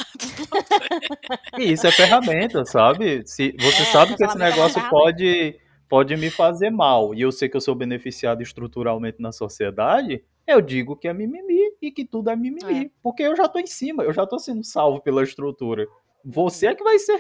E 1.59 1.73
isso 1.73 1.87
é 1.87 1.93
ferramenta, 1.93 2.64
sabe? 2.64 3.27
Se 3.27 3.55
você 3.59 3.83
É, 3.83 3.85
sabe 3.87 4.16
que 4.16 4.25
esse 4.25 4.37
é 4.37 4.38
negócio 4.38 4.83
pode, 4.90 5.59
pode 5.88 6.16
me 6.16 6.31
fazer 6.31 6.71
mal 6.71 7.14
e 7.14 7.23
eu 7.23 7.33
sei 7.33 7.49
que 7.49 7.57
eu 7.57 7.61
sou 7.61 7.75
beneficiado 7.75 8.43
estruturalmente 8.43 9.21
na 9.21 9.33
sociedade, 9.33 10.23
eu 10.47 10.61
digo 10.61 10.97
que 10.97 11.09
é 11.09 11.12
mimimi 11.14 11.73
e 11.81 11.90
que 11.90 12.05
tudo 12.05 12.31
é 12.31 12.37
mimimi. 12.37 12.93
Porque 13.03 13.23
eu 13.23 13.37
já 13.37 13.49
tô 13.49 13.59
em 13.59 13.66
cima, 13.66 14.03
eu 14.03 14.12
já 14.12 14.27
tô 14.27 14.38
sendo 14.38 14.62
salvo 14.64 15.01
pela 15.01 15.23
estrutura. 15.23 15.87
Você 16.25 16.66
é 16.66 16.75
que 16.75 16.85
vai 16.85 16.99
ser. 16.99 17.19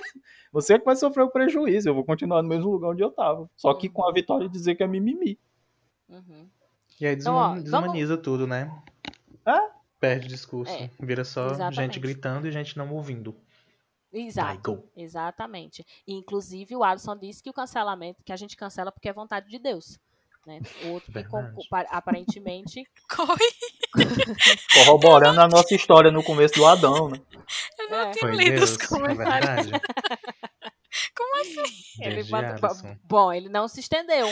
Você 0.52 0.74
é 0.74 0.78
que 0.78 0.84
vai 0.84 0.96
sofrer 0.96 1.22
o 1.22 1.30
prejuízo. 1.30 1.88
Eu 1.88 1.94
vou 1.94 2.04
continuar 2.04 2.42
no 2.42 2.48
mesmo 2.48 2.70
lugar 2.70 2.90
onde 2.90 3.02
eu 3.02 3.10
tava. 3.10 3.48
Só 3.56 3.72
que 3.72 3.88
com 3.88 4.06
a 4.06 4.12
vitória 4.12 4.46
de 4.48 4.52
dizer 4.52 4.74
que 4.74 4.82
é 4.82 4.86
mimimi. 4.86 5.38
Uhum. 6.10 6.48
E 7.00 7.06
aí 7.06 7.14
Então, 7.14 7.34
ó, 7.34 7.54
desuma- 7.54 7.62
desumaniza 7.62 8.16
tudo, 8.18 8.46
né? 8.46 8.70
É. 9.46 9.58
Perde 9.98 10.28
discurso. 10.28 10.72
É, 10.72 10.90
Vira 11.00 11.24
só 11.24 11.46
exatamente. 11.46 11.76
gente 11.76 12.00
gritando 12.00 12.46
e 12.48 12.52
gente 12.52 12.76
não 12.76 12.92
ouvindo. 12.92 13.34
Exato. 14.12 14.82
Exatamente. 14.96 15.86
E, 16.06 16.14
inclusive, 16.14 16.74
o 16.74 16.82
Alisson 16.82 17.16
disse 17.16 17.42
que 17.42 17.48
o 17.50 17.52
cancelamento, 17.52 18.24
que 18.24 18.32
a 18.32 18.36
gente 18.36 18.56
cancela 18.56 18.90
porque 18.90 19.08
é 19.08 19.12
vontade 19.12 19.48
de 19.48 19.58
Deus. 19.58 19.98
Né? 20.46 20.58
O 20.84 20.88
outro 20.92 21.12
Verdade. 21.12 21.54
aparentemente, 21.90 22.82
Corre. 23.14 23.44
Corroborando 24.74 25.40
a 25.40 25.46
nossa 25.48 25.74
história 25.74 26.10
no 26.10 26.22
começo 26.24 26.54
do 26.54 26.66
Adão, 26.66 27.08
né? 27.10 27.20
Eu 27.78 27.90
não 27.90 27.98
É. 28.00 28.10
tinha 28.12 28.30
lido 28.32 28.64
os 28.64 28.74
é 28.80 28.86
comentários. 28.86 29.66
verdade. 29.66 29.84
Como 31.16 31.40
assim? 31.40 31.62
ele 32.00 32.20
Alisson. 32.34 32.96
bom, 33.04 33.32
ele 33.32 33.48
não 33.48 33.68
se 33.68 33.78
estendeu. 33.80 34.28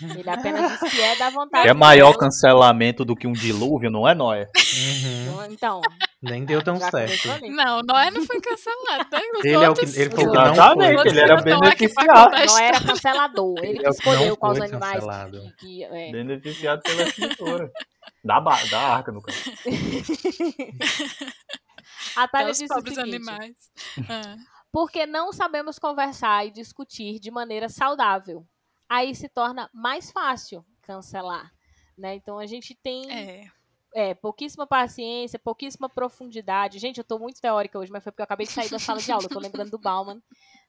Ele 0.00 0.28
apenas 0.30 0.72
disse 0.72 0.90
que 0.94 1.00
é 1.02 1.16
da 1.16 1.30
vontade 1.30 1.68
É 1.68 1.72
maior 1.74 2.10
Deus. 2.10 2.18
cancelamento 2.18 3.04
do 3.04 3.16
que 3.16 3.26
um 3.26 3.32
dilúvio, 3.32 3.90
não 3.90 4.06
é, 4.06 4.14
Noé? 4.14 4.46
Uhum. 4.56 5.44
Então, 5.50 5.80
Nem 6.22 6.44
deu 6.44 6.62
tão 6.62 6.76
certo. 6.78 7.28
Não, 7.50 7.80
Noé 7.82 8.10
não 8.10 8.24
foi 8.24 8.40
cancelado. 8.40 9.08
Né? 9.10 9.20
Os 9.38 9.44
Ele 9.44 9.54
é 9.64 9.70
o 9.70 9.74
que- 9.74 9.80
ele 9.80 10.08
os 10.08 10.14
falou 10.14 10.30
que 10.32 10.38
não 10.38 10.52
Exatamente, 10.52 11.02
foi. 11.02 11.10
ele 11.10 11.20
era 11.20 11.36
Os 11.36 11.42
beneficiado. 11.44 12.30
Não 12.46 12.58
era 12.58 12.80
cancelador. 12.80 13.58
Ele 13.64 13.78
que 13.78 13.82
Não 13.84 13.90
escolheu 13.90 14.36
quais 14.36 14.60
animais 14.60 14.92
cancelado. 14.94 15.40
que. 15.58 15.66
que- 15.66 15.84
é. 15.84 16.12
Beneficiado 16.12 16.82
pela 16.82 17.02
estrutura. 17.02 17.70
Da, 18.24 18.40
da 18.40 18.80
arca, 18.80 19.12
no 19.12 19.22
caso. 19.22 19.38
A 22.16 22.22
Até 22.24 22.38
Thalia 22.38 22.52
os 22.52 22.58
disse 22.58 22.72
o 22.72 22.76
pobres 22.76 22.94
seguinte, 22.94 23.16
animais. 23.16 23.54
Ah. 24.08 24.36
Porque 24.76 25.06
não 25.06 25.32
sabemos 25.32 25.78
conversar 25.78 26.46
e 26.46 26.50
discutir 26.50 27.18
de 27.18 27.30
maneira 27.30 27.66
saudável. 27.66 28.46
Aí 28.86 29.14
se 29.14 29.26
torna 29.26 29.70
mais 29.72 30.12
fácil 30.12 30.62
cancelar. 30.82 31.50
Né? 31.96 32.16
Então 32.16 32.38
a 32.38 32.44
gente 32.44 32.74
tem 32.74 33.10
É. 33.10 33.44
é, 33.94 34.14
pouquíssima 34.14 34.66
paciência, 34.66 35.38
pouquíssima 35.38 35.88
profundidade. 35.88 36.78
Gente, 36.78 36.98
eu 36.98 37.04
tô 37.04 37.18
muito 37.18 37.40
teórica 37.40 37.78
hoje, 37.78 37.90
mas 37.90 38.02
foi 38.04 38.12
porque 38.12 38.20
eu 38.20 38.24
acabei 38.24 38.46
de 38.46 38.52
sair 38.52 38.68
da 38.68 38.78
sala 38.78 39.00
de 39.00 39.10
aula. 39.10 39.26
Tô 39.30 39.40
lembrando 39.40 39.70
do 39.70 39.78
Bauman, 39.78 40.20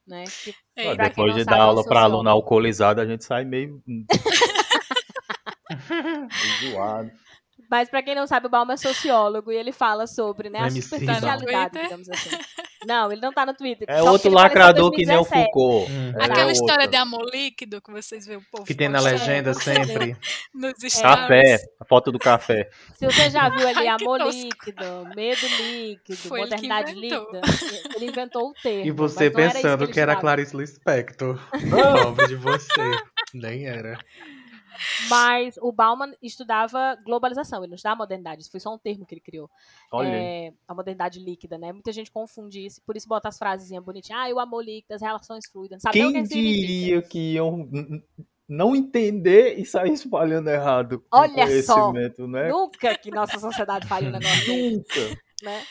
né? 0.06 0.24
que- 0.42 0.54
É, 0.74 0.96
Depois 0.96 1.34
de 1.34 1.44
sabe, 1.44 1.56
dar 1.56 1.58
é 1.58 1.64
um 1.66 1.68
aula 1.68 1.84
pra 1.84 2.00
aluno 2.00 2.30
alcoolizado, 2.30 3.02
a 3.02 3.06
gente 3.06 3.24
sai 3.26 3.44
meio. 3.44 3.82
meio 3.86 4.06
zoado. 6.72 7.10
Mas 7.70 7.90
pra 7.90 8.02
quem 8.02 8.14
não 8.14 8.26
sabe, 8.26 8.46
o 8.46 8.50
Bauman 8.50 8.72
é 8.72 8.76
sociólogo 8.78 9.52
e 9.52 9.56
ele 9.56 9.70
fala 9.70 10.06
sobre 10.06 10.48
né, 10.48 10.60
a 10.60 10.68
MC 10.68 10.80
superficialidade, 10.80 11.78
digamos 11.82 12.08
assim. 12.08 12.30
Não, 12.86 13.10
ele 13.10 13.20
não 13.20 13.32
tá 13.32 13.44
no 13.44 13.54
Twitter. 13.54 13.86
É 13.90 14.02
outro 14.02 14.28
ele 14.28 14.34
lacrador 14.36 14.90
que 14.90 15.04
nem 15.04 15.16
o 15.16 15.20
2017. 15.20 15.44
Foucault. 15.52 15.90
Hum. 15.92 16.08
É 16.10 16.24
Aquela 16.24 16.38
outra. 16.40 16.52
história 16.52 16.88
de 16.88 16.96
amor 16.96 17.24
líquido 17.32 17.80
que 17.82 17.90
vocês 17.90 18.26
veem 18.26 18.38
o 18.38 18.42
povo 18.50 18.64
Que 18.64 18.74
tem 18.74 18.88
na 18.88 19.00
legenda 19.00 19.52
sempre. 19.58 20.16
nos 20.54 20.72
stories. 20.78 21.00
Café, 21.00 21.56
a 21.80 21.84
foto 21.84 22.12
do 22.12 22.18
café. 22.18 22.68
Se 22.94 23.04
você 23.06 23.30
já 23.30 23.48
viu 23.48 23.66
ali 23.66 23.78
Ai, 23.88 23.96
que 23.96 24.04
amor 24.04 24.20
líquido, 24.22 24.84
medo 25.16 25.46
líquido, 25.60 26.16
Foi 26.16 26.40
ele 26.40 26.48
que 26.48 26.54
modernidade 26.68 26.92
inventou. 26.96 27.32
líquida, 27.32 27.94
ele 27.96 28.06
inventou 28.06 28.48
o 28.50 28.54
termo. 28.62 28.86
E 28.86 28.90
você 28.90 29.30
não 29.30 29.40
era 29.40 29.52
pensando 29.52 29.84
ele 29.84 29.92
que 29.92 30.00
era. 30.00 30.16
Clarice 30.16 30.56
Lispector. 30.56 31.38
Pobre 32.02 32.26
de 32.28 32.36
você. 32.36 32.98
Nem 33.34 33.66
era. 33.66 33.98
Mas 35.08 35.56
o 35.60 35.72
Bauman 35.72 36.12
estudava 36.22 36.96
globalização, 37.04 37.60
ele 37.60 37.70
não 37.70 37.76
estudava 37.76 37.96
modernidade, 37.96 38.42
isso 38.42 38.50
foi 38.50 38.60
só 38.60 38.74
um 38.74 38.78
termo 38.78 39.04
que 39.06 39.14
ele 39.14 39.20
criou. 39.20 39.50
Olha. 39.92 40.08
É, 40.08 40.52
a 40.66 40.74
modernidade 40.74 41.18
líquida, 41.20 41.58
né? 41.58 41.72
Muita 41.72 41.92
gente 41.92 42.10
confunde 42.10 42.64
isso, 42.64 42.80
por 42.82 42.96
isso 42.96 43.08
bota 43.08 43.28
as 43.28 43.38
frasezinhas 43.38 43.84
bonitinhas. 43.84 44.20
Ah, 44.20 44.34
o 44.34 44.40
amor 44.40 44.64
líquido, 44.64 44.94
as 44.94 45.02
relações 45.02 45.46
fluidas. 45.50 45.76
Não 45.76 45.80
sabe 45.80 45.98
Quem 45.98 46.12
que 46.12 46.22
diria 46.22 47.02
que 47.02 47.34
iam 47.34 47.68
não 48.48 48.74
entender 48.74 49.58
e 49.58 49.64
sair 49.66 49.92
espalhando 49.92 50.48
errado 50.48 51.00
com 51.00 51.18
Olha 51.18 51.62
só. 51.62 51.92
né? 51.92 52.48
Nunca 52.48 52.96
que 52.96 53.10
nossa 53.10 53.38
sociedade 53.38 53.86
faria 53.86 54.08
um 54.08 54.12
negócio. 54.12 54.72
Nunca. 54.72 55.20
né? 55.42 55.62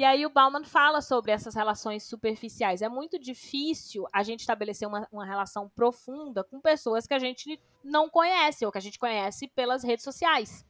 E 0.00 0.04
aí 0.04 0.24
o 0.24 0.30
Bauman 0.30 0.64
fala 0.64 1.02
sobre 1.02 1.30
essas 1.30 1.54
relações 1.54 2.04
superficiais. 2.04 2.80
É 2.80 2.88
muito 2.88 3.18
difícil 3.18 4.06
a 4.10 4.22
gente 4.22 4.40
estabelecer 4.40 4.88
uma, 4.88 5.06
uma 5.12 5.26
relação 5.26 5.68
profunda 5.68 6.42
com 6.42 6.58
pessoas 6.58 7.06
que 7.06 7.12
a 7.12 7.18
gente 7.18 7.60
não 7.84 8.08
conhece 8.08 8.64
ou 8.64 8.72
que 8.72 8.78
a 8.78 8.80
gente 8.80 8.98
conhece 8.98 9.46
pelas 9.48 9.84
redes 9.84 10.02
sociais. 10.02 10.66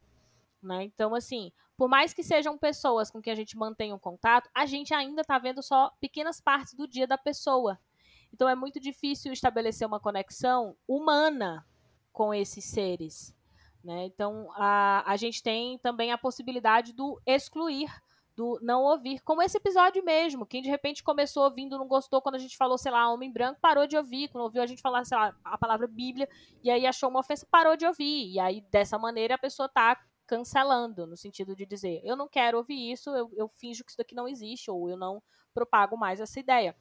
Né? 0.61 0.83
Então, 0.83 1.15
assim, 1.15 1.49
por 1.77 1.87
mais 1.87 2.13
que 2.13 2.23
sejam 2.23 2.57
pessoas 2.57 3.09
com 3.09 3.21
quem 3.21 3.31
a 3.31 3.35
gente 3.37 3.55
mantenha 3.55 3.95
um 3.95 3.99
contato, 3.99 4.49
a 4.53 4.65
gente 4.65 4.93
ainda 4.93 5.21
está 5.21 5.39
vendo 5.39 5.63
só 5.63 5.93
pequenas 6.01 6.41
partes 6.41 6.73
do 6.73 6.85
dia 6.85 7.07
da 7.07 7.17
pessoa. 7.17 7.79
Então 8.33 8.49
é 8.49 8.53
muito 8.53 8.81
difícil 8.81 9.31
estabelecer 9.31 9.87
uma 9.87 10.01
conexão 10.01 10.75
humana 10.85 11.65
com 12.11 12.33
esses 12.33 12.65
seres. 12.65 13.33
Né? 13.81 14.07
Então 14.07 14.51
a, 14.57 15.09
a 15.09 15.15
gente 15.15 15.41
tem 15.41 15.77
também 15.77 16.11
a 16.11 16.17
possibilidade 16.17 16.91
do 16.91 17.17
excluir 17.25 17.89
do 18.35 18.59
não 18.61 18.83
ouvir, 18.83 19.19
como 19.21 19.41
esse 19.41 19.57
episódio 19.57 20.03
mesmo. 20.03 20.45
Quem 20.45 20.61
de 20.61 20.69
repente 20.69 21.03
começou 21.03 21.43
ouvindo, 21.43 21.77
não 21.77 21.87
gostou 21.87 22.21
quando 22.21 22.35
a 22.35 22.39
gente 22.39 22.57
falou, 22.57 22.77
sei 22.77 22.91
lá, 22.91 23.11
homem 23.11 23.31
branco, 23.31 23.59
parou 23.61 23.85
de 23.85 23.97
ouvir. 23.97 24.29
Quando 24.29 24.45
ouviu 24.45 24.61
a 24.61 24.65
gente 24.65 24.81
falar, 24.81 25.03
sei 25.05 25.17
lá, 25.17 25.35
a 25.43 25.57
palavra 25.57 25.87
Bíblia, 25.87 26.29
e 26.63 26.69
aí 26.69 26.85
achou 26.85 27.09
uma 27.09 27.19
ofensa, 27.19 27.45
parou 27.49 27.75
de 27.75 27.85
ouvir. 27.85 28.31
E 28.31 28.39
aí, 28.39 28.61
dessa 28.71 28.97
maneira, 28.97 29.35
a 29.35 29.37
pessoa 29.37 29.67
tá 29.67 29.99
cancelando, 30.25 31.05
no 31.05 31.17
sentido 31.17 31.55
de 31.55 31.65
dizer, 31.65 31.99
eu 32.05 32.15
não 32.15 32.27
quero 32.27 32.57
ouvir 32.57 32.91
isso, 32.91 33.09
eu, 33.09 33.29
eu 33.35 33.49
finjo 33.49 33.83
que 33.83 33.91
isso 33.91 33.97
daqui 33.97 34.15
não 34.15 34.29
existe, 34.29 34.71
ou 34.71 34.89
eu 34.89 34.95
não 34.95 35.21
propago 35.53 35.97
mais 35.97 36.21
essa 36.21 36.39
ideia. 36.39 36.73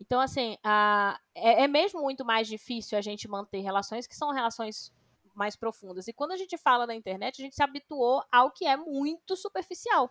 Então, 0.00 0.18
assim, 0.18 0.56
a, 0.64 1.20
é, 1.34 1.64
é 1.64 1.68
mesmo 1.68 2.00
muito 2.00 2.24
mais 2.24 2.48
difícil 2.48 2.96
a 2.96 3.02
gente 3.02 3.28
manter 3.28 3.60
relações 3.60 4.06
que 4.06 4.16
são 4.16 4.32
relações 4.32 4.90
mais 5.34 5.54
profundas. 5.54 6.08
E 6.08 6.14
quando 6.14 6.32
a 6.32 6.36
gente 6.36 6.56
fala 6.56 6.86
na 6.86 6.94
internet, 6.94 7.40
a 7.40 7.44
gente 7.44 7.54
se 7.54 7.62
habituou 7.62 8.22
ao 8.32 8.50
que 8.50 8.64
é 8.64 8.76
muito 8.76 9.36
superficial 9.36 10.10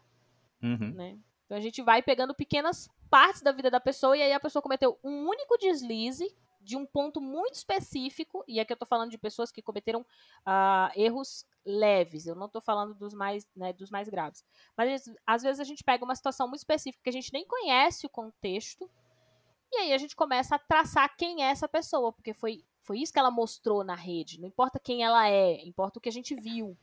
Uhum. 0.61 0.91
né? 0.93 1.17
Então 1.45 1.57
a 1.57 1.61
gente 1.61 1.81
vai 1.81 2.01
pegando 2.01 2.33
pequenas 2.33 2.89
partes 3.09 3.41
da 3.41 3.51
vida 3.51 3.71
da 3.71 3.79
pessoa 3.79 4.15
e 4.15 4.21
aí 4.21 4.33
a 4.33 4.39
pessoa 4.39 4.61
cometeu 4.61 4.99
um 5.03 5.27
único 5.27 5.57
deslize 5.57 6.35
de 6.61 6.75
um 6.75 6.85
ponto 6.85 7.21
muito 7.21 7.55
específico, 7.55 8.43
e 8.47 8.59
aqui 8.59 8.73
eu 8.73 8.77
tô 8.77 8.85
falando 8.85 9.09
de 9.09 9.17
pessoas 9.17 9.51
que 9.51 9.61
cometeram 9.61 10.05
ah, 10.45 10.91
erros 10.95 11.45
leves, 11.65 12.27
eu 12.27 12.35
não 12.35 12.49
tô 12.49 12.61
falando 12.61 12.93
dos 12.93 13.13
mais, 13.13 13.47
né, 13.55 13.73
dos 13.73 13.89
mais 13.89 14.09
graves. 14.09 14.43
Mas 14.77 15.09
às 15.25 15.41
vezes 15.41 15.59
a 15.59 15.63
gente 15.63 15.83
pega 15.83 16.03
uma 16.03 16.15
situação 16.15 16.47
muito 16.47 16.59
específica 16.59 17.03
que 17.03 17.09
a 17.09 17.13
gente 17.13 17.33
nem 17.33 17.45
conhece 17.45 18.05
o 18.05 18.09
contexto, 18.09 18.89
e 19.71 19.77
aí 19.77 19.93
a 19.93 19.97
gente 19.97 20.15
começa 20.15 20.55
a 20.55 20.59
traçar 20.59 21.15
quem 21.15 21.43
é 21.43 21.49
essa 21.49 21.67
pessoa, 21.67 22.11
porque 22.11 22.33
foi, 22.33 22.63
foi 22.81 22.99
isso 22.99 23.13
que 23.13 23.19
ela 23.19 23.31
mostrou 23.31 23.83
na 23.83 23.95
rede. 23.95 24.39
Não 24.39 24.47
importa 24.47 24.79
quem 24.79 25.03
ela 25.03 25.27
é, 25.29 25.63
importa 25.65 25.99
o 25.99 26.01
que 26.01 26.09
a 26.09 26.11
gente 26.11 26.35
viu. 26.35 26.77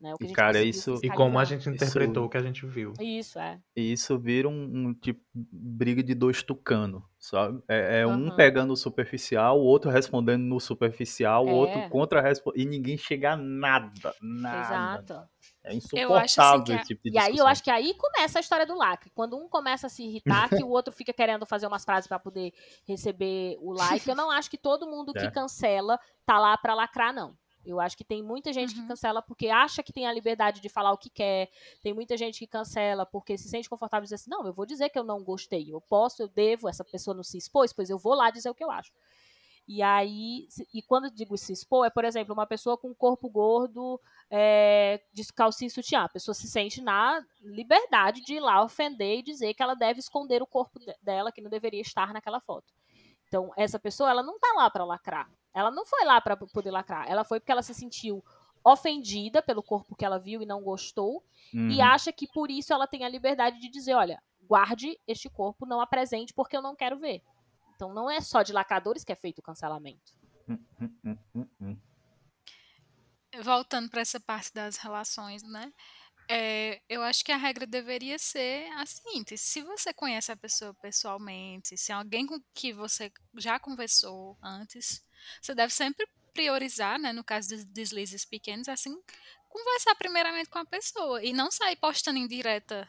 Né, 0.00 0.14
o 0.14 0.18
que 0.18 0.24
a 0.24 0.26
E, 0.26 0.28
gente 0.28 0.36
cara, 0.36 0.62
isso- 0.62 1.00
E 1.02 1.10
como 1.10 1.40
a 1.40 1.44
gente 1.44 1.68
interpretou 1.68 2.26
o 2.26 2.28
que 2.28 2.36
a 2.36 2.42
gente 2.42 2.64
viu. 2.64 2.92
Isso, 3.00 3.36
é. 3.38 3.58
E 3.74 3.92
isso 3.92 4.16
vira 4.16 4.48
um, 4.48 4.52
um 4.88 4.94
tipo 4.94 5.20
briga 5.34 6.04
de 6.04 6.14
dois 6.14 6.40
tucanos, 6.40 7.02
sabe? 7.18 7.60
É, 7.66 8.02
é 8.02 8.06
um 8.06 8.28
Aham. 8.28 8.36
pegando 8.36 8.72
o 8.72 8.76
superficial, 8.76 9.58
o 9.58 9.64
outro 9.64 9.90
respondendo 9.90 10.42
no 10.42 10.60
superficial, 10.60 11.46
o 11.46 11.48
É. 11.48 11.52
outro 11.52 11.88
contra 11.88 12.22
e 12.54 12.64
ninguém 12.64 12.96
chega 12.96 13.32
a 13.32 13.36
nada, 13.36 14.14
nada. 14.22 14.60
Exato. 14.60 15.28
É 15.64 15.72
Eu 15.72 16.14
acho, 16.14 16.40
assim, 16.40 16.58
insuportável 16.58 16.64
que 16.64 16.72
a- 16.72 16.76
esse 16.76 16.84
tipo 16.86 17.02
de 17.02 17.10
E 17.10 17.18
aí 17.18 17.24
eu 17.24 17.30
discussão. 17.30 17.46
acho 17.48 17.64
que 17.64 17.70
aí 17.70 17.94
começa 17.94 18.38
a 18.38 18.40
história 18.40 18.66
do 18.66 18.76
lacre. 18.76 19.10
Quando 19.12 19.36
um 19.36 19.48
começa 19.48 19.88
a 19.88 19.90
se 19.90 20.04
irritar, 20.04 20.48
que 20.48 20.62
o 20.62 20.68
outro 20.68 20.92
fica 20.92 21.12
querendo 21.12 21.44
fazer 21.44 21.66
umas 21.66 21.84
frases 21.84 22.06
pra 22.06 22.20
poder 22.20 22.52
receber 22.86 23.56
o 23.60 23.72
like. 23.72 24.08
Eu 24.08 24.14
não 24.16 24.30
acho 24.30 24.48
que 24.48 24.56
todo 24.58 24.86
mundo 24.86 25.12
que 25.12 25.26
É. 25.26 25.30
cancela 25.30 25.98
tá 26.24 26.38
lá 26.38 26.56
pra 26.56 26.74
lacrar, 26.74 27.12
não. 27.12 27.34
Eu 27.64 27.80
acho 27.80 27.96
que 27.96 28.04
tem 28.04 28.22
muita 28.22 28.52
gente 28.52 28.72
que 28.74 28.80
Uhum. 28.80 28.88
cancela 28.88 29.20
porque 29.20 29.48
acha 29.48 29.82
que 29.82 29.92
tem 29.92 30.06
a 30.06 30.12
liberdade 30.12 30.60
de 30.60 30.68
falar 30.68 30.92
o 30.92 30.96
que 30.98 31.10
quer. 31.10 31.50
Tem 31.82 31.92
muita 31.92 32.16
gente 32.16 32.38
que 32.38 32.46
cancela 32.46 33.04
porque 33.04 33.36
se 33.36 33.48
sente 33.48 33.68
confortável 33.68 34.04
dizer 34.04 34.14
assim: 34.14 34.30
não, 34.30 34.46
eu 34.46 34.52
vou 34.52 34.64
dizer 34.64 34.88
que 34.88 34.98
eu 34.98 35.04
não 35.04 35.22
gostei. 35.22 35.66
Eu 35.72 35.80
posso, 35.80 36.22
eu 36.22 36.28
devo, 36.28 36.68
essa 36.68 36.84
pessoa 36.84 37.14
não 37.14 37.22
se 37.22 37.36
expôs, 37.36 37.72
pois 37.72 37.90
eu 37.90 37.98
vou 37.98 38.14
lá 38.14 38.30
dizer 38.30 38.48
o 38.48 38.54
que 38.54 38.64
eu 38.64 38.70
acho. 38.70 38.92
E 39.70 39.82
aí, 39.82 40.48
e 40.72 40.80
quando 40.80 41.04
eu 41.06 41.10
digo 41.10 41.36
se 41.36 41.52
expor, 41.52 41.84
é, 41.84 41.90
por 41.90 42.02
exemplo, 42.02 42.32
uma 42.32 42.46
pessoa 42.46 42.78
com 42.78 42.94
corpo 42.94 43.28
gordo, 43.28 44.00
é, 44.30 44.98
de 45.12 45.30
calcinha 45.30 45.66
e 45.66 45.70
sutiã. 45.70 46.04
A 46.04 46.08
pessoa 46.08 46.34
se 46.34 46.48
sente 46.48 46.80
na 46.80 47.22
liberdade 47.42 48.22
de 48.22 48.36
ir 48.36 48.40
lá 48.40 48.64
ofender 48.64 49.18
e 49.18 49.22
dizer 49.22 49.52
que 49.52 49.62
ela 49.62 49.74
deve 49.74 50.00
esconder 50.00 50.40
o 50.42 50.46
corpo 50.46 50.78
de- 50.78 50.96
dela, 51.02 51.30
que 51.30 51.42
não 51.42 51.50
deveria 51.50 51.82
estar 51.82 52.14
naquela 52.14 52.40
foto. 52.40 52.72
Então, 53.26 53.52
essa 53.58 53.78
pessoa, 53.78 54.08
ela 54.10 54.22
não 54.22 54.38
tá 54.38 54.54
lá 54.56 54.70
pra 54.70 54.86
lacrar. 54.86 55.30
Ela 55.54 55.70
não 55.70 55.84
foi 55.86 56.04
lá 56.04 56.20
pra 56.20 56.36
poder 56.36 56.70
lacrar. 56.70 57.08
Ela 57.08 57.24
foi 57.24 57.40
porque 57.40 57.52
ela 57.52 57.62
se 57.62 57.74
sentiu 57.74 58.24
ofendida 58.64 59.42
pelo 59.42 59.62
corpo 59.62 59.96
que 59.96 60.04
ela 60.04 60.18
viu 60.18 60.42
e 60.42 60.46
não 60.46 60.62
gostou 60.62 61.24
e 61.68 61.80
Uhum. 61.80 61.82
acha 61.82 62.12
que 62.12 62.26
por 62.26 62.50
isso 62.50 62.72
ela 62.72 62.86
tem 62.86 63.04
a 63.04 63.08
liberdade 63.08 63.60
de 63.60 63.68
dizer, 63.68 63.94
olha, 63.94 64.22
guarde 64.42 64.98
este 65.06 65.28
corpo, 65.30 65.66
não 65.66 65.80
apresente 65.80 66.34
porque 66.34 66.56
eu 66.56 66.62
não 66.62 66.74
quero 66.76 66.98
ver. 66.98 67.22
Então 67.74 67.92
não 67.94 68.10
é 68.10 68.20
só 68.20 68.42
de 68.42 68.52
lacradores 68.52 69.04
que 69.04 69.12
é 69.12 69.16
feito 69.16 69.38
o 69.38 69.42
cancelamento. 69.42 70.12
Hum, 70.48 70.58
hum, 71.34 71.46
hum. 71.60 71.76
voltando 73.42 73.90
para 73.90 74.00
essa 74.00 74.18
parte 74.20 74.52
das 74.52 74.76
relações, 74.76 75.42
né? 75.42 75.72
É, 76.30 76.82
eu 76.88 77.02
acho 77.02 77.24
que 77.24 77.32
a 77.32 77.36
regra 77.38 77.66
deveria 77.66 78.18
ser 78.18 78.70
a 78.74 78.84
seguinte: 78.86 79.36
se 79.38 79.62
você 79.62 79.92
conhece 79.94 80.30
a 80.30 80.36
pessoa 80.36 80.74
pessoalmente, 80.74 81.76
se 81.76 81.90
é 81.92 81.94
alguém 81.94 82.26
com 82.26 82.38
que 82.54 82.72
você 82.72 83.10
já 83.36 83.58
conversou 83.58 84.36
antes, 84.42 85.02
você 85.40 85.54
deve 85.54 85.72
sempre 85.72 86.06
priorizar, 86.34 86.98
né? 86.98 87.12
No 87.12 87.24
caso 87.24 87.48
dos 87.50 87.64
deslizes 87.64 88.24
pequenos, 88.26 88.68
assim, 88.68 88.94
conversar 89.48 89.94
primeiramente 89.94 90.50
com 90.50 90.58
a 90.58 90.66
pessoa 90.66 91.24
e 91.24 91.32
não 91.32 91.50
sair 91.50 91.76
postando 91.76 92.18
em 92.18 92.28
direta 92.28 92.86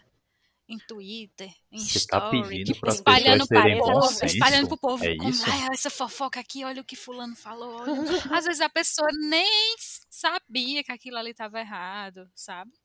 em 0.67 0.79
Twitter, 0.79 1.51
em 1.71 1.85
Você 1.85 1.99
tá 2.07 2.21
pedindo 2.21 2.75
para 2.75 2.93
espalhando 2.93 3.47
para 3.49 3.69
serem 3.69 3.77
povo, 3.77 4.25
espalhando 4.25 4.67
pro 4.67 4.77
povo 4.77 5.09
É 5.09 5.13
como, 5.17 5.31
isso? 5.31 5.45
"Ai, 5.45 5.67
essa 5.73 5.89
fofoca 5.89 6.39
aqui, 6.39 6.63
olha 6.65 6.81
o 6.81 6.85
que 6.85 6.95
fulano 6.95 7.35
falou. 7.35 7.81
olha." 7.81 7.93
Às 8.39 8.45
vezes 8.45 8.61
a 8.61 8.69
pessoa 8.69 9.07
nem 9.29 9.75
sabia 10.09 10.83
que 10.83 10.91
aquilo 10.91 11.17
ali 11.17 11.31
estava 11.31 11.59
errado, 11.59 12.29
sabe? 12.35 12.78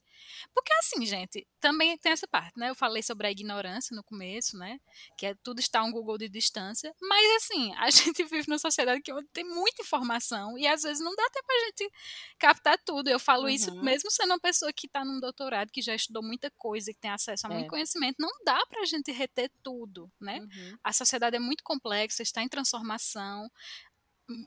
Porque 0.55 0.73
assim, 0.75 1.05
gente, 1.07 1.47
também 1.61 1.97
tem 1.99 2.13
essa 2.13 2.27
parte, 2.29 2.59
né? 2.59 2.71
Eu 2.71 2.75
falei 2.75 3.03
sobre 3.03 3.27
a 3.27 3.31
ignorância 3.31 3.95
no 3.95 4.03
começo, 4.05 4.57
né? 4.59 4.79
Que 5.17 5.27
é 5.27 5.35
tudo 5.43 5.61
está 5.61 5.83
um 5.83 5.91
Google 5.93 6.19
de 6.19 6.29
distância. 6.29 6.95
Mas 7.01 7.37
assim, 7.45 7.73
a 7.79 7.91
gente 7.91 8.25
vive 8.25 8.49
numa 8.49 8.59
sociedade 8.59 9.01
que 9.03 9.13
tem 9.33 9.45
muita 9.45 9.83
informação 9.83 10.59
e 10.59 10.67
às 10.67 10.83
vezes 10.83 11.03
não 11.03 11.15
dá 11.15 11.29
tempo 11.31 11.47
a 11.51 11.67
gente 11.67 11.91
captar 12.39 12.79
tudo. 12.85 13.09
Eu 13.09 13.19
falo 13.19 13.49
isso 13.49 13.71
Uhum. 13.73 13.83
mesmo 13.83 14.11
sendo 14.11 14.31
uma 14.33 14.41
pessoa 14.41 14.73
que 14.73 14.87
está 14.87 15.05
num 15.05 15.21
doutorado, 15.21 15.71
que 15.71 15.81
já 15.83 15.95
estudou 15.95 16.23
muita 16.23 16.51
coisa, 16.53 16.93
que 16.93 16.99
tem 17.01 17.11
acesso 17.11 17.47
a 17.47 17.51
muito 17.51 17.67
É. 17.67 17.69
conhecimento. 17.69 18.17
Não 18.19 18.31
dá 18.45 18.65
pra 18.67 18.85
gente 18.85 19.11
reter 19.13 19.51
tudo, 19.63 20.11
né? 20.21 20.41
Uhum. 20.41 20.79
A 20.83 20.93
sociedade 20.93 21.37
é 21.37 21.39
muito 21.41 21.63
complexa, 21.65 22.23
está 22.23 22.43
em 22.43 22.49
transformação, 22.49 23.51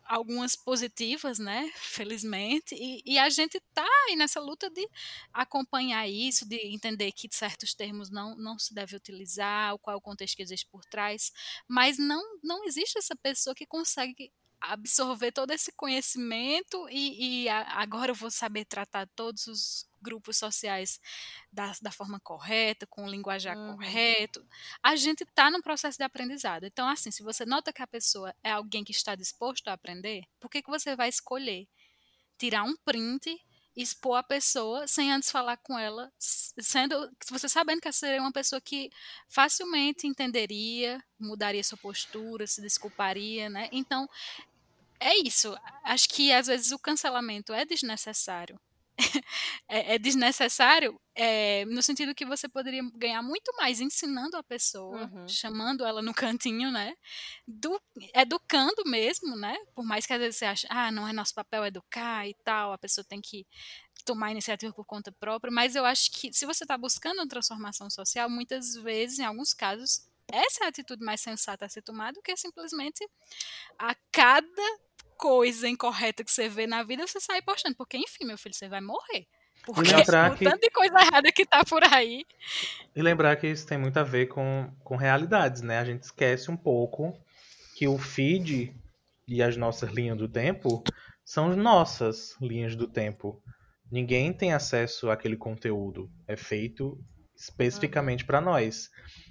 algumas 0.05 0.55
positivas, 0.55 1.39
né? 1.39 1.71
Felizmente, 1.75 2.75
e, 2.75 3.01
e 3.05 3.19
a 3.19 3.29
gente 3.29 3.59
tá 3.73 3.87
aí 4.07 4.15
nessa 4.15 4.39
luta 4.39 4.69
de 4.69 4.87
acompanhar 5.33 6.07
isso, 6.07 6.47
de 6.47 6.57
entender 6.67 7.11
que 7.11 7.27
certos 7.31 7.73
termos 7.73 8.09
não, 8.09 8.35
não 8.35 8.57
se 8.57 8.73
deve 8.73 8.95
utilizar, 8.95 9.77
qual 9.79 9.93
é 9.93 9.97
o 9.97 10.01
contexto 10.01 10.35
que 10.35 10.41
existe 10.41 10.65
por 10.67 10.83
trás, 10.85 11.31
mas 11.67 11.97
não, 11.97 12.23
não 12.43 12.65
existe 12.65 12.97
essa 12.97 13.15
pessoa 13.15 13.55
que 13.55 13.65
consegue 13.65 14.31
absorver 14.61 15.31
todo 15.31 15.51
esse 15.51 15.71
conhecimento 15.73 16.87
e, 16.89 17.43
e 17.45 17.49
a- 17.49 17.79
agora 17.81 18.11
eu 18.11 18.15
vou 18.15 18.31
saber 18.31 18.65
tratar 18.65 19.07
todos 19.15 19.47
os 19.47 19.85
grupos 20.01 20.37
sociais 20.37 20.99
da, 21.51 21.73
da 21.81 21.91
forma 21.91 22.19
correta, 22.19 22.85
com 22.87 23.05
o 23.05 23.09
linguajar 23.09 23.57
Uhum. 23.57 23.77
correto. 23.77 24.45
A 24.83 24.95
gente 24.95 25.23
está 25.23 25.49
num 25.51 25.61
processo 25.61 25.97
de 25.97 26.03
aprendizado. 26.03 26.65
Então, 26.65 26.87
assim, 26.87 27.11
se 27.11 27.23
você 27.23 27.45
nota 27.45 27.73
que 27.73 27.81
a 27.81 27.87
pessoa 27.87 28.33
é 28.43 28.51
alguém 28.51 28.83
que 28.83 28.91
está 28.91 29.15
disposto 29.15 29.67
a 29.67 29.73
aprender, 29.73 30.23
por 30.39 30.49
que, 30.49 30.61
que 30.61 30.69
você 30.69 30.95
vai 30.95 31.09
escolher 31.09 31.67
tirar 32.37 32.63
um 32.63 32.75
print 32.85 33.37
expor 33.77 34.17
a 34.17 34.23
pessoa 34.23 34.87
sem 34.87 35.11
antes 35.11 35.31
falar 35.31 35.57
com 35.57 35.77
ela, 35.77 36.11
sendo 36.17 37.09
você 37.29 37.47
sabendo 37.47 37.79
que 37.79 37.87
essa 37.87 37.99
seria 37.99 38.21
uma 38.21 38.31
pessoa 38.31 38.59
que 38.59 38.91
facilmente 39.29 40.07
entenderia, 40.07 41.01
mudaria 41.19 41.63
sua 41.63 41.77
postura, 41.77 42.47
se 42.47 42.59
desculparia, 42.61 43.49
né? 43.49 43.69
Então, 43.71 44.09
é 44.99 45.15
isso. 45.17 45.55
Acho 45.83 46.09
que 46.09 46.31
às 46.33 46.47
vezes 46.47 46.71
o 46.71 46.79
cancelamento 46.79 47.53
é 47.53 47.65
desnecessário. 47.65 48.59
é, 49.67 49.95
é, 49.95 49.99
desnecessário 49.99 50.99
é, 51.15 51.65
no 51.65 51.81
sentido 51.83 52.15
que 52.15 52.25
você 52.25 52.47
poderia 52.47 52.81
ganhar 52.95 53.21
muito 53.21 53.55
mais 53.55 53.79
ensinando 53.79 54.37
a 54.37 54.43
pessoa, 54.43 55.03
uhum. 55.03 55.27
chamando 55.27 55.85
ela 55.85 56.01
no 56.01 56.13
cantinho, 56.15 56.71
né? 56.71 56.95
Do, 57.47 57.79
educando 58.13 58.83
mesmo, 58.85 59.35
né? 59.35 59.55
Por 59.75 59.85
mais 59.85 60.05
que 60.05 60.13
às 60.13 60.19
vezes 60.19 60.37
você 60.37 60.45
ache, 60.45 60.67
ah, 60.69 60.91
não 60.91 61.07
é 61.07 61.13
nosso 61.13 61.33
papel 61.33 61.65
educar 61.65 62.27
e 62.27 62.35
tal, 62.43 62.73
a 62.73 62.77
pessoa 62.77 63.05
tem 63.05 63.21
que 63.21 63.45
tomar 64.05 64.31
iniciativa 64.31 64.73
por 64.73 64.85
conta 64.85 65.11
própria, 65.11 65.51
mas 65.51 65.75
eu 65.75 65.85
acho 65.85 66.11
que 66.11 66.31
se 66.31 66.45
você 66.45 66.63
está 66.63 66.77
buscando 66.77 67.17
uma 67.17 67.27
transformação 67.27 67.89
social, 67.89 68.29
muitas 68.29 68.75
vezes, 68.75 69.19
em 69.19 69.25
alguns 69.25 69.53
casos, 69.53 70.07
essa 70.27 70.63
é 70.63 70.65
a 70.65 70.69
atitude 70.69 71.03
mais 71.03 71.21
sensata 71.21 71.65
a 71.65 71.69
ser 71.69 71.81
tomada 71.81 72.13
do 72.13 72.21
que 72.21 72.35
simplesmente 72.35 73.07
a 73.77 73.95
cada 74.11 74.79
coisa 75.17 75.67
incorreta 75.67 76.23
que 76.23 76.31
você 76.31 76.47
vê 76.47 76.67
na 76.67 76.83
vida, 76.83 77.05
você 77.05 77.19
sai 77.19 77.41
postando. 77.41 77.75
Porque, 77.75 77.97
enfim, 77.97 78.25
meu 78.25 78.37
filho, 78.37 78.55
você 78.55 78.69
vai 78.69 78.81
morrer. 78.81 79.27
Porque 79.65 79.93
o 79.93 80.35
que... 80.35 80.45
tanto 80.45 80.61
de 80.61 80.69
coisa 80.69 80.97
errada 80.99 81.31
que 81.31 81.45
tá 81.45 81.65
por 81.65 81.83
aí. 81.83 82.25
E 82.95 83.01
lembrar 83.01 83.35
que 83.35 83.47
isso 83.47 83.67
tem 83.67 83.77
muito 83.77 83.97
a 83.97 84.03
ver 84.03 84.27
com, 84.27 84.71
com 84.83 84.95
realidades, 84.95 85.61
né? 85.61 85.79
A 85.79 85.85
gente 85.85 86.03
esquece 86.03 86.49
um 86.49 86.55
pouco 86.55 87.13
que 87.75 87.87
o 87.87 87.97
feed 87.97 88.73
e 89.27 89.43
as 89.43 89.57
nossas 89.57 89.91
linhas 89.91 90.17
do 90.17 90.29
tempo 90.29 90.83
são 91.25 91.53
nossas 91.55 92.37
linhas 92.41 92.75
do 92.75 92.87
tempo. 92.87 93.41
Ninguém 93.91 94.31
tem 94.31 94.53
acesso 94.53 95.09
àquele 95.09 95.35
conteúdo. 95.35 96.09
É 96.25 96.37
feito 96.37 96.97
especificamente 97.35 98.21
uhum. 98.21 98.27
para 98.27 98.41
nós. 98.41 98.89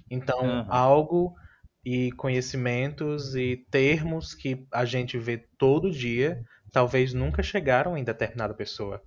Então, 0.09 0.41
uhum. 0.41 0.65
algo 0.69 1.35
e 1.89 2.11
conhecimentos 2.11 3.33
e 3.33 3.65
termos 3.71 4.33
que 4.33 4.67
a 4.73 4.83
gente 4.83 5.17
vê 5.17 5.37
todo 5.57 5.89
dia 5.89 6.43
talvez 6.69 7.13
nunca 7.13 7.41
chegaram 7.41 7.97
em 7.97 8.03
determinada 8.03 8.53
pessoa. 8.53 9.01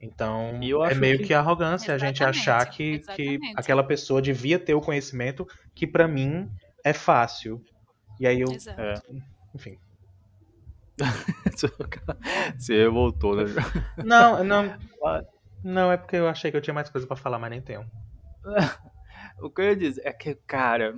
Então, 0.00 0.60
é 0.88 0.94
meio 0.94 1.18
que, 1.18 1.24
que 1.24 1.34
arrogância 1.34 1.94
exatamente, 1.94 2.22
a 2.22 2.26
gente 2.28 2.38
achar 2.38 2.64
que, 2.66 3.00
que 3.16 3.40
aquela 3.56 3.82
pessoa 3.82 4.22
devia 4.22 4.56
ter 4.56 4.72
o 4.72 4.80
conhecimento 4.80 5.44
que 5.74 5.84
para 5.84 6.06
mim 6.06 6.48
é 6.84 6.92
fácil. 6.92 7.60
E 8.20 8.26
aí 8.26 8.40
eu. 8.40 8.52
É. 8.52 8.94
Enfim. 9.52 9.76
Você 12.56 12.86
voltou, 12.86 13.34
né? 13.34 13.46
Não, 14.04 14.44
não. 14.44 14.78
Não, 15.64 15.90
é 15.90 15.96
porque 15.96 16.14
eu 16.14 16.28
achei 16.28 16.52
que 16.52 16.56
eu 16.56 16.62
tinha 16.62 16.74
mais 16.74 16.88
coisa 16.88 17.04
para 17.04 17.16
falar, 17.16 17.40
mas 17.40 17.50
nem 17.50 17.60
tenho. 17.60 17.84
o 19.42 19.50
que 19.50 19.60
eu 19.60 19.64
ia 19.64 19.76
dizer 19.76 20.02
é 20.04 20.12
que, 20.12 20.36
cara, 20.46 20.96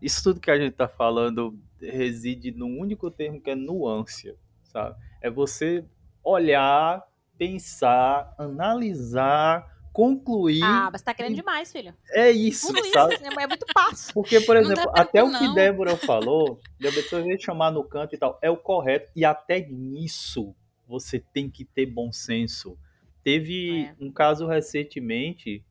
isso 0.00 0.22
tudo 0.22 0.40
que 0.40 0.50
a 0.50 0.58
gente 0.58 0.74
tá 0.74 0.88
falando 0.88 1.58
reside 1.80 2.50
num 2.50 2.78
único 2.78 3.10
termo 3.10 3.40
que 3.40 3.50
é 3.50 3.54
nuance, 3.54 4.34
sabe? 4.64 4.96
É 5.20 5.30
você 5.30 5.84
olhar, 6.22 7.02
pensar, 7.36 8.34
analisar, 8.38 9.66
concluir. 9.92 10.62
Ah, 10.62 10.90
mas 10.92 11.02
tá 11.02 11.12
querendo 11.12 11.34
demais, 11.34 11.72
filho. 11.72 11.94
É 12.12 12.30
isso, 12.30 12.68
Tudo 12.68 12.86
sabe? 12.90 13.14
Isso, 13.14 13.24
é 13.24 13.46
muito 13.46 13.66
passo. 13.74 14.12
Porque, 14.14 14.40
por 14.40 14.56
exemplo, 14.56 14.90
até 14.94 15.22
o 15.22 15.36
que 15.36 15.54
Débora 15.54 15.96
falou, 15.96 16.60
de 16.78 16.86
a 16.86 16.92
pessoa 16.92 17.22
chamar 17.38 17.72
no 17.72 17.82
canto 17.82 18.14
e 18.14 18.18
tal, 18.18 18.38
é 18.40 18.50
o 18.50 18.56
correto. 18.56 19.10
E 19.16 19.24
até 19.24 19.60
nisso 19.60 20.54
você 20.86 21.18
tem 21.18 21.50
que 21.50 21.64
ter 21.64 21.86
bom 21.86 22.12
senso. 22.12 22.78
Teve 23.24 23.86
é. 23.86 23.94
um 24.00 24.10
caso 24.10 24.46
recentemente, 24.46 25.64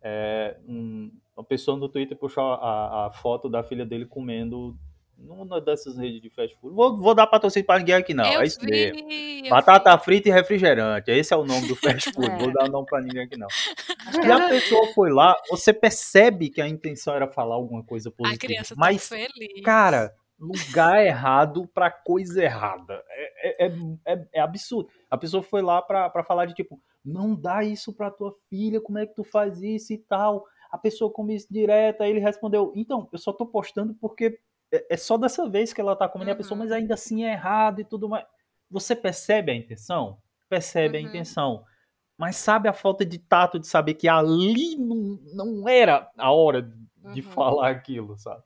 é, 0.00 0.56
um, 0.68 1.10
uma 1.36 1.44
pessoa 1.44 1.76
no 1.76 1.88
Twitter 1.88 2.16
puxou 2.16 2.44
a, 2.44 3.06
a 3.06 3.10
foto 3.12 3.48
da 3.48 3.62
filha 3.62 3.84
dele 3.84 4.06
comendo 4.06 4.76
numa 5.18 5.60
dessas 5.60 5.96
redes 5.96 6.20
de 6.20 6.30
fast 6.30 6.56
food. 6.60 6.74
Vou, 6.74 6.98
vou 6.98 7.14
dar 7.14 7.26
patrocínio 7.26 7.66
pra 7.66 7.78
ninguém 7.78 7.94
aqui, 7.94 8.14
não. 8.14 8.24
Eu 8.24 8.40
é 8.40 8.44
isso 8.44 8.64
mesmo. 8.64 9.08
Batata 9.48 9.96
vi. 9.96 10.04
frita 10.04 10.28
e 10.28 10.32
refrigerante. 10.32 11.10
Esse 11.10 11.32
é 11.32 11.36
o 11.36 11.44
nome 11.44 11.68
do 11.68 11.76
fast 11.76 12.12
food. 12.12 12.24
É. 12.34 12.38
Vou 12.38 12.52
dar 12.52 12.68
nome 12.68 12.86
pra 12.86 13.00
ninguém 13.00 13.22
aqui, 13.22 13.36
não. 13.36 13.48
E 14.24 14.30
a 14.30 14.48
pessoa 14.48 14.92
foi 14.94 15.10
lá, 15.10 15.36
você 15.50 15.72
percebe 15.72 16.48
que 16.48 16.60
a 16.60 16.68
intenção 16.68 17.14
era 17.14 17.28
falar 17.28 17.54
alguma 17.54 17.84
coisa 17.84 18.10
positiva. 18.10 18.44
A 18.44 18.46
criança 18.46 18.74
tá 18.74 18.80
mas, 18.80 19.08
feliz. 19.08 19.62
Cara, 19.62 20.12
lugar 20.38 21.04
errado 21.04 21.68
pra 21.72 21.90
coisa 21.90 22.42
errada. 22.42 23.02
É, 23.08 23.66
é, 23.66 23.72
é, 24.06 24.26
é, 24.34 24.40
absurdo. 24.40 24.88
A 25.10 25.18
pessoa 25.18 25.42
foi 25.42 25.62
lá 25.62 25.82
pra, 25.82 26.08
pra 26.10 26.24
falar 26.24 26.46
de 26.46 26.54
tipo, 26.54 26.80
não 27.04 27.34
dá 27.34 27.62
isso 27.62 27.92
pra 27.92 28.10
tua 28.10 28.34
filha, 28.48 28.80
como 28.80 28.98
é 28.98 29.06
que 29.06 29.14
tu 29.14 29.22
faz 29.22 29.62
isso 29.62 29.92
e 29.92 29.98
tal 29.98 30.44
a 30.74 30.78
pessoa 30.78 31.08
come 31.08 31.36
isso 31.36 31.46
direto, 31.48 32.02
aí 32.02 32.10
ele 32.10 32.18
respondeu, 32.18 32.72
então, 32.74 33.08
eu 33.12 33.18
só 33.18 33.32
tô 33.32 33.46
postando 33.46 33.94
porque 33.94 34.40
é, 34.72 34.94
é 34.94 34.96
só 34.96 35.16
dessa 35.16 35.48
vez 35.48 35.72
que 35.72 35.80
ela 35.80 35.94
tá 35.94 36.08
comendo 36.08 36.32
uhum. 36.32 36.34
a 36.34 36.36
pessoa, 36.36 36.58
mas 36.58 36.70
uhum. 36.70 36.76
ainda 36.76 36.94
assim 36.94 37.24
é 37.24 37.30
errado 37.30 37.80
e 37.80 37.84
tudo 37.84 38.08
mais. 38.08 38.26
Você 38.68 38.96
percebe 38.96 39.52
a 39.52 39.54
intenção? 39.54 40.18
Percebe 40.48 40.98
uhum. 40.98 41.04
a 41.04 41.08
intenção. 41.08 41.64
Mas 42.18 42.34
sabe 42.34 42.68
a 42.68 42.72
falta 42.72 43.06
de 43.06 43.20
tato 43.20 43.60
de 43.60 43.68
saber 43.68 43.94
que 43.94 44.08
ali 44.08 44.74
não, 44.76 45.20
não 45.32 45.68
era 45.68 46.10
a 46.18 46.32
hora 46.32 46.62
de 46.62 47.20
uhum. 47.20 47.30
falar 47.30 47.70
aquilo, 47.70 48.18
sabe? 48.18 48.42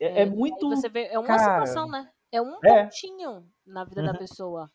É, 0.00 0.06
é, 0.06 0.22
é 0.22 0.24
muito. 0.24 0.66
Você 0.70 0.88
vê, 0.88 1.08
é 1.08 1.18
uma 1.18 1.28
cara... 1.28 1.42
situação, 1.66 1.90
né? 1.90 2.10
É 2.32 2.40
um 2.40 2.56
é. 2.64 2.84
pontinho 2.84 3.46
na 3.66 3.84
vida 3.84 4.02
da 4.02 4.12
uhum. 4.12 4.18
pessoa. 4.18 4.72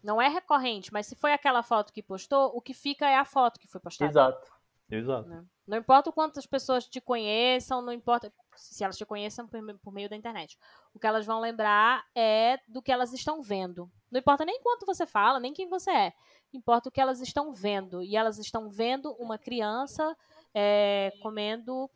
Não 0.00 0.22
é 0.22 0.28
recorrente, 0.28 0.92
mas 0.92 1.08
se 1.08 1.16
foi 1.16 1.32
aquela 1.32 1.64
foto 1.64 1.92
que 1.92 2.04
postou, 2.04 2.52
o 2.54 2.60
que 2.60 2.72
fica 2.72 3.04
é 3.08 3.16
a 3.16 3.24
foto 3.24 3.58
que 3.58 3.66
foi 3.66 3.80
postada. 3.80 4.08
Exato. 4.08 4.52
Exato. 4.88 5.28
Né? 5.28 5.44
Não 5.66 5.78
importa 5.78 6.10
o 6.10 6.12
quanto 6.12 6.38
as 6.38 6.46
pessoas 6.46 6.86
te 6.86 7.00
conheçam, 7.00 7.80
não 7.80 7.92
importa 7.92 8.32
se 8.54 8.84
elas 8.84 8.96
te 8.96 9.06
conheçam 9.06 9.48
por, 9.48 9.92
meio 9.92 10.08
da 10.08 10.16
internet. 10.16 10.58
O 10.94 10.98
que 10.98 11.06
elas 11.06 11.24
vão 11.24 11.40
lembrar 11.40 12.04
é 12.14 12.58
do 12.68 12.82
que 12.82 12.92
elas 12.92 13.12
estão 13.12 13.40
vendo. 13.40 13.90
Não 14.10 14.20
importa 14.20 14.44
nem 14.44 14.60
quanto 14.60 14.84
você 14.84 15.06
fala, 15.06 15.40
nem 15.40 15.54
quem 15.54 15.68
você 15.68 15.90
é. 15.90 16.12
Importa 16.52 16.88
o 16.88 16.92
que 16.92 17.00
elas 17.00 17.20
estão 17.20 17.52
vendo. 17.52 18.02
E 18.02 18.14
elas 18.14 18.38
estão 18.38 18.68
vendo 18.68 19.12
uma 19.14 19.38
criança 19.38 20.16
é, 20.54 21.12
comendo 21.22 21.90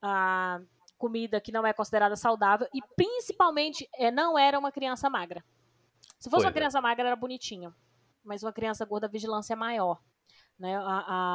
a 0.00 0.60
comida 0.96 1.40
que 1.40 1.50
não 1.50 1.66
é 1.66 1.72
considerada 1.72 2.14
saudável 2.14 2.68
e 2.72 2.80
principalmente 2.94 3.88
é, 3.96 4.08
não 4.12 4.38
era 4.38 4.56
uma 4.56 4.70
criança 4.70 5.10
magra. 5.10 5.44
Se 6.16 6.30
fosse 6.30 6.44
uma 6.44 6.50
é. 6.50 6.54
criança 6.54 6.80
magra, 6.80 7.08
era 7.08 7.16
bonitinha. 7.16 7.74
Mas 8.24 8.44
uma 8.44 8.52
criança 8.52 8.84
gorda, 8.84 9.08
a 9.08 9.10
vigilância 9.10 9.54
é 9.54 9.56
maior. 9.56 10.00
Né? 10.58 10.76
A, 10.76 10.82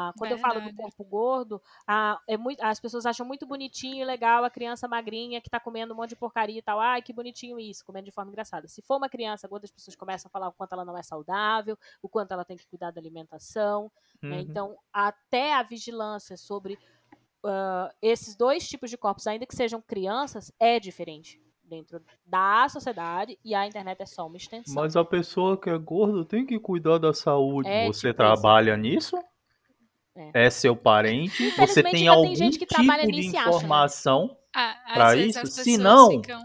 a, 0.09 0.13
quando 0.17 0.29
Verdade. 0.29 0.55
eu 0.55 0.61
falo 0.61 0.71
do 0.71 0.75
corpo 0.75 1.03
gordo, 1.03 1.61
a, 1.85 2.19
é 2.27 2.37
muito, 2.37 2.61
as 2.61 2.79
pessoas 2.79 3.05
acham 3.05 3.25
muito 3.25 3.45
bonitinho 3.45 4.01
e 4.01 4.05
legal 4.05 4.43
a 4.43 4.49
criança 4.49 4.87
magrinha 4.87 5.41
que 5.41 5.47
está 5.47 5.59
comendo 5.59 5.93
um 5.93 5.97
monte 5.97 6.09
de 6.09 6.15
porcaria 6.15 6.59
e 6.59 6.61
tal. 6.61 6.79
Ai, 6.79 7.01
que 7.01 7.11
bonitinho 7.11 7.59
isso, 7.59 7.85
comendo 7.85 8.05
de 8.05 8.11
forma 8.11 8.31
engraçada. 8.31 8.67
Se 8.67 8.81
for 8.81 8.97
uma 8.97 9.09
criança 9.09 9.47
gorda, 9.47 9.65
as 9.65 9.71
pessoas 9.71 9.95
começam 9.95 10.29
a 10.29 10.31
falar 10.31 10.47
o 10.47 10.53
quanto 10.53 10.73
ela 10.73 10.85
não 10.85 10.97
é 10.97 11.03
saudável, 11.03 11.77
o 12.01 12.07
quanto 12.07 12.31
ela 12.31 12.45
tem 12.45 12.57
que 12.57 12.67
cuidar 12.67 12.91
da 12.91 13.01
alimentação. 13.01 13.91
Né? 14.21 14.29
Uhum. 14.29 14.29
Né? 14.29 14.41
Então, 14.41 14.77
até 14.93 15.53
a 15.53 15.63
vigilância 15.63 16.37
sobre 16.37 16.75
uh, 17.43 17.93
esses 18.01 18.35
dois 18.35 18.67
tipos 18.67 18.89
de 18.89 18.97
corpos, 18.97 19.27
ainda 19.27 19.45
que 19.45 19.55
sejam 19.55 19.81
crianças, 19.81 20.51
é 20.59 20.79
diferente 20.79 21.41
dentro 21.67 22.01
da 22.25 22.67
sociedade 22.69 23.37
e 23.43 23.53
a 23.53 23.67
internet 23.67 24.01
é 24.01 24.05
só 24.05 24.25
uma 24.27 24.37
extensão. 24.37 24.75
Mas 24.75 24.95
a 24.95 25.03
pessoa 25.03 25.59
que 25.59 25.69
é 25.69 25.77
gorda 25.77 26.25
tem 26.25 26.45
que 26.45 26.59
cuidar 26.59 26.97
da 26.97 27.13
saúde. 27.13 27.69
É, 27.69 27.87
Você 27.87 28.07
tipo 28.07 28.17
trabalha 28.17 28.73
isso. 28.73 29.15
nisso? 29.15 29.17
É. 30.15 30.45
é. 30.45 30.49
seu 30.49 30.75
parente? 30.75 31.51
Você 31.51 31.83
tem 31.83 32.07
algum 32.07 32.23
tem 32.23 32.35
gente 32.35 32.57
que 32.57 32.65
tipo 32.65 32.81
de 32.81 33.27
informação 33.27 34.35
acha, 34.53 34.87
né? 34.87 34.93
para 34.93 35.15
isso? 35.15 35.45
Se 35.45 35.77
não, 35.77 36.09
ficam... 36.09 36.41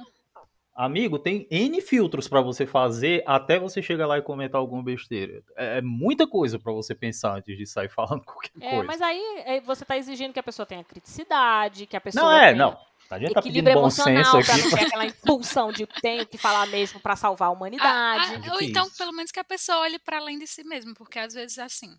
amigo, 0.75 1.19
tem 1.19 1.47
N 1.51 1.81
filtros 1.81 2.29
para 2.29 2.43
você 2.43 2.67
fazer 2.67 3.23
até 3.27 3.59
você 3.59 3.81
chegar 3.81 4.07
lá 4.07 4.19
e 4.19 4.23
comentar 4.23 4.61
alguma 4.61 4.83
besteira. 4.83 5.43
É, 5.57 5.79
é 5.79 5.81
muita 5.81 6.27
coisa 6.27 6.59
para 6.59 6.73
você 6.73 6.95
pensar 6.95 7.37
antes 7.37 7.57
de 7.57 7.67
sair 7.67 7.89
falando 7.89 8.23
qualquer 8.27 8.51
é, 8.61 8.71
coisa. 8.71 8.85
Mas 8.85 9.01
aí 9.01 9.23
é, 9.47 9.61
você 9.61 9.85
tá 9.85 9.97
exigindo 9.97 10.35
que 10.35 10.41
a 10.41 10.43
pessoa 10.43 10.67
tenha 10.67 10.85
criticidade, 10.85 11.87
que 11.87 11.97
a 11.97 12.01
pessoa 12.01 12.25
Não, 12.25 12.33
é, 12.33 12.53
tenha... 12.53 12.57
não. 12.57 12.92
A 13.15 13.19
gente 13.19 13.35
tá 13.35 13.41
equilíbrio 13.41 13.75
tá 13.75 13.81
emocional, 13.81 14.43
pra 14.43 14.57
não 14.57 14.71
ter 14.71 14.87
aquela 14.87 15.07
impulsão 15.07 15.73
de 15.73 15.87
tenho 16.01 16.27
que 16.27 16.39
falar 16.39 16.67
mesmo 16.67 16.99
para 16.99 17.15
salvar 17.15 17.49
a 17.49 17.53
humanidade. 17.53 18.35
Ah, 18.37 18.51
ah, 18.51 18.55
ou 18.55 18.63
então, 18.63 18.89
pelo 18.91 19.13
menos 19.13 19.31
que 19.31 19.39
a 19.39 19.45
pessoa 19.45 19.81
olhe 19.81 19.99
para 19.99 20.19
além 20.19 20.39
de 20.39 20.47
si 20.47 20.65
mesmo, 20.65 20.95
porque 20.95 21.19
às 21.19 21.35
vezes 21.35 21.59
assim, 21.59 21.95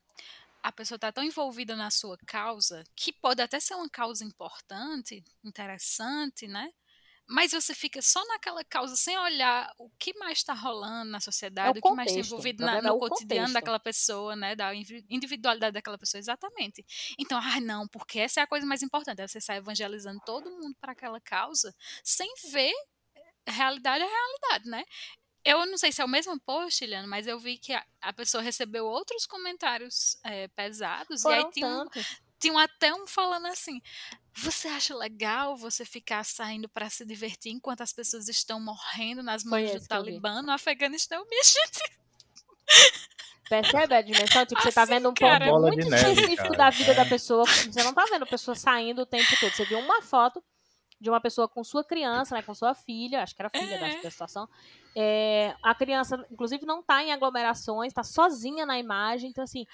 a 0.63 0.71
pessoa 0.71 0.95
está 0.95 1.11
tão 1.11 1.23
envolvida 1.23 1.75
na 1.75 1.91
sua 1.91 2.17
causa 2.25 2.83
que 2.95 3.11
pode 3.11 3.41
até 3.41 3.59
ser 3.59 3.75
uma 3.75 3.89
causa 3.89 4.23
importante, 4.23 5.23
interessante, 5.43 6.47
né? 6.47 6.69
Mas 7.27 7.51
você 7.51 7.73
fica 7.73 8.01
só 8.01 8.23
naquela 8.27 8.63
causa 8.63 8.95
sem 8.95 9.17
olhar 9.17 9.71
o 9.77 9.89
que 9.97 10.13
mais 10.17 10.39
está 10.39 10.53
rolando 10.53 11.11
na 11.11 11.19
sociedade, 11.19 11.69
é 11.69 11.71
o, 11.71 11.79
o, 11.79 11.81
que 11.81 11.95
mais 11.95 12.09
está 12.11 12.19
envolvido 12.19 12.65
na, 12.65 12.81
no 12.81 12.95
é 12.95 12.99
cotidiano 12.99 13.47
contexto. 13.47 13.53
daquela 13.53 13.79
pessoa, 13.79 14.35
né, 14.35 14.55
da 14.55 14.73
individualidade 14.75 15.73
daquela 15.73 15.97
pessoa, 15.97 16.19
exatamente. 16.19 16.85
Então, 17.17 17.39
ah, 17.39 17.59
não, 17.59 17.87
porque 17.87 18.19
essa 18.19 18.41
é 18.41 18.43
a 18.43 18.47
coisa 18.47 18.65
mais 18.65 18.83
importante, 18.83 19.21
é 19.21 19.27
você 19.27 19.39
sai 19.39 19.57
evangelizando 19.57 20.19
todo 20.25 20.51
mundo 20.51 20.75
para 20.79 20.91
aquela 20.91 21.19
causa 21.19 21.73
sem 22.03 22.31
ver 22.51 22.73
realidade 23.47 24.03
é 24.03 24.07
realidade, 24.07 24.69
né? 24.69 24.83
Eu 25.43 25.65
não 25.65 25.77
sei 25.77 25.91
se 25.91 26.01
é 26.01 26.05
o 26.05 26.07
mesmo 26.07 26.39
post, 26.39 26.85
Liana, 26.85 27.07
mas 27.07 27.27
eu 27.27 27.37
vi 27.37 27.57
que 27.57 27.73
a, 27.73 27.85
a 28.01 28.13
pessoa 28.13 28.41
recebeu 28.41 28.85
outros 28.85 29.25
comentários 29.25 30.17
é, 30.23 30.47
pesados. 30.49 31.21
Foram 31.21 31.37
e 31.37 31.43
aí 31.43 31.51
tinha 31.51 31.67
um, 31.67 31.85
tinha 32.39 32.63
até 32.63 32.93
um 32.93 33.05
falando 33.05 33.47
assim: 33.47 33.81
Você 34.35 34.67
acha 34.67 34.95
legal 34.95 35.55
você 35.55 35.85
ficar 35.85 36.23
saindo 36.25 36.67
para 36.67 36.89
se 36.89 37.05
divertir 37.05 37.51
enquanto 37.51 37.81
as 37.81 37.93
pessoas 37.93 38.27
estão 38.27 38.59
morrendo 38.59 39.21
nas 39.21 39.43
mãos 39.43 39.69
do 39.71 39.77
eu 39.77 39.81
vi. 39.81 39.87
Talibã 39.87 40.41
no 40.41 40.51
Afeganistão? 40.51 41.25
Minha 41.29 41.43
gente, 41.45 41.83
Percebe 43.49 43.93
a 43.93 44.01
dimensão? 44.01 44.45
Tipo, 44.45 44.61
você 44.61 44.71
tá 44.71 44.83
Assim, 44.83 44.93
vendo 44.93 45.09
um 45.09 45.13
cara, 45.13 45.45
ponto 45.45 45.51
Bola 45.61 45.67
muito 45.67 45.89
neve, 45.89 46.09
específico 46.11 46.43
cara. 46.43 46.57
da 46.57 46.69
vida 46.69 46.91
É. 46.91 46.95
da 46.95 47.05
pessoa. 47.05 47.45
Você 47.45 47.83
não 47.83 47.93
tá 47.93 48.05
vendo 48.05 48.23
a 48.23 48.25
pessoa 48.25 48.55
saindo 48.55 49.01
o 49.01 49.05
tempo 49.05 49.27
todo. 49.39 49.51
Você 49.53 49.65
viu 49.65 49.79
uma 49.79 50.01
foto 50.01 50.43
de 50.99 51.09
uma 51.09 51.19
pessoa 51.21 51.47
com 51.47 51.63
sua 51.63 51.83
criança, 51.83 52.33
né? 52.35 52.41
Com 52.41 52.55
sua 52.55 52.73
filha, 52.73 53.21
acho 53.21 53.35
que 53.35 53.41
era 53.41 53.49
filha 53.49 53.77
da, 53.79 53.87
É. 53.89 54.01
da 54.01 54.09
situação. 54.09 54.47
É, 54.95 55.55
a 55.63 55.73
criança, 55.73 56.23
inclusive, 56.31 56.65
não 56.65 56.83
tá 56.83 57.03
em 57.03 57.11
aglomerações, 57.11 57.93
tá 57.93 58.03
sozinha 58.03 58.65
na 58.65 58.77
imagem. 58.77 59.29
Então, 59.29 59.43
assim, 59.43 59.65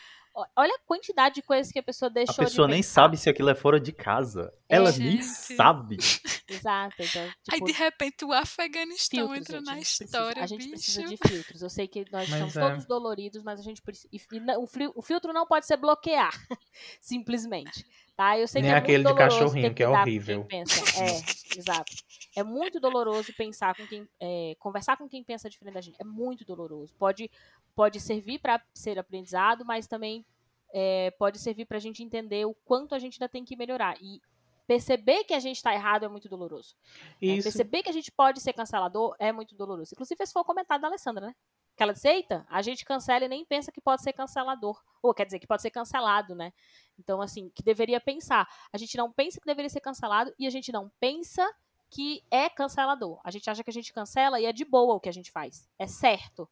olha 0.56 0.74
a 0.74 0.80
quantidade 0.86 1.36
de 1.36 1.42
coisas 1.42 1.72
que 1.72 1.80
a 1.80 1.84
pessoa 1.84 2.08
A 2.10 2.14
deixou 2.14 2.36
pessoa 2.46 2.68
de 2.68 2.74
nem 2.74 2.82
sabe 2.84 3.18
se 3.18 3.30
aquilo 3.30 3.50
é 3.50 3.56
fora 3.56 3.80
de 3.80 3.92
casa. 3.92 4.52
É. 4.70 4.76
Ela 4.78 4.92
nem 4.92 5.22
Gente. 5.22 5.24
sabe. 5.26 5.98
Exato. 6.48 6.96
Então, 7.00 7.22
aí 7.24 7.60
tipo, 7.60 7.66
de 7.66 7.72
repente 7.74 8.26
o 8.26 8.32
Afeganistão 8.34 9.20
filtros, 9.34 9.40
entra 9.42 9.58
gente, 9.58 9.66
na 9.66 9.72
a 9.72 9.76
gente 9.76 9.84
precisa- 9.86 10.06
história, 10.06 10.44
a 10.44 10.48
gente 10.48 10.60
bicho. 10.60 10.72
precisa 10.72 11.04
de 11.04 11.18
filtros. 11.18 11.62
Eu 11.62 11.70
sei 11.70 11.88
que 11.88 12.00
nós 12.12 12.30
Mas 12.30 12.32
estamos 12.48 12.56
é. 12.58 12.70
todos 12.70 12.86
doloridos, 12.86 13.44
mas 13.44 13.60
a 13.60 13.64
gente 13.64 13.82
precisa. 13.82 14.08
E, 14.12 14.20
e 14.32 14.40
não- 14.40 14.64
o, 14.96 15.02
filtro 15.02 15.34
não 15.34 15.46
pode 15.46 15.66
ser 15.66 15.78
bloquear, 15.78 16.32
simplesmente. 17.02 17.86
Tá? 18.16 18.38
Eu 18.38 18.48
sei 18.50 18.62
Nem 18.62 18.72
que 18.72 18.76
é 18.76 18.78
aquele 18.78 19.04
muito 19.04 19.14
de 19.14 19.14
doloroso 19.24 19.40
cachorrinho, 19.46 19.74
que 19.74 19.82
é 19.84 19.88
horrível. 19.88 20.46
É, 20.52 20.60
exato. 21.58 21.94
É 22.36 22.44
muito 22.44 22.78
doloroso 22.80 23.34
pensar 23.34 23.74
com 23.76 23.88
quem. 23.88 24.06
é, 24.22 24.56
conversar 24.60 24.98
com 24.98 25.08
quem 25.10 25.24
pensa 25.24 25.50
diferente 25.50 25.74
da 25.74 25.82
gente. 25.82 26.00
É 26.00 26.06
muito 26.06 26.46
doloroso. 26.46 26.94
Pode, 26.96 27.30
pode 27.76 28.00
servir 28.00 28.40
para 28.40 28.62
ser 28.74 28.98
aprendizado, 28.98 29.66
mas 29.66 29.88
também 29.88 30.26
é, 30.72 31.12
pode 31.12 31.40
servir 31.40 31.66
para 31.66 31.78
a 31.78 31.82
gente 31.82 32.04
entender 32.04 32.46
o 32.46 32.54
quanto 32.54 32.96
a 32.96 33.00
gente 33.00 33.16
ainda 33.16 33.30
tem 33.30 33.44
que 33.44 33.56
melhorar. 33.56 33.98
E 34.02 34.22
perceber 34.70 35.24
que 35.24 35.34
a 35.34 35.40
gente 35.40 35.56
está 35.56 35.74
errado 35.74 36.06
é 36.06 36.08
muito 36.08 36.30
doloroso. 36.30 36.76
É, 37.20 37.26
Isso. 37.26 37.44
perceber 37.44 37.82
que 37.82 37.90
a 37.90 37.92
gente 37.92 38.12
pode 38.12 38.40
ser 38.40 38.54
cancelador 38.54 39.16
é 39.18 39.32
muito 39.32 39.56
doloroso. 39.56 39.96
Inclusive, 39.96 40.24
esse 40.24 40.32
foi 40.32 40.44
o 40.44 40.46
comentário 40.46 40.82
da 40.82 40.88
Alessandra, 40.88 41.28
né? 41.28 41.36
Que 41.76 41.82
ela 41.82 41.92
disse, 41.92 42.08
eita, 42.08 42.46
a 42.48 42.62
gente 42.62 42.86
cancela 42.86 43.26
e 43.26 43.28
nem 43.28 43.44
pensa 43.44 43.72
que 43.72 43.82
pode 43.82 44.04
ser 44.04 44.14
cancelador. 44.14 44.80
Ou 45.02 45.12
quer 45.12 45.26
dizer, 45.26 45.40
que 45.40 45.48
pode 45.48 45.64
ser 45.64 45.72
cancelado, 45.72 46.36
né? 46.36 46.54
Então, 47.00 47.20
assim, 47.20 47.50
que 47.56 47.64
deveria 47.64 48.00
pensar. 48.00 48.48
A 48.72 48.78
gente 48.78 48.96
não 48.96 49.12
pensa 49.12 49.40
que 49.40 49.46
deveria 49.48 49.70
ser 49.70 49.80
cancelado 49.80 50.32
e 50.38 50.46
a 50.46 50.52
gente 50.52 50.72
não 50.72 50.92
pensa 51.00 51.50
que 51.90 52.24
é 52.30 52.50
cancelador. 52.50 53.20
A 53.24 53.32
gente 53.32 53.50
acha 53.50 53.64
que 53.64 53.70
a 53.70 53.74
gente 53.74 53.92
cancela 53.94 54.40
e 54.40 54.46
é 54.46 54.54
de 54.54 54.64
boa 54.64 54.96
o 54.96 55.00
que 55.00 55.10
a 55.10 55.14
gente 55.14 55.32
faz. 55.32 55.68
É 55.78 55.88
certo. 55.88 56.48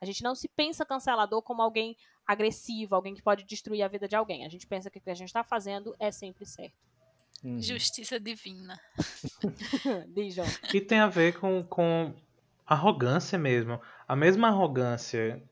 A 0.00 0.04
gente 0.06 0.22
não 0.22 0.34
se 0.34 0.48
pensa 0.48 0.84
cancelador 0.84 1.42
como 1.42 1.62
alguém 1.62 1.96
agressivo, 2.26 2.94
alguém 2.94 3.14
que 3.14 3.22
pode 3.22 3.44
destruir 3.44 3.82
a 3.82 3.88
vida 3.88 4.08
de 4.08 4.16
alguém. 4.16 4.44
A 4.44 4.48
gente 4.48 4.66
pensa 4.66 4.90
que 4.90 4.98
o 4.98 5.00
que 5.00 5.10
a 5.10 5.14
gente 5.14 5.28
está 5.28 5.44
fazendo 5.44 5.94
é 5.98 6.10
sempre 6.10 6.46
certo. 6.46 6.74
Uhum. 7.44 7.60
Justiça 7.60 8.18
divina. 8.18 8.80
Diz, 10.14 10.34
João. 10.34 10.46
E 10.72 10.80
tem 10.80 10.98
a 10.98 11.08
ver 11.08 11.38
com, 11.38 11.62
com 11.64 12.14
arrogância 12.66 13.38
mesmo. 13.38 13.80
A 14.06 14.16
mesma 14.16 14.48
arrogância 14.48 15.42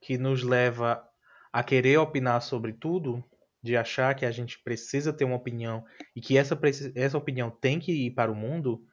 que 0.00 0.18
nos 0.18 0.42
leva 0.42 1.06
a 1.52 1.62
querer 1.62 1.98
opinar 1.98 2.40
sobre 2.40 2.72
tudo, 2.72 3.22
de 3.62 3.76
achar 3.76 4.14
que 4.14 4.26
a 4.26 4.30
gente 4.30 4.60
precisa 4.62 5.12
ter 5.12 5.24
uma 5.24 5.36
opinião 5.36 5.84
e 6.16 6.20
que 6.20 6.36
essa, 6.36 6.58
essa 6.94 7.16
opinião 7.16 7.50
tem 7.50 7.78
que 7.78 7.92
ir 7.92 8.10
para 8.10 8.32
o 8.32 8.34
mundo, 8.34 8.84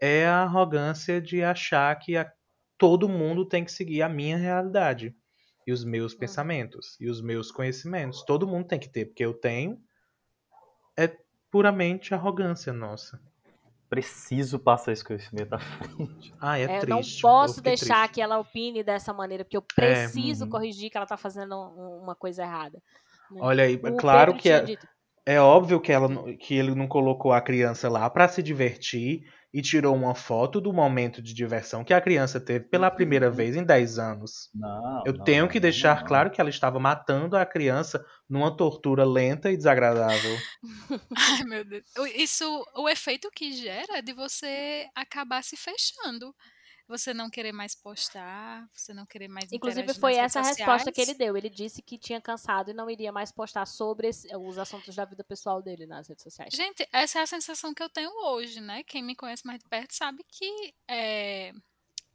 é 0.00 0.26
a 0.26 0.42
arrogância 0.42 1.20
de 1.20 1.42
achar 1.42 1.94
que 1.98 2.16
a- 2.16 2.30
todo 2.76 3.08
mundo 3.08 3.46
tem 3.48 3.64
que 3.64 3.72
seguir 3.72 4.02
a 4.02 4.08
minha 4.08 4.36
realidade 4.36 5.14
e 5.66 5.72
os 5.72 5.84
meus 5.84 6.14
pensamentos 6.14 6.96
e 7.00 7.08
os 7.08 7.22
meus 7.22 7.50
conhecimentos. 7.50 8.22
Todo 8.24 8.46
mundo 8.46 8.66
tem 8.66 8.78
que 8.78 8.88
ter, 8.90 9.06
porque 9.06 9.24
eu 9.24 9.32
tenho. 9.32 9.78
É 10.96 11.16
puramente 11.50 12.12
arrogância 12.14 12.72
nossa. 12.72 13.20
Preciso 13.88 14.58
passar 14.58 14.92
esse 14.92 15.04
conhecimento 15.04 15.54
à 15.54 15.58
frente. 15.58 16.34
Ah, 16.40 16.58
é, 16.58 16.64
É, 16.64 16.76
eu 16.76 16.80
triste. 16.80 16.88
não 16.90 16.98
Eu 16.98 17.04
posso 17.22 17.54
fiquei 17.56 17.70
deixar 17.72 18.00
triste. 18.02 18.14
que 18.14 18.20
ela 18.20 18.38
opine 18.38 18.82
dessa 18.82 19.14
maneira, 19.14 19.44
porque 19.44 19.56
eu 19.56 19.62
preciso 19.62 20.44
uhum. 20.44 20.50
corrigir 20.50 20.90
que 20.90 20.96
ela 20.96 21.06
tá 21.06 21.16
fazendo 21.16 21.54
um- 21.56 22.02
uma 22.02 22.14
coisa 22.14 22.42
errada. 22.42 22.82
Né? 23.30 23.38
Olha 23.40 23.64
aí, 23.64 23.74
é 23.74 23.90
O 23.90 23.96
claro 23.96 24.32
Pedro 24.32 24.42
que 24.42 24.48
é, 24.50 24.60
dito, 24.62 24.86
é 25.26 25.40
óbvio 25.40 25.80
que, 25.80 25.92
ela, 25.92 26.08
não- 26.08 26.36
que 26.36 26.54
ele 26.54 26.74
não 26.74 26.86
colocou 26.86 27.32
a 27.32 27.40
criança 27.40 27.88
lá 27.88 28.08
pra 28.10 28.28
se 28.28 28.42
divertir 28.42 29.22
e 29.52 29.62
tirou 29.62 29.94
uma 29.94 30.14
foto 30.14 30.60
do 30.60 30.72
momento 30.72 31.22
de 31.22 31.32
diversão 31.32 31.84
que 31.84 31.94
a 31.94 32.00
criança 32.00 32.40
teve 32.40 32.64
pela 32.66 32.90
primeira 32.90 33.30
vez 33.30 33.54
em 33.54 33.64
10 33.64 33.98
anos. 33.98 34.50
Não. 34.52 35.02
Eu 35.06 35.12
não, 35.12 35.24
tenho 35.24 35.48
que 35.48 35.60
deixar 35.60 35.98
não. 36.00 36.04
claro 36.04 36.30
que 36.30 36.40
ela 36.40 36.50
estava 36.50 36.80
matando 36.80 37.36
a 37.36 37.46
criança 37.46 38.04
numa 38.28 38.56
tortura 38.56 39.04
lenta 39.04 39.52
e 39.52 39.56
desagradável. 39.56 40.36
Ai, 41.16 41.44
meu 41.44 41.64
Deus. 41.64 41.84
Isso, 42.16 42.44
o 42.74 42.88
efeito 42.88 43.30
que 43.30 43.52
gera 43.52 43.98
é 43.98 44.02
de 44.02 44.12
você 44.12 44.88
acabar 44.94 45.42
se 45.44 45.56
fechando. 45.56 46.34
Você 46.86 47.14
não 47.14 47.30
querer 47.30 47.52
mais 47.52 47.74
postar, 47.74 48.68
você 48.72 48.92
não 48.92 49.06
querer 49.06 49.26
mais 49.28 49.50
Inclusive, 49.50 49.94
foi 49.94 50.16
nas 50.16 50.24
essa 50.36 50.40
a 50.40 50.42
resposta 50.42 50.92
que 50.92 51.00
ele 51.00 51.14
deu. 51.14 51.34
Ele 51.34 51.48
disse 51.48 51.80
que 51.80 51.96
tinha 51.96 52.20
cansado 52.20 52.70
e 52.70 52.74
não 52.74 52.90
iria 52.90 53.10
mais 53.10 53.32
postar 53.32 53.64
sobre 53.66 54.08
esse- 54.08 54.28
os 54.36 54.58
assuntos 54.58 54.94
da 54.94 55.04
vida 55.06 55.24
pessoal 55.24 55.62
dele 55.62 55.86
nas 55.86 56.06
redes 56.08 56.22
sociais. 56.22 56.52
Gente, 56.52 56.86
essa 56.92 57.20
é 57.20 57.22
a 57.22 57.26
sensação 57.26 57.72
que 57.72 57.82
eu 57.82 57.88
tenho 57.88 58.10
hoje, 58.26 58.60
né? 58.60 58.82
Quem 58.84 59.02
me 59.02 59.16
conhece 59.16 59.46
mais 59.46 59.58
de 59.60 59.68
perto 59.68 59.92
sabe 59.94 60.22
que 60.28 60.74
é... 60.86 61.52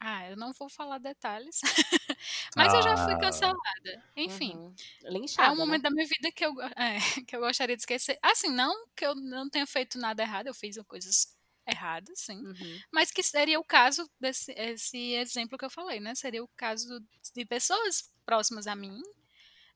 Ah, 0.02 0.30
eu 0.30 0.38
não 0.38 0.54
vou 0.54 0.70
falar 0.70 0.98
detalhes. 0.98 1.60
Mas 2.56 2.74
eu 2.74 2.82
já 2.82 2.96
fui 2.96 3.14
Ah. 3.16 3.20
cancelada. 3.20 4.04
Enfim. 4.16 4.56
Uhum. 4.56 4.74
É 5.04 5.10
Linchada, 5.10 5.52
um 5.52 5.58
momento 5.58 5.84
né? 5.84 5.90
da 5.90 5.92
minha 5.94 6.08
vida 6.08 6.32
que 6.32 6.46
eu, 6.46 6.54
é, 6.78 7.00
que 7.28 7.36
eu 7.36 7.42
gostaria 7.42 7.76
de 7.76 7.82
esquecer. 7.82 8.18
Assim, 8.22 8.50
não 8.50 8.86
que 8.96 9.06
eu 9.06 9.14
não 9.16 9.50
tenha 9.50 9.68
feito 9.68 9.98
nada 9.98 10.22
errado, 10.24 10.48
eu 10.48 10.54
fiz 10.54 10.78
coisas 10.88 11.36
erradas, 11.70 12.20
sim. 12.20 12.38
Uhum. 12.38 12.80
Mas 12.92 13.12
que 13.12 13.24
seria 13.24 13.60
o 13.60 13.64
caso 13.64 14.10
desse 14.20 14.52
esse 14.54 15.14
exemplo 15.14 15.58
que 15.58 15.66
eu 15.66 15.70
falei, 15.70 16.00
né? 16.00 16.16
Seria 16.16 16.44
o 16.44 16.50
caso 16.56 17.00
de 17.34 17.46
pessoas 17.46 18.12
próximas 18.26 18.68
a 18.68 18.76
mim 18.76 19.02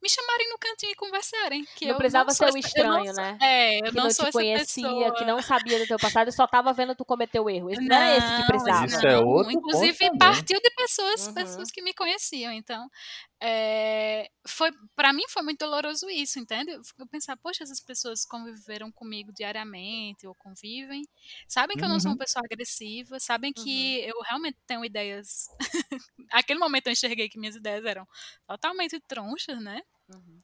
me 0.03 0.09
chamarem 0.09 0.49
no 0.49 0.57
cantinho 0.59 0.91
e 0.91 0.95
conversarem. 0.95 1.65
Que 1.75 1.85
Não 1.85 1.93
eu 1.93 1.97
precisava 1.97 2.27
não 2.27 2.35
sou 2.35 2.47
ser 2.51 2.53
o 2.53 2.57
essa- 2.59 2.79
eu 2.79 2.83
não 2.85 3.03
estranho, 3.03 3.15
sou- 3.15 3.23
né? 3.23 3.37
É, 3.41 3.79
eu 3.79 3.83
que 3.91 3.95
não, 3.95 4.03
não 4.03 4.11
sou 4.11 4.25
te 4.25 4.29
essa 4.29 4.37
conhecia, 4.39 4.83
pessoa. 4.83 5.15
que 5.15 5.25
não 5.25 5.41
sabia 5.41 5.79
do 5.79 5.87
teu 5.87 5.97
passado 5.97 6.27
e 6.27 6.31
só 6.33 6.45
tava 6.45 6.73
vendo 6.73 6.93
tu 6.95 7.05
cometer 7.05 7.39
o 7.39 7.49
erro. 7.49 7.69
Esse 7.71 7.81
não, 7.81 7.95
era 7.95 8.17
esse 8.17 8.27
que 8.27 8.39
Não, 8.41 8.47
precisava. 8.47 8.85
Isso 8.85 9.07
é 9.07 9.15
não. 9.15 9.25
outro 9.27 9.51
Inclusive, 9.53 10.17
partiu 10.19 10.59
de 10.61 10.69
pessoas, 10.75 11.27
Uhum. 11.27 11.33
pessoas 11.33 11.71
que 11.71 11.81
me 11.81 11.93
conheciam. 11.93 12.51
Então, 12.51 12.87
é, 13.41 14.29
foi 14.47 14.71
para 14.95 15.11
mim 15.13 15.23
foi 15.29 15.41
muito 15.43 15.59
doloroso 15.59 16.09
isso, 16.09 16.39
entende? 16.39 16.71
Eu 16.71 17.07
pensar, 17.07 17.35
poxa, 17.37 17.63
essas 17.63 17.79
pessoas 17.81 18.25
conviveram 18.25 18.91
comigo 18.91 19.31
diariamente 19.33 20.25
ou 20.27 20.33
convivem, 20.35 21.03
sabem 21.47 21.75
que 21.77 21.83
eu 21.83 21.89
não 21.89 21.99
sou 21.99 22.09
Uhum. 22.11 22.15
uma 22.15 22.19
pessoa 22.25 22.43
agressiva, 22.45 23.19
sabem 23.19 23.51
que 23.53 23.99
eu 24.01 24.15
realmente 24.21 24.57
tenho 24.65 24.83
ideias. 24.85 25.47
Aquele 26.33 26.59
momento 26.59 26.87
eu 26.87 26.93
enxerguei 26.93 27.29
que 27.29 27.39
minhas 27.39 27.55
ideias 27.55 27.85
eram 27.85 28.05
totalmente 28.47 28.99
tronchas, 29.07 29.61
né? 29.61 29.81
Uhum. 30.13 30.37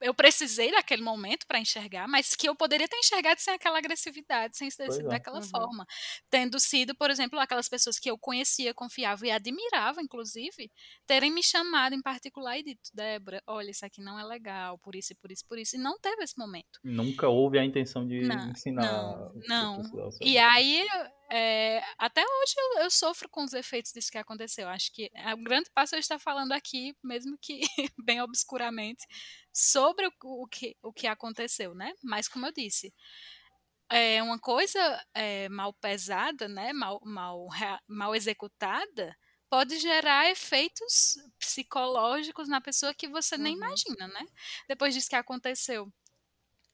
eu 0.00 0.12
precisei 0.12 0.72
daquele 0.72 1.02
momento 1.02 1.46
para 1.46 1.58
enxergar, 1.60 2.08
mas 2.08 2.34
que 2.34 2.48
eu 2.48 2.54
poderia 2.56 2.88
ter 2.88 2.96
enxergado 2.96 3.40
sem 3.40 3.54
aquela 3.54 3.78
agressividade, 3.78 4.56
sem 4.56 4.68
sido 4.70 4.92
é. 4.92 5.08
daquela 5.08 5.38
Uhum. 5.38 5.42
forma. 5.44 5.86
Tendo 6.28 6.58
sido, 6.58 6.94
por 6.96 7.10
exemplo, 7.10 7.38
aquelas 7.38 7.68
pessoas 7.68 7.98
que 7.98 8.10
eu 8.10 8.18
conhecia, 8.18 8.74
confiava 8.74 9.24
e 9.26 9.30
admirava, 9.30 10.02
inclusive, 10.02 10.70
terem 11.06 11.30
me 11.30 11.42
chamado 11.44 11.94
em 11.94 12.02
particular 12.02 12.58
e 12.58 12.64
dito, 12.64 12.90
Débora, 12.92 13.40
olha, 13.46 13.70
isso 13.70 13.86
aqui 13.86 14.02
não 14.02 14.18
é 14.18 14.24
legal, 14.24 14.78
por 14.78 14.96
isso 14.96 15.12
e 15.12 15.16
por 15.16 15.30
isso, 15.30 15.44
por 15.46 15.58
isso. 15.58 15.76
E 15.76 15.78
não 15.78 15.96
teve 16.00 16.24
esse 16.24 16.36
momento. 16.36 16.80
Nunca 16.82 17.28
houve 17.28 17.58
a 17.58 17.64
intenção 17.64 18.06
de 18.06 18.20
Não, 18.22 18.50
ensinar. 18.50 18.82
não, 18.82 19.26
as 19.38 19.48
não. 19.48 19.82
E 20.20 20.36
aí, 20.38 20.84
é, 21.34 21.82
até 21.98 22.20
hoje 22.22 22.54
eu, 22.76 22.82
eu 22.84 22.90
sofro 22.90 23.28
com 23.28 23.44
os 23.44 23.52
efeitos 23.54 23.92
disso 23.92 24.10
que 24.12 24.18
aconteceu. 24.18 24.68
Acho 24.68 24.92
que 24.92 25.10
é 25.14 25.34
um 25.34 25.42
grande 25.42 25.70
passo 25.74 25.94
eu 25.94 25.98
estar 26.00 26.18
falando 26.18 26.52
aqui, 26.52 26.94
mesmo 27.02 27.36
que 27.40 27.60
bem 28.04 28.20
obscuramente, 28.22 29.06
sobre 29.52 30.06
o, 30.06 30.12
o 30.22 30.46
que, 30.48 30.76
o 30.82 30.92
que 30.92 31.06
aconteceu, 31.06 31.74
né? 31.74 31.92
Mas 32.02 32.28
como 32.28 32.46
eu 32.46 32.52
disse, 32.52 32.92
é 33.90 34.22
uma 34.22 34.38
coisa 34.38 35.04
é, 35.14 35.48
mal 35.48 35.72
pesada, 35.74 36.48
né? 36.48 36.72
Mal, 36.72 37.00
mal, 37.04 37.48
mal 37.88 38.14
executada 38.14 39.16
pode 39.50 39.78
gerar 39.78 40.28
efeitos 40.30 41.16
psicológicos 41.38 42.48
na 42.48 42.60
pessoa 42.60 42.92
que 42.94 43.06
você 43.08 43.38
nem 43.38 43.54
Uhum. 43.54 43.58
imagina, 43.58 44.08
né? 44.08 44.26
Depois 44.68 44.94
disso 44.94 45.08
que 45.08 45.14
aconteceu, 45.16 45.92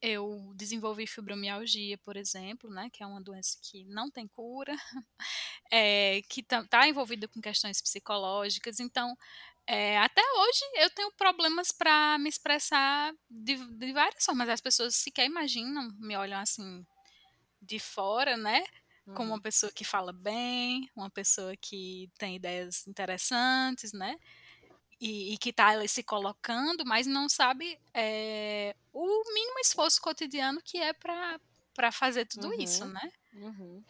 eu 0.03 0.53
desenvolvi 0.57 1.07
fibromialgia, 1.07 1.99
por 1.99 2.17
exemplo, 2.17 2.71
né, 2.71 2.89
que 2.93 3.03
é 3.03 3.07
uma 3.07 3.21
doença 3.21 3.59
que 3.63 3.85
não 3.85 4.11
tem 4.11 4.27
cura, 4.29 4.75
é, 5.71 6.23
que 6.29 6.41
está 6.41 6.89
envolvida 6.89 7.29
com 7.29 7.41
questões 7.41 7.81
psicológicas. 7.81 8.81
Então, 8.81 9.17
é, 9.67 9.99
até 9.99 10.23
hoje 10.23 10.61
eu 10.77 10.91
tenho 10.91 11.13
problemas 11.13 11.73
para 11.73 12.19
me 12.19 12.29
expressar 12.29 13.13
de, 13.31 13.57
de 13.79 13.93
várias 13.93 14.25
formas. 14.25 14.49
As 14.49 14.61
pessoas 14.61 14.97
sequer 14.97 15.27
imaginam, 15.27 15.91
me 15.99 16.17
olham 16.17 16.41
assim 16.41 16.85
de 17.63 17.79
fora, 17.79 18.37
né? 18.37 18.65
como 19.13 19.31
Uhum. 19.31 19.35
uma 19.35 19.43
pessoa 19.43 19.73
que 19.73 19.85
fala 19.85 20.13
bem, 20.13 20.89
uma 20.95 21.11
pessoa 21.11 21.57
que 21.57 22.11
tem 22.19 22.37
ideias 22.37 22.87
interessantes, 22.87 23.93
né? 23.93 24.17
E, 25.01 25.33
e 25.33 25.39
que 25.39 25.49
está 25.51 25.69
ali 25.69 25.89
se 25.89 26.03
colocando, 26.03 26.85
mas 26.85 27.07
não 27.07 27.27
sabe 27.29 27.79
é, 27.95 28.75
o 28.93 29.23
mínimo 29.33 29.59
esforço 29.61 30.01
cotidiano 30.03 30.61
que 30.63 30.77
é 30.79 30.93
para 30.93 31.91
fazer 31.91 32.27
tudo 32.27 32.53
isso, 32.53 32.85
Uhum. 32.85 32.91
né? 32.91 33.13
Uhum. 33.35 33.83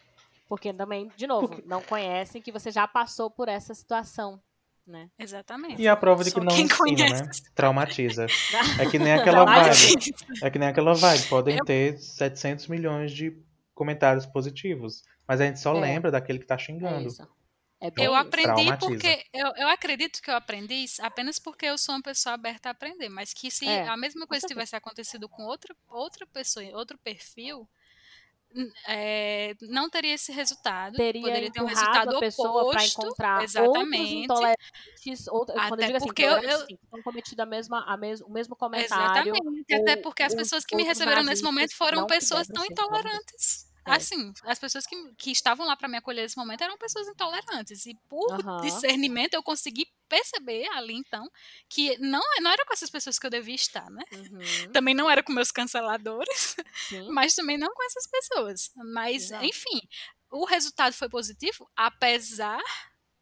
Porque 0.49 0.73
também, 0.73 1.11
de 1.17 1.27
novo, 1.27 1.61
não 1.67 1.83
conhecem 1.83 2.41
que 2.41 2.53
você 2.53 2.71
já 2.71 2.87
passou 2.87 3.29
por 3.31 3.49
essa 3.49 3.75
situação, 3.75 4.41
né? 4.87 5.09
Exatamente. 5.19 5.81
E 5.83 5.89
a 5.89 5.97
prova 5.97 6.23
de 6.25 6.31
Só 6.31 6.39
que 6.39 6.45
não 6.47 6.55
quem 6.55 6.65
ensina, 6.67 6.79
conhece. 6.79 7.23
né? 7.25 7.31
Traumatiza. 7.57 8.27
É 8.81 8.87
que 8.89 8.99
nem 8.99 9.13
aquela 9.13 9.45
vibe. 9.45 10.15
É 10.43 10.51
que 10.51 10.59
nem 10.61 10.69
aquela 10.69 10.95
vibe. 10.95 11.27
Podem 11.29 11.59
ter 11.65 11.99
700 11.99 12.69
milhões 12.69 13.11
de 13.13 13.37
comentários 13.75 14.27
positivos. 14.27 15.03
Mas 15.27 15.41
a 15.41 15.45
gente 15.47 15.59
só 15.61 15.75
É. 15.77 15.81
lembra 15.81 16.11
daquele 16.11 16.39
que 16.39 16.47
tá 16.47 16.55
É 16.55 16.59
xingando. 16.59 17.09
isso. 17.09 17.27
É 17.81 17.91
bem 17.91 18.07
Eu 18.07 18.14
aprendi 18.14 18.72
porque 18.78 19.24
eu, 19.33 19.53
eu 19.57 19.68
acredito 19.68 20.22
que 20.22 20.31
eu 20.31 20.37
aprendi 20.37 20.85
apenas 21.01 21.39
porque 21.39 21.66
eu 21.66 21.78
sou 21.78 21.95
uma 21.95 22.03
pessoa 22.03 22.35
aberta 22.35 22.68
a 22.68 22.72
aprender, 22.72 23.09
mas 23.09 23.33
que 23.33 23.51
se 23.51 23.66
É, 23.66 23.85
a 23.85 23.97
mesma 23.97 24.26
coisa 24.26 24.45
tivesse 24.47 24.74
acontecido 24.76 25.28
com 25.28 25.45
outra 25.45 25.74
outra 25.89 26.26
pessoa, 26.26 26.64
outro 26.76 26.99
perfil, 26.99 27.68
é, 28.87 29.55
não 29.62 29.89
teria 29.91 30.14
esse 30.14 30.33
resultado. 30.33 30.97
Teria 30.97 31.20
poderia 31.20 31.51
ter 31.51 31.61
um 31.62 31.64
resultado 31.66 32.09
a 32.11 32.14
pessoa 32.14 32.66
para 32.66 32.85
oposto. 32.85 32.85
encontrar 32.85 33.49
outros 33.55 34.11
exatamente. 34.18 34.49
outra, 35.31 35.62
quando 35.66 35.81
eu 35.81 35.85
Até 35.85 35.87
digo 35.87 35.97
assim, 35.97 36.12
porque 36.12 36.22
eu- 36.22 36.39
eu- 36.43 36.68
tenham 36.91 37.03
cometido 37.03 37.43
a 37.43 37.47
mesma, 37.47 37.85
a 37.87 37.97
mes, 37.97 38.20
o 38.20 38.31
mesmo 38.31 38.57
comentário. 38.57 39.41
Exatamente. 39.43 39.74
Até 39.74 39.97
ou 39.97 39.97
porque 39.97 40.22
as 40.24 40.35
pessoas 40.35 40.64
que 40.64 40.74
me 40.76 40.83
outros 40.83 40.85
receberam 40.85 41.22
nesse 41.24 41.43
momento 41.45 41.74
foram 41.76 42.05
pessoas 42.05 42.49
tão 42.49 42.64
intolerantes. 42.64 43.70
É. 43.93 43.97
Assim, 43.97 44.32
as 44.45 44.59
pessoas 44.59 44.86
que, 44.86 44.97
que 45.16 45.30
estavam 45.30 45.66
lá 45.66 45.76
para 45.76 45.88
me 45.88 45.97
acolher 45.99 46.22
nesse 46.22 46.36
momento 46.36 46.62
eram 46.62 46.78
pessoas 46.78 47.09
intolerantes. 47.09 47.86
E 47.86 47.95
por 48.09 48.28
Aham. 48.32 48.61
discernimento 48.61 49.34
eu 49.34 49.43
consegui 49.43 49.86
perceber 50.09 50.66
ali 50.70 50.95
então 50.95 51.28
que 51.68 51.97
não, 51.99 52.20
não 52.41 52.51
era 52.51 52.64
com 52.66 52.72
essas 52.72 52.91
pessoas 52.91 53.18
que 53.18 53.26
eu 53.26 53.30
devia 53.30 53.55
estar, 53.55 53.88
né? 53.91 54.03
Uhum, 54.12 54.70
Também 54.72 54.95
não 54.95 55.09
era 55.09 55.22
com 55.22 55.32
meus 55.32 55.53
canceladores, 55.53 56.57
sim. 56.88 57.09
mas 57.12 57.34
também 57.34 57.57
não 57.57 57.72
com 57.72 57.84
essas 57.84 58.07
pessoas. 58.07 58.70
Mas, 58.93 59.24
Exato. 59.24 59.45
enfim, 59.45 59.80
o 60.30 60.45
resultado 60.45 60.93
foi 60.93 61.09
positivo, 61.09 61.68
apesar 61.76 62.61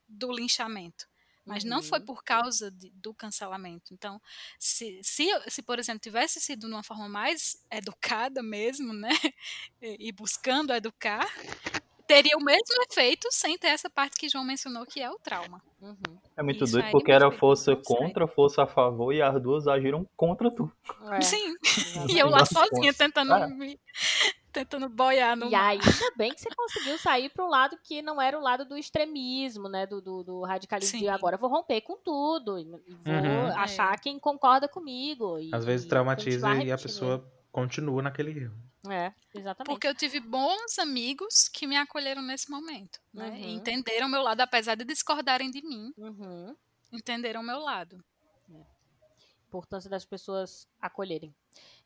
do 0.08 0.32
linchamento. 0.32 1.06
Mas 1.48 1.64
não 1.64 1.82
foi 1.82 1.98
Uhum. 2.00 2.04
por 2.04 2.22
causa 2.22 2.70
de- 2.70 2.90
do 2.90 3.14
cancelamento. 3.14 3.92
Então, 3.94 4.20
se, 4.58 5.00
se, 5.02 5.26
se, 5.48 5.62
por 5.62 5.78
exemplo, 5.78 6.00
tivesse 6.00 6.40
sido 6.40 6.66
de 6.68 6.72
uma 6.72 6.82
forma 6.82 7.08
mais 7.08 7.64
educada 7.70 8.42
mesmo, 8.42 8.92
né? 8.92 9.08
E, 9.80 10.08
e 10.08 10.12
buscando 10.12 10.72
educar, 10.74 11.24
teria 12.06 12.36
o 12.36 12.42
mesmo 12.44 12.82
efeito 12.90 13.28
sem 13.30 13.56
ter 13.56 13.68
essa 13.68 13.88
parte 13.88 14.16
que 14.18 14.28
João 14.28 14.44
mencionou, 14.44 14.84
que 14.84 15.00
é 15.00 15.08
o 15.10 15.18
trauma. 15.18 15.62
Uhum. 15.80 15.96
É 16.36 16.42
muito 16.42 16.64
Isso 16.64 16.72
doido 16.74 16.90
porque 16.90 17.12
era 17.12 17.30
força 17.30 17.76
contra, 17.76 18.26
força 18.26 18.64
a 18.64 18.66
favor 18.66 19.12
e 19.12 19.22
as 19.22 19.40
duas 19.40 19.68
agiram 19.68 20.04
contra 20.16 20.50
tu. 20.50 20.70
É, 21.12 21.20
Sim, 21.20 21.54
e 22.10 22.18
eu 22.18 22.28
lá 22.28 22.44
sozinha 22.44 22.92
tentando 22.92 23.32
É. 23.34 23.46
me, 23.46 23.78
tentando 24.58 24.88
boiar 24.88 25.36
no 25.36 25.46
E 25.48 25.50
mar. 25.52 25.70
ainda 25.70 26.12
bem 26.16 26.34
que 26.34 26.40
você 26.40 26.48
conseguiu 26.54 26.98
sair 26.98 27.28
para 27.30 27.44
o 27.44 27.48
lado 27.48 27.78
que 27.82 28.02
não 28.02 28.20
era 28.20 28.38
o 28.38 28.42
lado 28.42 28.64
do 28.64 28.76
extremismo, 28.76 29.68
né? 29.68 29.86
Do, 29.86 30.00
do, 30.00 30.22
do 30.24 30.40
radicalismo 30.42 30.98
de 30.98 31.04
Sim. 31.04 31.10
agora 31.10 31.36
eu 31.36 31.40
vou 31.40 31.48
romper 31.50 31.80
com 31.82 31.96
tudo 31.96 32.58
e 32.58 32.62
e 32.62 32.94
vou 32.94 33.14
Uhum. 33.14 33.56
achar 33.58 33.94
É. 33.94 33.98
quem 33.98 34.18
concorda 34.18 34.68
comigo. 34.68 35.38
E, 35.38 35.54
Às 35.54 35.64
vezes 35.64 35.86
e 35.86 35.88
traumatiza 35.88 36.40
continuar 36.48 36.66
e 36.66 36.72
a 36.72 36.78
pessoa 36.78 37.32
continua 37.52 38.02
naquele 38.02 38.38
erro. 38.40 38.56
É, 38.88 39.12
exatamente. 39.34 39.66
Porque 39.74 39.86
eu 39.88 39.94
tive 39.94 40.20
bons 40.20 40.78
amigos 40.78 41.48
que 41.52 41.66
me 41.66 41.76
acolheram 41.76 42.22
nesse 42.22 42.50
momento, 42.50 42.98
né? 43.12 43.38
E 43.40 43.44
Uhum. 43.46 43.50
entenderam 43.56 44.06
o 44.06 44.10
meu 44.10 44.22
lado, 44.22 44.40
apesar 44.40 44.74
de 44.76 44.84
discordarem 44.84 45.50
de 45.50 45.62
mim, 45.62 45.92
Uhum. 45.98 46.54
entenderam 46.92 47.40
o 47.40 47.44
meu 47.44 47.58
lado. 47.58 47.98
Importância 49.48 49.88
das 49.88 50.04
pessoas 50.04 50.68
acolherem. 50.78 51.34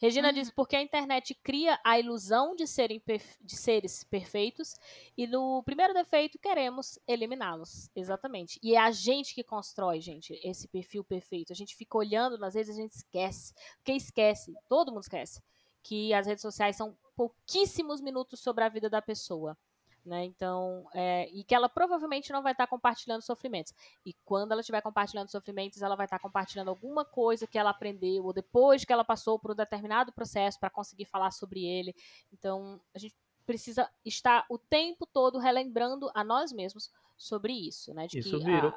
Regina 0.01 0.29
Uhum. 0.29 0.35
diz 0.35 0.51
porque 0.51 0.75
a 0.75 0.83
internet 0.83 1.33
cria 1.45 1.79
a 1.85 1.97
ilusão 1.99 2.57
de, 2.57 2.67
serem 2.67 2.99
perf- 2.99 3.39
de 3.41 3.57
seres 3.57 4.03
perfeitos 4.03 4.75
e 5.17 5.29
no 5.29 5.63
primeiro 5.63 5.95
defeito 5.95 6.41
queremos 6.41 6.99
eliminá-los. 7.07 7.89
Exatamente. 7.95 8.59
E 8.63 8.75
é 8.75 8.79
a 8.81 8.91
gente 8.91 9.33
que 9.33 9.45
constrói, 9.45 10.01
gente, 10.01 10.39
esse 10.43 10.67
perfil 10.67 11.05
perfeito. 11.05 11.53
A 11.53 11.57
gente 11.57 11.77
fica 11.77 11.97
olhando, 11.97 12.45
às 12.45 12.55
vezes 12.55 12.77
a 12.77 12.81
gente 12.81 12.93
esquece. 12.97 13.55
Porque 13.77 13.93
esquece, 13.93 14.53
todo 14.69 14.91
mundo 14.91 15.03
esquece, 15.05 15.41
que 15.85 16.13
as 16.13 16.27
redes 16.27 16.43
sociais 16.43 16.75
são 16.77 16.99
pouquíssimos 17.15 18.01
minutos 18.01 18.41
sobre 18.41 18.65
a 18.65 18.69
vida 18.69 18.91
da 18.91 19.01
pessoa. 19.01 19.57
Né? 20.05 20.25
Então, 20.25 20.89
é, 20.95 21.29
e 21.31 21.45
que 21.45 21.55
ela 21.55 21.69
provavelmente 21.69 22.33
não 22.33 22.43
vai 22.43 22.53
estar 22.53 22.67
compartilhando 22.67 23.23
sofrimentos. 23.23 23.73
E 24.05 24.13
quando 24.25 24.51
ela 24.51 24.61
estiver 24.61 24.81
compartilhando 24.81 25.31
sofrimentos, 25.31 25.81
ela 25.81 25.95
vai 25.95 26.07
estar 26.07 26.19
compartilhando 26.19 26.69
alguma 26.71 27.05
coisa 27.05 27.47
que 27.47 27.57
ela 27.57 27.71
aprendeu, 27.71 28.25
ou 28.25 28.33
depois 28.33 28.85
que 28.85 28.93
ela 28.93 29.05
passou 29.05 29.39
por 29.39 29.53
um 29.53 29.55
determinado 29.55 30.13
processo 30.13 30.59
para 30.59 30.71
conseguir 30.71 31.05
falar 31.05 31.31
sobre 31.31 31.65
ele. 31.65 31.95
Então, 32.33 32.81
a 32.93 32.99
gente 32.99 33.15
precisa 33.47 33.89
estar 34.05 34.45
o 34.49 34.59
tempo 34.59 35.07
todo 35.07 35.39
relembrando 35.39 36.11
a 36.15 36.25
nós 36.25 36.53
mesmos 36.53 36.91
sobre 37.17 37.53
isso, 37.53 37.95
né? 37.95 38.07
De 38.09 38.19
Isso 38.19 38.39
que 38.39 38.45
virou. 38.45 38.75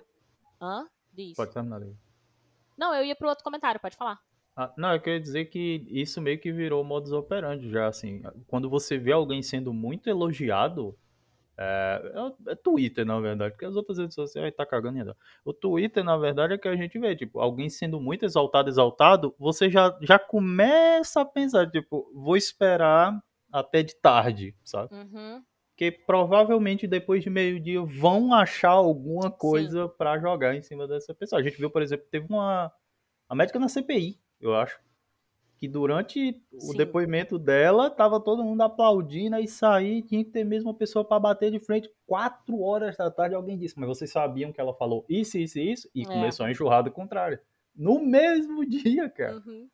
A... 0.59 0.65
Hã? 0.65 0.89
Diz. 1.11 1.35
Pode 1.35 1.51
terminar 1.53 1.81
aí. 1.81 1.95
Não, 2.77 2.93
eu 2.93 3.03
ia 3.03 3.15
pro 3.15 3.29
outro 3.29 3.43
comentário, 3.43 3.79
pode 3.79 3.95
falar. 3.95 4.21
Ah, 4.55 4.71
não, 4.77 4.93
eu 4.93 5.01
queria 5.01 5.19
dizer 5.19 5.45
que 5.45 5.85
isso 5.89 6.21
meio 6.21 6.39
que 6.39 6.51
virou 6.51 6.83
modus 6.83 7.11
operandi 7.11 7.69
já, 7.69 7.87
assim. 7.87 8.21
Quando 8.47 8.69
você 8.69 8.97
vê 8.97 9.11
alguém 9.11 9.41
sendo 9.41 9.73
muito 9.73 10.09
elogiado, 10.09 10.97
é, 11.57 12.01
é- 12.47 12.51
é 12.51 12.55
Twitter, 12.55 13.05
na 13.05 13.19
verdade, 13.19 13.53
porque 13.53 13.65
as 13.65 13.75
outras 13.75 13.97
redes 13.97 14.15
sociais 14.15 14.53
tá 14.55 14.65
cagando 14.65 14.97
ainda. 14.99 15.17
O 15.43 15.53
Twitter, 15.53 16.03
na 16.03 16.17
verdade, 16.17 16.53
é 16.53 16.57
que 16.57 16.67
a 16.67 16.75
gente 16.75 16.97
vê, 16.99 17.15
tipo, 17.15 17.39
alguém 17.39 17.69
sendo 17.69 17.99
muito 17.99 18.25
exaltado, 18.25 18.69
exaltado, 18.69 19.35
você 19.39 19.69
já, 19.69 19.97
já 20.01 20.19
começa 20.19 21.21
a 21.21 21.25
pensar, 21.25 21.69
tipo, 21.69 22.11
vou 22.13 22.35
esperar 22.37 23.17
até 23.51 23.81
de 23.83 23.95
tarde, 23.95 24.55
sabe? 24.63 24.93
Uhum. 24.93 25.41
Porque 25.71 25.91
provavelmente 25.91 26.87
depois 26.87 27.21
de 27.23 27.29
meio-dia 27.29 27.81
vão 27.81 28.33
achar 28.33 28.69
alguma 28.69 29.29
coisa 29.29 29.89
pra 29.89 30.17
jogar 30.19 30.55
em 30.55 30.61
cima 30.61 30.87
dessa 30.87 31.13
pessoa. 31.13 31.41
A 31.41 31.43
gente 31.43 31.57
viu, 31.57 31.69
por 31.69 31.81
exemplo, 31.81 32.05
teve 32.09 32.25
uma 32.29 32.71
a 33.27 33.35
médica 33.35 33.59
na 33.59 33.67
CPI, 33.67 34.19
eu 34.39 34.55
acho, 34.55 34.79
que 35.65 35.67
durante 35.67 36.41
o 36.53 36.59
Sim. 36.71 36.77
depoimento 36.77 37.39
dela 37.39 37.89
tava 37.89 38.19
todo 38.19 38.43
mundo 38.43 38.61
aplaudindo 38.61 39.35
aí 39.35 39.47
sair, 39.47 40.03
tinha 40.03 40.23
que 40.23 40.29
ter 40.31 40.43
mesmo 40.43 40.69
uma 40.69 40.77
pessoa 40.77 41.03
pra 41.03 41.19
bater 41.19 41.51
de 41.51 41.59
frente. 41.59 41.89
Quatro 42.05 42.61
horas 42.61 42.95
da 42.97 43.09
tarde 43.09 43.35
alguém 43.35 43.57
disse, 43.57 43.77
mas 43.79 43.87
vocês 43.87 44.11
sabiam 44.11 44.51
que 44.51 44.61
ela 44.61 44.73
falou 44.73 45.05
isso, 45.09 45.37
isso 45.37 45.57
e 45.59 45.71
isso? 45.71 45.89
E 45.93 46.03
É. 46.03 46.05
começou 46.05 46.45
a 46.45 46.51
enxurrada 46.51 46.89
contrária. 46.91 47.41
No 47.75 47.99
mesmo 47.99 48.63
dia, 48.69 49.09
cara. 49.09 49.37
Uhum. 49.45 49.67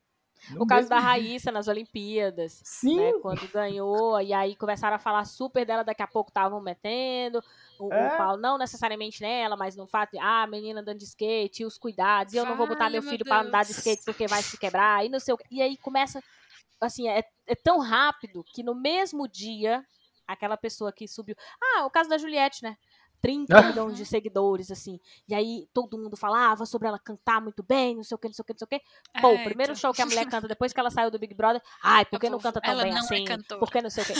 No 0.49 0.63
O 0.63 0.67
caso 0.67 0.89
da 0.89 0.95
mesmo 0.95 1.09
dia. 1.11 1.23
Raíssa 1.27 1.51
nas 1.51 1.67
Olimpíadas. 1.67 2.61
Sim, 2.63 2.97
né, 2.97 3.13
quando 3.21 3.47
ganhou, 3.51 4.19
e 4.19 4.33
aí 4.33 4.55
começaram 4.55 4.95
a 4.95 4.99
falar 4.99 5.23
super 5.25 5.65
dela, 5.65 5.83
daqui 5.83 6.01
a 6.01 6.07
pouco 6.07 6.29
estavam 6.29 6.59
metendo. 6.59 7.43
O, 7.79 7.93
É. 7.93 8.07
o 8.07 8.17
Paulo, 8.17 8.37
não 8.41 8.57
necessariamente 8.57 9.21
nela, 9.21 9.55
mas 9.55 9.75
no 9.75 9.85
fato 9.87 10.11
de, 10.11 10.19
ah, 10.19 10.47
menina 10.47 10.81
andando 10.81 10.97
de 10.97 11.05
skate, 11.05 11.63
e 11.63 11.65
os 11.65 11.77
cuidados, 11.77 12.33
e 12.33 12.37
eu 12.37 12.45
não 12.45 12.55
vou 12.57 12.67
botar 12.67 12.89
meu 12.89 13.01
meu 13.01 13.11
filho 13.11 13.25
para 13.25 13.41
andar 13.41 13.63
de 13.65 13.71
skate 13.71 14.03
porque 14.03 14.27
vai 14.27 14.41
se 14.41 14.57
quebrar, 14.57 15.05
e 15.05 15.09
não 15.09 15.19
sei 15.19 15.33
o. 15.33 15.37
E 15.49 15.61
aí 15.61 15.77
começa, 15.77 16.21
assim, 16.79 17.07
é, 17.07 17.23
é 17.47 17.55
tão 17.55 17.79
rápido 17.79 18.43
que 18.53 18.63
no 18.63 18.73
mesmo 18.75 19.27
dia, 19.27 19.85
aquela 20.27 20.57
pessoa 20.57 20.91
que 20.91 21.07
subiu. 21.07 21.35
Ah, 21.61 21.85
o 21.85 21.89
caso 21.89 22.09
da 22.09 22.17
Juliette, 22.17 22.63
né? 22.63 22.77
30 23.21 23.59
Ah. 23.59 23.63
milhões 23.63 23.95
de 23.97 24.05
seguidores, 24.05 24.71
assim. 24.71 24.99
E 25.27 25.35
aí 25.35 25.67
todo 25.73 25.97
mundo 25.97 26.17
falava 26.17 26.65
sobre 26.65 26.87
ela 26.87 26.97
cantar 26.99 27.39
muito 27.41 27.63
bem, 27.63 27.95
não 27.95 28.03
sei 28.03 28.15
o 28.15 28.17
que, 28.17 28.27
não 28.27 28.33
sei 28.33 28.43
o 28.43 28.45
que, 28.45 28.53
não 28.53 28.57
sei 28.59 28.65
o 28.65 28.69
que. 28.69 28.81
Pô, 29.21 29.29
o 29.29 29.35
É, 29.35 29.43
primeiro 29.43 29.71
então. 29.73 29.75
show 29.81 29.93
que 29.93 30.01
a 30.01 30.05
mulher 30.05 30.25
canta 30.25 30.47
depois 30.47 30.73
que 30.73 30.79
ela 30.79 30.89
saiu 30.89 31.11
do 31.11 31.19
Big 31.19 31.33
Brother, 31.33 31.61
ai, 31.83 32.05
por 32.05 32.19
que 32.19 32.29
não 32.29 32.39
canta 32.39 32.59
tão 32.59 32.71
ela 32.73 32.83
bem 32.83 32.91
não 32.91 32.97
é 32.97 33.01
assim? 33.01 33.25
cantora. 33.25 33.59
por 33.59 33.71
que 33.71 33.81
não 33.81 33.89
sei 33.89 34.03
o 34.03 34.07
que? 34.07 34.13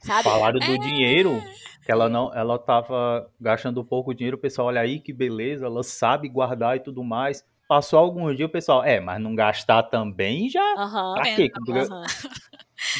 Sabe? 0.00 0.24
Falaram 0.24 0.58
do 0.58 0.64
É. 0.64 0.78
dinheiro, 0.78 1.42
que 1.84 1.90
ela 1.92 2.08
não, 2.08 2.32
ela 2.34 2.58
tava 2.58 3.30
gastando 3.40 3.84
pouco 3.84 4.14
dinheiro, 4.14 4.36
o 4.36 4.40
pessoal, 4.40 4.68
olha 4.68 4.80
aí 4.80 5.00
que 5.00 5.12
beleza, 5.12 5.66
ela 5.66 5.82
sabe 5.82 6.28
guardar 6.28 6.76
e 6.76 6.80
tudo 6.80 7.02
mais. 7.04 7.44
Passou 7.68 7.98
alguns 7.98 8.36
dias, 8.36 8.48
o 8.48 8.52
pessoal, 8.52 8.84
é, 8.84 9.00
mas 9.00 9.20
não 9.20 9.34
gastar 9.34 9.82
também 9.84 10.48
já. 10.48 10.62
Aham. 10.76 11.14
Pra 11.14 11.34
quê? 11.34 11.50
aham. 11.68 12.04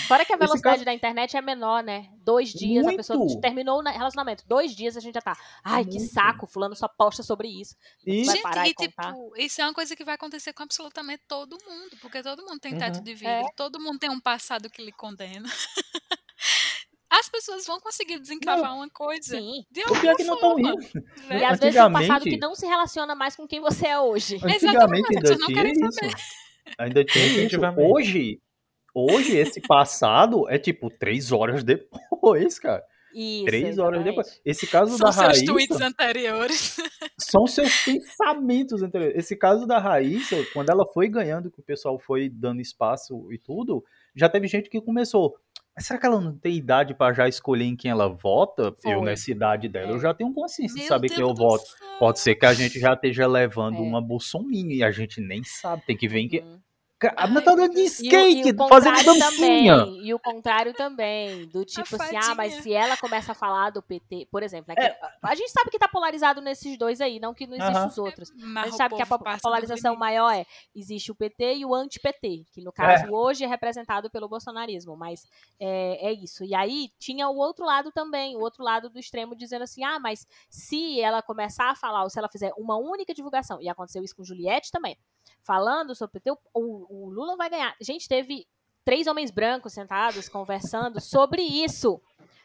Fora 0.09 0.25
que 0.25 0.33
a 0.33 0.37
velocidade 0.37 0.77
caso- 0.77 0.85
da 0.87 0.95
internet 0.95 1.37
é 1.37 1.43
menor, 1.43 1.83
né? 1.83 2.09
Dois 2.23 2.51
dias, 2.51 2.87
a 2.87 2.93
pessoa 2.95 3.19
Muito. 3.19 3.41
terminou 3.41 3.79
o 3.81 3.83
relacionamento. 3.83 4.43
Dois 4.47 4.75
dias 4.75 4.97
a 4.97 5.01
gente 5.01 5.15
já 5.15 5.21
tá. 5.21 5.37
Ai, 5.63 5.85
que 5.85 5.99
Muito. 5.99 6.13
saco, 6.13 6.47
fulano 6.47 6.75
só 6.75 6.89
posta 6.89 7.23
sobre 7.23 7.49
isso. 7.49 7.75
E 8.07 8.25
Vai 8.25 8.35
Gente, 8.37 8.43
parar 8.43 8.67
e 8.67 8.71
e 8.71 8.75
contar? 8.75 9.13
tipo, 9.13 9.33
isso 9.37 9.61
é 9.61 9.65
uma 9.65 9.75
coisa 9.75 9.95
que 9.95 10.05
vai 10.05 10.15
acontecer 10.15 10.53
com 10.55 10.63
absolutamente 10.63 11.23
todo 11.29 11.59
mundo, 11.69 11.97
porque 12.01 12.23
todo 12.23 12.43
mundo 12.43 12.59
tem 12.59 12.73
Uhum. 12.73 12.79
teto 12.79 13.03
de 13.03 13.11
É. 13.13 13.15
vidro, 13.15 13.53
todo 13.55 13.79
mundo 13.81 13.99
tem 13.99 14.09
um 14.11 14.21
passado 14.21 14.71
que 14.71 14.83
lhe 14.83 14.93
condena. 14.93 15.47
As 17.09 17.29
pessoas 17.29 17.65
vão 17.67 17.79
conseguir 17.81 18.19
desencavar 18.19 18.75
uma 18.75 18.91
coisa 18.91 19.37
Sim. 19.37 19.65
de 19.71 19.81
o 19.81 19.85
alguma 19.85 20.01
pior 20.01 20.13
é 20.13 20.17
que 20.17 20.25
não 20.25 20.35
estão 20.35 20.51
forma. 20.51 20.71
indo. 20.71 20.79
né? 21.29 21.39
E 21.41 21.45
às 21.45 21.59
vezes 21.61 21.77
é 21.77 21.85
um 21.85 21.93
passado 21.93 22.23
que 22.25 22.37
não 22.37 22.55
se 22.55 22.67
relaciona 22.67 23.15
mais 23.15 23.37
com 23.37 23.47
quem 23.47 23.61
você 23.61 23.87
é 23.89 23.99
hoje. 24.01 24.37
Antigamente 24.37 24.65
Exatamente, 24.67 25.17
ainda 25.17 25.31
não 25.39 25.47
tinha 25.47 25.57
querem 25.57 25.73
isso. 25.73 26.17
Ainda 26.79 27.05
tinha 27.05 27.27
isso. 27.47 27.57
Hoje, 27.79 28.41
hoje 28.97 29.37
esse 29.37 29.61
passado 29.61 30.49
é 30.49 30.59
tipo 30.59 30.89
três 30.91 31.31
horas 31.33 31.63
depois, 31.63 32.59
cara. 32.59 32.83
Isso, 33.19 33.45
Três 33.47 33.79
horas 33.79 34.01
exatamente. 34.01 34.05
depois. 34.05 34.41
Esse 34.45 34.67
caso 34.67 34.91
São 34.99 35.07
da 35.07 35.13
seus 35.13 35.27
Raíssa 35.27 35.45
tweets 35.47 35.81
anteriores. 35.81 36.77
são 37.19 37.47
seus 37.47 37.75
pensamentos 37.83 38.83
anteriores. 38.83 39.17
Esse 39.17 39.35
caso 39.35 39.67
da 39.67 39.79
Raíssa, 39.79 40.37
quando 40.53 40.69
ela 40.69 40.85
foi 40.93 41.09
ganhando, 41.09 41.51
que 41.51 41.59
o 41.61 41.63
pessoal 41.63 41.99
foi 41.99 42.29
dando 42.29 42.61
espaço 42.61 43.33
e 43.33 43.39
tudo, 43.39 43.83
já 44.15 44.29
teve 44.29 44.47
gente 44.47 44.69
que 44.69 44.81
começou. 44.83 45.35
Mas 45.75 45.87
será 45.87 45.99
que 45.99 46.05
ela 46.07 46.21
não 46.21 46.37
tem 46.37 46.57
idade 46.57 46.95
pra 46.95 47.13
já 47.15 47.27
escolher 47.27 47.65
em 47.65 47.77
quem 47.77 47.91
ela 47.91 48.07
vota? 48.09 48.65
Eu, 48.85 48.99
Foi. 48.99 49.01
nessa 49.07 49.31
idade 49.31 49.67
dela, 49.69 49.93
É. 49.93 49.95
eu 49.95 49.99
já 50.01 50.13
tenho 50.13 50.33
consciência 50.35 50.77
de 50.81 50.87
saber 50.87 51.09
quem 51.09 51.17
Deus 51.19 51.31
eu 51.31 51.35
do 51.35 51.43
voto. 51.43 51.65
céu. 51.65 51.89
Pode 51.99 52.19
ser 52.21 52.35
que 52.35 52.45
a 52.45 52.53
gente 52.53 52.79
já 52.79 52.93
esteja 52.93 53.27
levando 53.27 53.77
É. 53.77 53.81
uma 53.81 54.01
bolsominion 54.03 54.71
e 54.77 54.83
a 54.83 54.91
gente 54.91 55.23
nem 55.23 55.43
sabe. 55.43 55.83
Tem 55.87 55.97
que 55.97 56.07
ver 56.09 56.21
em 56.21 56.29
que. 56.29 56.45
A 57.17 57.27
menina 57.27 57.43
tá 57.43 57.55
de 57.55 57.69
Deus. 57.69 58.01
E 58.01 58.09
o, 58.09 58.27
e 58.27 58.41
skate, 58.41 58.57
fazendo 58.57 58.95
contrário 58.97 59.05
dancinha. 59.21 59.77
também. 59.85 60.07
E 60.07 60.15
o 60.15 60.19
contrário 60.19 60.73
também. 60.73 61.47
Do 61.49 61.63
tipo 61.63 61.95
assim, 62.03 62.17
ah, 62.17 62.35
mas 62.35 62.55
se 62.63 62.73
ela 62.73 62.97
começa 62.97 63.33
a 63.33 63.35
falar 63.35 63.69
do 63.69 63.83
PT, 63.83 64.29
por 64.31 64.43
exemplo, 64.43 64.67
né, 64.69 64.75
que 64.77 64.81
É. 64.83 64.99
a 65.23 65.35
gente 65.35 65.51
sabe 65.51 65.71
que 65.71 65.79
tá 65.79 65.89
polarizado 65.89 66.41
nesses 66.41 66.79
dois 66.79 67.03
aí, 67.03 67.21
não 67.21 67.35
que 67.35 67.47
não 67.47 67.55
existe 67.55 67.77
Aham. 67.77 67.87
os 67.87 67.99
outros. 67.99 68.31
A 68.31 68.35
Mas 68.39 68.65
gente 68.65 68.75
o 68.75 68.77
sabe 68.79 68.97
que 68.97 69.03
a 69.03 69.39
polarização 69.39 69.95
maior 69.95 70.31
é 70.33 70.47
existe 70.75 71.11
o 71.13 71.15
PT 71.15 71.57
e 71.57 71.65
o 71.67 71.75
anti-PT, 71.75 72.47
que 72.51 72.63
no 72.63 72.73
caso 72.73 73.13
hoje 73.13 73.45
é 73.45 73.47
representado 73.47 74.09
pelo 74.09 74.27
bolsonarismo, 74.29 74.97
mas 74.97 75.27
é, 75.61 76.09
é 76.09 76.13
isso. 76.13 76.45
E 76.45 76.55
aí 76.55 76.91
tinha 76.99 77.29
o 77.29 77.37
outro 77.37 77.65
lado 77.67 77.93
também, 77.93 78.37
o 78.37 78.41
outro 78.41 78.65
lado 78.65 78.89
do 78.89 78.99
extremo 78.99 79.37
dizendo 79.37 79.63
assim, 79.63 79.85
ah, 79.85 79.99
mas 79.99 80.27
se 80.49 80.99
ela 81.01 81.21
começar 81.21 81.71
a 81.71 81.75
falar, 81.75 82.05
ou 82.05 82.11
se 82.11 82.19
ela 82.19 82.29
fizer 82.29 82.53
uma 82.57 82.77
única 82.77 83.13
divulgação, 83.13 83.61
e 83.61 83.69
aconteceu 83.69 84.03
isso 84.03 84.17
com 84.17 84.25
Juliette 84.25 84.71
também, 84.71 84.97
falando 85.43 85.95
sobre 85.95 86.21
o 86.31 86.39
o, 86.55 87.07
o 87.07 87.11
Lula 87.11 87.37
vai 87.37 87.49
ganhar. 87.51 87.75
Gente, 87.81 88.09
teve 88.09 88.47
três 88.85 89.07
homens 89.07 89.31
brancos 89.31 89.73
sentados 89.73 90.29
conversando 90.29 91.01
sobre 91.01 91.43
isso, 91.43 92.01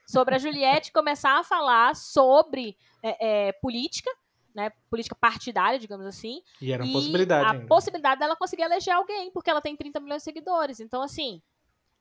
sobre 0.07 0.35
a 0.35 0.37
Juliette 0.39 0.91
começar 0.91 1.39
a 1.39 1.43
falar 1.43 1.95
sobre 1.95 2.75
é, 3.03 3.47
é, 3.47 3.51
política, 3.53 4.09
né, 4.53 4.71
política 4.89 5.15
partidária, 5.15 5.79
digamos 5.79 6.05
assim, 6.05 6.41
E 6.61 6.71
era 6.73 6.83
uma 6.83 6.89
e 6.89 6.93
possibilidade 6.93 7.45
a 7.45 7.51
ainda. 7.51 7.67
possibilidade 7.67 8.19
dela 8.19 8.35
conseguir 8.35 8.63
eleger 8.63 8.93
alguém, 8.93 9.31
porque 9.31 9.49
ela 9.49 9.61
tem 9.61 9.75
30 9.77 9.99
milhões 9.99 10.21
de 10.21 10.25
seguidores. 10.25 10.79
Então, 10.79 11.01
assim, 11.01 11.41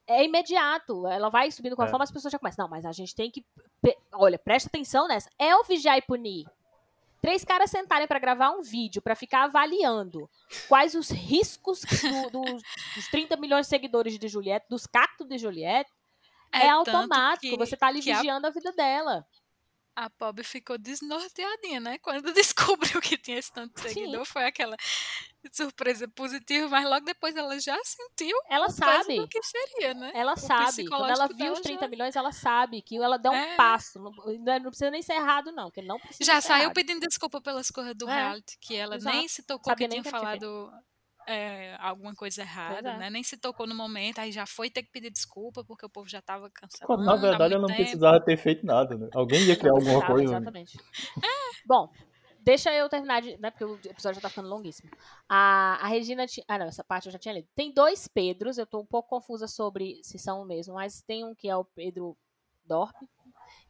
é 0.07 0.25
imediato. 0.25 1.07
Ela 1.07 1.29
vai 1.29 1.51
subindo 1.53 1.77
com 1.77 1.83
a 1.83 1.87
É. 1.87 1.91
fama, 1.91 2.03
as 2.03 2.11
pessoas 2.11 2.33
já 2.33 2.39
começam. 2.39 2.65
Não, 2.65 2.71
mas 2.71 2.85
a 2.85 2.91
gente 2.93 3.15
tem 3.15 3.31
que. 3.31 3.45
Olha, 4.13 4.39
presta 4.39 4.69
atenção 4.69 5.07
nessa. 5.07 5.31
É 5.39 5.55
o 5.55 5.63
vigiar 5.63 5.97
e 5.97 6.03
punir. 6.03 6.45
Três 7.21 7.45
caras 7.45 7.71
sentarem 7.71 8.09
pra 8.09 8.19
gravar 8.19 8.51
um 8.51 8.63
vídeo, 8.63 9.03
pra 9.03 9.15
ficar 9.15 9.45
avaliando 9.45 10.29
quais 10.69 10.95
os 10.95 11.11
riscos 11.11 11.81
do- 11.83 12.31
do- 12.31 12.57
dos 12.95 13.09
30 13.11 13.37
milhões 13.37 13.67
de 13.67 13.71
seguidores 13.71 14.19
de 14.19 14.27
Juliette, 14.29 14.67
dos 14.71 14.87
cactos 14.87 15.29
de 15.29 15.37
Juliette, 15.39 15.91
é, 16.53 16.61
tanto 16.61 16.91
automático. 16.97 17.41
que- 17.41 17.57
você 17.59 17.77
tá 17.77 17.89
ali 17.89 18.01
que 18.01 18.11
a- 18.11 18.17
vigiando 18.19 18.47
a 18.47 18.51
vida 18.51 18.73
dela. 18.73 19.27
A 19.95 20.09
pobre 20.09 20.45
ficou 20.45 20.79
desnorteadinha, 20.79 21.79
né? 21.81 21.99
Quando 21.99 22.33
descobriu 22.97 23.01
que 23.03 23.19
tinha 23.19 23.39
esse 23.39 23.53
tanto 23.53 23.75
de 23.75 23.83
seguidor, 23.89 24.25
foi 24.25 24.45
aquela 24.47 24.77
surpresa 25.53 26.07
positiva, 26.09 26.69
mas 26.69 26.85
logo 26.89 27.05
depois 27.05 27.35
ela 27.37 27.59
já 27.59 27.77
sentiu 27.85 28.37
Ela 28.49 28.67
o 28.67 28.71
sabe. 28.71 29.17
do 29.17 29.27
que 29.29 29.41
seria, 29.43 29.95
né? 29.95 30.11
Ela 30.15 30.35
O 30.35 30.37
sabe. 30.37 30.87
Quando 30.89 31.07
ela 31.11 31.27
viu 31.29 31.53
os 31.53 31.61
30 31.61 31.83
já- 31.85 31.89
milhões, 31.89 32.17
ela 32.17 32.33
sabe 32.33 32.83
que 32.83 32.97
ela 32.97 33.17
deu 33.19 33.33
um 33.33 33.35
É. 33.35 33.57
passo. 33.57 33.99
Não, 33.99 34.13
não 34.13 34.71
precisa 34.71 34.91
nem 34.91 35.03
ser 35.03 35.15
errado, 35.15 35.51
não. 35.53 35.65
Porque 35.67 35.83
não 35.83 35.99
precisa 35.99 36.25
Já 36.33 36.41
saiu 36.41 36.65
errado. 36.65 36.75
pedindo 36.75 37.01
desculpa 37.07 37.41
pelas 37.41 37.71
coisas 37.71 37.95
do 37.95 38.09
É, 38.09 38.15
reality, 38.15 38.59
que 38.61 38.77
ela 38.77 38.97
exato. 38.97 39.17
nem 39.17 39.27
se 39.29 39.43
tocou 39.43 39.71
Sabia 39.71 39.89
que 39.89 39.95
nem 39.95 40.03
tinha 40.03 40.13
que 40.13 40.19
falado 40.19 40.71
é, 41.27 41.77
alguma 41.81 42.15
coisa 42.15 42.43
errada, 42.43 42.91
é. 42.91 42.97
né? 42.99 43.11
Nem 43.11 43.23
se 43.23 43.37
tocou 43.37 43.67
no 43.67 43.75
momento, 43.75 44.19
aí 44.19 44.33
já 44.33 44.47
foi 44.47 44.69
ter 44.69 44.83
que 44.83 44.91
pedir 44.91 45.11
desculpa 45.11 45.63
porque 45.65 45.87
o 45.87 45.91
povo 45.91 46.09
já 46.09 46.21
tava. 46.21 46.51
Quando 46.85 47.05
na 47.05 47.15
verdade 47.17 47.55
ela 47.55 47.61
não 47.63 47.69
tempo. 47.69 47.81
precisava 47.83 48.21
ter 48.21 48.37
feito 48.37 48.67
nada, 48.67 48.97
né? 48.97 49.09
Alguém 49.15 49.43
ia 49.45 49.57
criar 49.57 49.73
alguma 49.73 50.05
coisa. 50.05 50.33
né? 50.33 50.37
Exatamente. 50.39 50.79
Bom, 51.67 51.93
deixa 52.41 52.73
eu 52.75 52.89
terminar, 52.89 53.23
de, 53.23 53.37
né? 53.39 53.51
Porque 53.51 53.65
o 53.65 53.75
episódio 53.85 54.17
já 54.17 54.21
tá 54.23 54.29
ficando 54.29 54.49
longuíssimo. 54.49 54.91
A, 55.29 55.79
a 55.81 55.87
Regina 55.87 56.27
tinha. 56.27 56.45
Ah, 56.49 56.59
não, 56.59 56.67
essa 56.67 56.83
parte 56.85 57.07
eu 57.07 57.13
já 57.13 57.19
tinha 57.19 57.35
lido. 57.35 57.49
Tem 57.55 57.73
dois 57.73 58.09
Pedros, 58.09 58.59
eu 58.59 58.67
tô 58.67 58.81
um 58.81 58.87
pouco 58.87 59.09
confusa 59.09 59.47
sobre 59.47 60.01
se 60.03 60.19
são 60.19 60.43
o 60.43 60.45
mesmo, 60.45 60.75
mas 60.75 61.03
tem 61.03 61.25
um 61.25 61.35
que 61.35 61.49
é 61.49 61.57
o 61.57 61.65
Pedro 61.65 62.17
Dorp. 62.65 62.97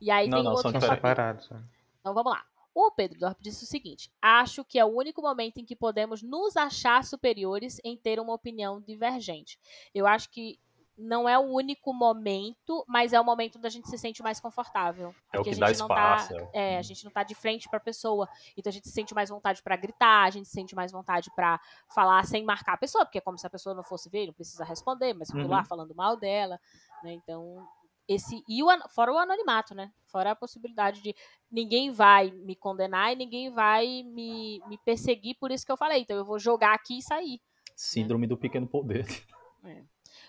E 0.01 0.11
aí 0.11 0.29
Não, 0.29 0.39
tem 0.39 0.45
não, 0.45 0.53
outro 0.53 0.71
que 0.71 0.77
é 0.77 0.81
São 0.81 0.91
separados. 0.91 1.51
né? 1.51 1.63
Então 2.01 2.15
vamos 2.15 2.33
lá. 2.33 2.45
O 2.75 2.91
Pedro 2.93 3.19
Dorp 3.19 3.39
disse 3.41 3.65
o 3.65 3.67
seguinte: 3.67 4.11
Acho 4.23 4.65
que 4.65 4.79
é 4.79 4.85
o 4.85 4.89
único 4.97 5.21
momento 5.21 5.59
em 5.59 5.65
que 5.65 5.75
podemos 5.77 6.23
nos 6.23 6.57
achar 6.57 7.05
superiores 7.05 7.81
em 7.85 7.97
ter 7.97 8.21
uma 8.21 8.33
opinião 8.33 8.81
divergente. 8.81 9.59
Eu 9.95 10.07
acho 10.07 10.31
que 10.31 10.59
não 11.01 11.29
é 11.29 11.39
o 11.39 11.43
único 11.43 11.93
momento, 11.93 12.85
mas 12.87 13.13
é 13.13 13.21
o 13.21 13.25
momento 13.25 13.57
onde 13.57 13.67
a 13.67 13.71
gente 13.71 13.89
se 13.89 13.97
sente 13.99 14.23
mais 14.23 14.39
confortável. 14.41 15.15
É 15.33 15.39
o 15.39 15.43
que 15.43 15.51
a 15.51 15.55
dá 15.55 15.71
espaço. 15.71 16.35
tá. 16.35 16.41
é. 16.53 16.75
É, 16.75 16.79
a 16.79 16.83
gente 16.83 17.05
não 17.05 17.11
tá 17.11 17.23
de 17.23 17.35
frente 17.35 17.69
pra 17.69 17.81
pessoa. 17.81 18.29
Então 18.57 18.71
a 18.71 18.73
gente 18.73 18.89
sente 18.89 19.15
mais 19.15 19.31
vontade 19.31 19.63
pra 19.63 19.77
gritar, 19.77 20.25
a 20.25 20.31
gente 20.31 20.49
sente 20.49 20.75
mais 20.75 20.93
vontade 20.93 21.31
pra 21.35 21.61
falar 21.89 22.25
sem 22.27 22.45
marcar 22.45 22.75
a 22.75 22.79
pessoa, 22.79 23.05
porque 23.05 23.19
é 23.19 23.21
como 23.21 23.39
se 23.39 23.47
a 23.47 23.51
pessoa 23.51 23.75
não 23.75 23.83
fosse 23.83 24.09
ver, 24.09 24.27
não 24.27 24.35
precisa 24.35 24.65
responder, 24.65 25.15
mas 25.15 25.31
eu 25.31 25.41
tô 25.43 25.49
lá 25.49 25.59
Uhum. 25.59 25.65
falando 25.65 25.95
mal 25.95 26.17
dela, 26.17 26.61
né? 27.03 27.13
Então, 27.13 27.67
esse 28.07 28.43
e 28.49 28.63
o 28.63 28.67
fora 28.89 29.13
o 29.13 29.19
anonimato, 29.19 29.75
né? 29.75 29.93
Fora 30.07 30.33
a 30.33 30.37
possibilidade 30.37 31.01
de 31.01 31.15
ninguém 31.51 31.91
vai 31.93 32.31
me 32.31 32.57
condenar 32.57 33.13
e 33.13 33.17
ninguém 33.17 33.51
vai 33.51 34.03
me, 34.03 34.61
me 34.67 34.77
perseguir 34.79 35.37
por 35.39 35.51
isso 35.51 35.65
que 35.65 35.73
eu 35.73 35.77
falei. 35.77 36.03
Então 36.03 36.17
eu 36.17 36.25
vou 36.25 36.39
jogar 36.39 36.75
aqui 36.75 36.99
e 36.99 37.03
sair. 37.03 37.41
Síndrome 37.77 38.27
do 38.27 38.37
pequeno 38.37 38.67
poder. 38.67 39.07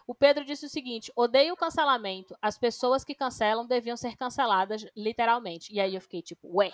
O 0.07 0.15
Pedro 0.15 0.43
disse 0.43 0.65
o 0.65 0.69
seguinte: 0.69 1.11
odeio 1.15 1.53
o 1.53 1.57
cancelamento. 1.57 2.35
As 2.41 2.57
pessoas 2.57 3.03
que 3.03 3.15
cancelam 3.15 3.65
deviam 3.67 3.95
ser 3.97 4.15
canceladas, 4.15 4.85
literalmente. 4.95 5.73
E 5.73 5.79
aí 5.79 5.95
eu 5.95 6.01
fiquei 6.01 6.21
tipo, 6.21 6.47
ué. 6.57 6.71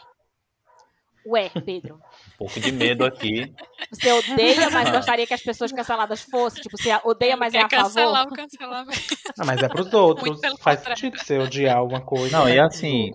Ué, 1.26 1.50
Pedro. 1.66 2.00
Um 2.36 2.38
pouco 2.38 2.60
de 2.60 2.72
medo 2.72 3.04
aqui. 3.04 3.52
Você 3.92 4.12
odeia, 4.12 4.70
mas 4.70 4.92
gostaria 4.92 5.26
que 5.26 5.34
as 5.34 5.42
pessoas 5.42 5.72
canceladas 5.72 6.22
fossem? 6.22 6.62
Tipo, 6.62 6.78
você 6.78 6.90
odeia, 7.04 7.36
mas 7.36 7.54
é 7.54 7.60
Quer 7.60 7.66
a 7.66 7.70
favor? 7.70 7.84
cancelar 7.96 8.28
o 8.28 8.32
cancelamento. 8.32 9.16
Ah, 9.40 9.46
mas 9.46 9.64
é 9.64 9.68
pros 9.68 9.92
outros. 9.92 10.40
Faz 10.60 10.80
contrário. 10.80 11.02
sentido 11.02 11.18
você 11.18 11.38
odiar 11.40 11.78
alguma 11.78 12.00
coisa. 12.02 12.38
Não, 12.38 12.46
mas 12.46 12.54
e 12.54 12.60
assim. 12.60 13.12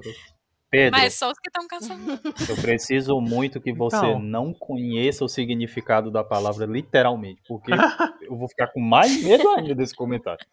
Pedro, 0.72 0.98
Mas 0.98 1.12
só 1.14 1.30
os 1.30 1.38
que 1.38 1.50
estão 1.50 1.68
cancelando. 1.68 2.18
eu 2.48 2.56
preciso 2.56 3.20
muito 3.20 3.60
que 3.60 3.74
você 3.74 3.94
Então. 3.98 4.18
não 4.18 4.54
conheça 4.54 5.22
o 5.22 5.28
significado 5.28 6.10
da 6.10 6.24
palavra 6.24 6.64
literalmente, 6.64 7.42
porque 7.46 7.70
eu 8.22 8.34
vou 8.38 8.48
ficar 8.48 8.68
com 8.68 8.80
mais 8.80 9.22
medo 9.22 9.46
ainda 9.50 9.74
desse 9.74 9.94
comentário. 9.94 10.44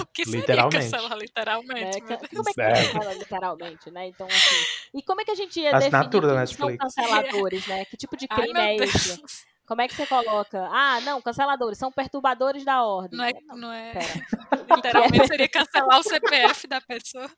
O 0.00 0.06
que 0.06 0.24
seria 0.24 0.40
Literalmente. 0.40 0.76
cancelar 0.90 1.18
literalmente? 1.18 2.00
Deus? 2.00 2.20
Como 2.34 2.48
é 2.48 2.52
que 2.52 2.60
É. 2.60 2.72
cancela 2.72 3.14
literalmente, 3.14 3.90
né? 3.90 4.06
Então, 4.08 4.26
assim. 4.26 4.64
E 4.94 5.02
como 5.02 5.20
é 5.20 5.24
que 5.24 5.30
a 5.30 5.34
gente 5.34 5.60
ia 5.60 5.76
Assinatura 5.76 6.28
definir 6.28 6.34
da 6.40 6.46
quem 6.46 6.56
são 6.56 6.66
Netflix. 6.68 6.94
canceladores, 6.96 7.66
né? 7.66 7.84
Que 7.84 7.96
tipo 7.96 8.16
de 8.16 8.26
Ai, 8.30 8.36
crime 8.42 8.52
meu 8.54 8.62
é 8.62 8.76
Deus. 8.76 8.94
esse? 8.94 9.22
Como 9.66 9.80
é 9.80 9.88
que 9.88 9.94
você 9.94 10.06
coloca? 10.06 10.68
Ah, 10.70 11.00
não, 11.02 11.22
canceladores 11.22 11.78
são 11.78 11.90
perturbadores 11.90 12.64
da 12.64 12.84
ordem. 12.84 13.16
Não 13.18 13.24
é, 13.24 13.32
Não, 13.46 13.56
não 13.56 13.72
é. 13.72 13.92
Literalmente 14.76 15.26
seria 15.26 15.48
cancelar 15.48 15.98
o 16.00 16.02
CPF 16.02 16.66
da 16.66 16.80
pessoa. 16.80 17.30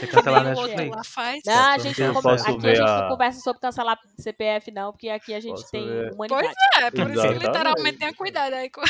Que 0.00 0.06
cancelar 0.06 0.46
o 0.54 0.58
outro 0.58 0.88
lá 0.90 1.02
faz. 1.04 1.42
Não, 1.46 1.54
a 1.70 1.78
gente, 1.78 2.00
não 2.02 2.14
posso 2.22 2.44
aqui 2.48 2.66
a 2.66 2.74
gente 2.74 2.80
a- 2.80 3.00
não 3.02 3.08
conversa 3.08 3.40
sobre 3.40 3.60
cancelar 3.60 3.98
CPF, 4.18 4.70
não, 4.70 4.92
porque 4.92 5.08
aqui 5.08 5.34
a 5.34 5.40
gente 5.40 5.56
Posso 5.60 5.70
tem 5.70 5.86
ver. 5.86 6.12
humanidade. 6.12 6.48
É, 6.76 6.90
por 6.90 7.00
isso 7.00 7.12
que 7.12 7.18
Exatamente. 7.18 7.46
literalmente 7.46 7.98
tenha 7.98 8.14
cuidado 8.14 8.52
aí 8.54 8.70
com 8.70 8.82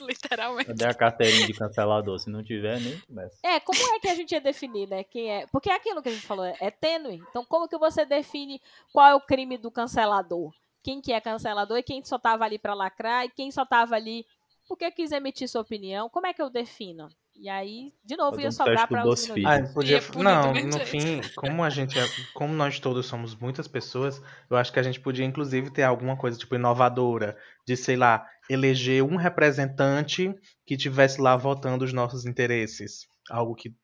literalmente. 0.00 0.66
Cadê 0.66 0.86
a 0.86 0.94
carteirinha 0.94 1.46
de 1.46 1.52
cancelador? 1.54 2.18
Se 2.18 2.30
não 2.30 2.42
tiver, 2.42 2.80
nem 2.80 2.98
começa. 3.00 3.36
É, 3.42 3.60
como 3.60 3.78
é 3.94 3.98
que 4.00 4.08
a 4.08 4.14
gente 4.14 4.32
ia 4.32 4.40
definir, 4.40 4.88
né? 4.88 5.04
Quem 5.04 5.30
é? 5.30 5.46
Porque 5.52 5.70
é 5.70 5.74
aquilo 5.74 6.02
que 6.02 6.08
a 6.08 6.12
gente 6.12 6.26
falou, 6.26 6.44
é, 6.44 6.54
é 6.60 6.70
tênue. 6.70 7.22
Então, 7.30 7.44
como 7.44 7.68
que 7.68 7.78
você 7.78 8.04
define 8.04 8.60
qual 8.92 9.06
é 9.06 9.14
o 9.14 9.20
crime 9.20 9.56
do 9.58 9.70
cancelador? 9.70 10.52
Quem 10.82 11.00
que 11.00 11.12
é 11.12 11.20
cancelador 11.20 11.78
e 11.78 11.82
quem 11.82 12.02
só 12.04 12.18
tava 12.18 12.44
ali 12.44 12.58
pra 12.58 12.74
lacrar 12.74 13.24
e 13.24 13.30
quem 13.30 13.50
só 13.50 13.64
tava 13.64 13.94
ali 13.94 14.24
porque 14.70 14.88
quis 14.92 15.10
emitir 15.10 15.48
sua 15.48 15.62
opinião? 15.62 16.08
Como 16.08 16.28
é 16.28 16.32
que 16.32 16.40
eu 16.40 16.48
defino? 16.48 17.08
E 17.34 17.48
aí, 17.48 17.92
de 18.04 18.16
novo, 18.16 18.40
ia 18.40 18.48
um 18.48 18.52
sobrar 18.52 18.86
do 18.88 19.08
os. 19.08 19.28
Ah, 19.44 19.72
podia... 19.74 19.98
Não, 20.16 20.52
no 20.52 20.78
fim, 20.86 21.20
como 21.34 21.64
a 21.64 21.70
gente 21.70 21.98
é... 21.98 22.04
como 22.34 22.54
nós 22.54 22.78
todos 22.78 23.06
somos 23.06 23.34
muitas 23.34 23.66
pessoas, 23.66 24.22
eu 24.48 24.56
acho 24.56 24.72
que 24.72 24.78
a 24.78 24.82
gente 24.82 25.00
podia 25.00 25.24
inclusive 25.24 25.70
ter 25.70 25.82
alguma 25.82 26.16
coisa 26.16 26.38
tipo 26.38 26.54
inovadora, 26.54 27.36
de 27.66 27.76
sei 27.76 27.96
lá, 27.96 28.24
eleger 28.48 29.02
um 29.02 29.16
representante 29.16 30.32
que 30.64 30.76
tivesse 30.76 31.20
lá 31.20 31.36
votando 31.36 31.84
os 31.84 31.92
nossos 31.92 32.24
interesses, 32.24 33.08
algo 33.28 33.56
que, 33.56 33.74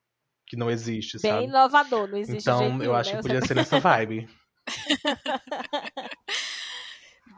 que 0.47 0.57
não 0.57 0.71
existe, 0.71 1.19
Bem 1.21 1.33
sabe? 1.33 1.45
inovador, 1.47 2.07
não 2.09 2.19
existe 2.19 2.43
Então, 2.43 2.59
jeito 2.59 2.73
eu 2.75 2.79
nenhum, 2.79 2.95
acho 2.95 3.11
né? 3.11 3.17
que 3.17 3.23
podia 3.23 3.41
ser 3.47 3.55
nessa 3.55 3.81
vibe. 3.81 4.29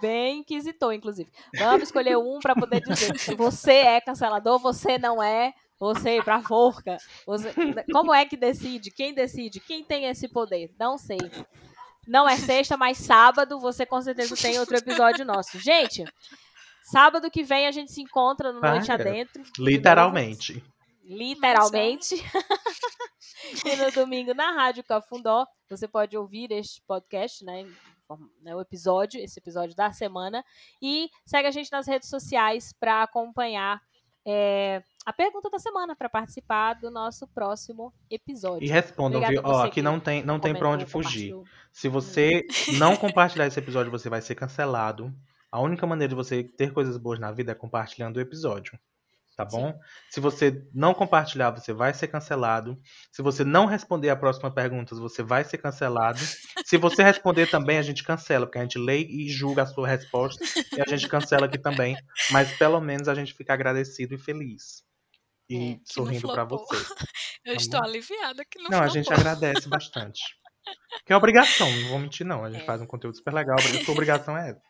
Bem 0.01 0.39
inquisitor, 0.41 0.93
inclusive. 0.93 1.31
Vamos 1.57 1.85
escolher 1.85 2.17
um 2.17 2.39
pra 2.41 2.55
poder 2.55 2.81
dizer 2.81 3.19
se 3.19 3.35
você 3.35 3.73
é 3.73 4.01
cancelador, 4.01 4.59
você 4.59 4.99
não 4.99 5.23
é, 5.23 5.53
você 5.79 6.23
pra 6.23 6.41
forca. 6.43 6.97
Você- 7.27 7.53
Como 7.93 8.13
é 8.15 8.25
que 8.25 8.37
decide? 8.37 8.91
Quem 8.91 9.13
decide? 9.15 9.61
Quem 9.61 9.83
tem 9.83 10.05
esse 10.07 10.29
poder? 10.29 10.71
Não 10.79 10.97
sei. 10.99 11.19
Não 12.07 12.29
é 12.29 12.37
sexta, 12.37 12.77
mas 12.77 12.99
sábado 12.99 13.59
você 13.61 13.85
com 13.85 14.01
certeza 14.01 14.35
tem 14.37 14.59
outro 14.59 14.77
episódio 14.77 15.25
nosso. 15.25 15.59
Gente, 15.59 16.05
sábado 16.85 17.31
que 17.31 17.43
vem 17.43 17.67
a 17.67 17.71
gente 17.71 17.93
se 17.93 18.01
encontra 18.01 18.53
no 18.53 18.61
Noite 18.61 18.87
Vai. 18.87 18.97
Adentro. 18.97 19.43
de 19.43 19.49
novo. 19.51 19.53
Literalmente. 19.71 20.65
Literalmente. 21.05 22.15
e 23.65 23.77
no 23.77 23.91
domingo 23.93 24.35
na 24.35 24.53
Rádio 24.53 24.85
Cafundó. 24.85 25.47
Você 25.71 25.87
pode 25.87 26.17
ouvir 26.17 26.51
este 26.51 26.83
podcast, 26.87 27.45
né? 27.45 27.67
Né, 28.41 28.55
o 28.55 28.61
episódio, 28.61 29.21
esse 29.21 29.39
episódio 29.39 29.75
da 29.75 29.93
semana. 29.93 30.45
E 30.81 31.11
segue 31.27 31.49
a 31.49 31.51
gente 31.51 31.71
nas 31.73 31.87
redes 31.87 32.09
sociais 32.09 32.73
para 32.73 33.03
acompanhar 33.03 33.81
é, 34.27 34.83
a 35.07 35.13
pergunta 35.13 35.49
da 35.49 35.59
semana, 35.59 35.97
para 35.97 36.09
participar 36.09 36.75
do 36.75 36.91
nosso 36.91 37.27
próximo 37.29 37.93
episódio. 38.11 38.65
E 38.65 38.69
respondam, 38.69 39.21
viu? 39.27 39.41
Ó, 39.45 39.65
aqui 39.65 39.81
não 39.81 39.99
tem, 39.99 40.23
não 40.23 40.39
tem 40.39 40.55
para 40.55 40.69
onde 40.69 40.85
fugir. 40.87 41.35
Se 41.73 41.89
você 41.89 42.47
não 42.79 42.97
compartilhar 42.97 43.47
esse 43.49 43.59
episódio, 43.59 43.91
você 43.91 44.09
vai 44.09 44.21
ser 44.21 44.35
cancelado. 44.35 45.13
A 45.51 45.61
única 45.61 45.87
maneira 45.87 46.11
de 46.11 46.15
você 46.15 46.45
ter 46.45 46.73
coisas 46.73 46.99
boas 46.99 47.19
na 47.19 47.33
vida 47.33 47.53
é 47.53 47.55
compartilhando 47.55 48.19
o 48.19 48.21
episódio 48.21 48.79
tá 49.39 49.45
bom? 49.45 49.71
Sim. 49.71 49.79
Se 50.11 50.21
você 50.21 50.67
não 50.75 50.93
compartilhar, 50.93 51.53
você 51.53 51.73
vai 51.73 51.95
ser 51.95 52.09
cancelado. 52.09 52.77
Se 53.13 53.23
você 53.23 53.45
não 53.45 53.67
responder 53.67 54.11
a 54.11 54.17
próxima 54.17 54.53
pergunta, 54.53 54.97
você 54.97 55.23
vai 55.23 55.45
ser 55.45 55.59
cancelado. 55.59 56.19
Se 56.65 56.77
você 56.77 57.05
responder 57.05 57.49
também, 57.49 57.79
a 57.79 57.83
gente 57.83 58.03
cancela, 58.03 58.47
porque 58.47 58.59
a 58.59 58.63
gente 58.63 58.79
lê 58.79 59.05
e 59.05 59.29
julga 59.29 59.63
a 59.63 59.67
sua 59.67 59.87
resposta 59.87 60.45
e 60.77 60.81
a 60.81 60.85
gente 60.89 61.09
cancela 61.09 61.47
aqui 61.47 61.57
também. 61.57 61.97
Mas 62.33 62.53
pelo 62.59 62.81
menos 62.81 63.07
a 63.07 63.15
gente 63.15 63.33
fica 63.33 63.55
agradecido 63.55 64.13
e 64.13 64.19
feliz. 64.19 64.83
E 65.49 65.75
é, 65.75 65.81
sorrindo 65.85 66.27
para 66.33 66.43
você. 66.43 66.75
Eu 67.47 67.55
tá 67.55 67.61
estou 67.63 67.81
bom? 67.81 67.87
aliviada 67.87 68.45
que 68.45 68.59
não 68.59 68.65
Não, 68.65 68.79
flopou. 68.79 68.85
a 68.85 68.89
gente 68.89 69.13
agradece 69.13 69.69
bastante. 69.69 70.21
Que 71.07 71.13
é 71.13 71.17
obrigação, 71.17 71.71
não 71.71 71.89
vou 71.91 71.99
mentir 72.01 72.27
não. 72.27 72.45
A 72.45 72.51
gente 72.51 72.63
é. 72.63 72.67
faz 72.67 72.83
um 72.83 72.87
conteúdo 72.87 73.17
super 73.17 73.33
legal, 73.33 73.57
a 73.57 73.85
sua 73.85 73.93
obrigação 73.93 74.37
é 74.37 74.51
essa. 74.51 74.63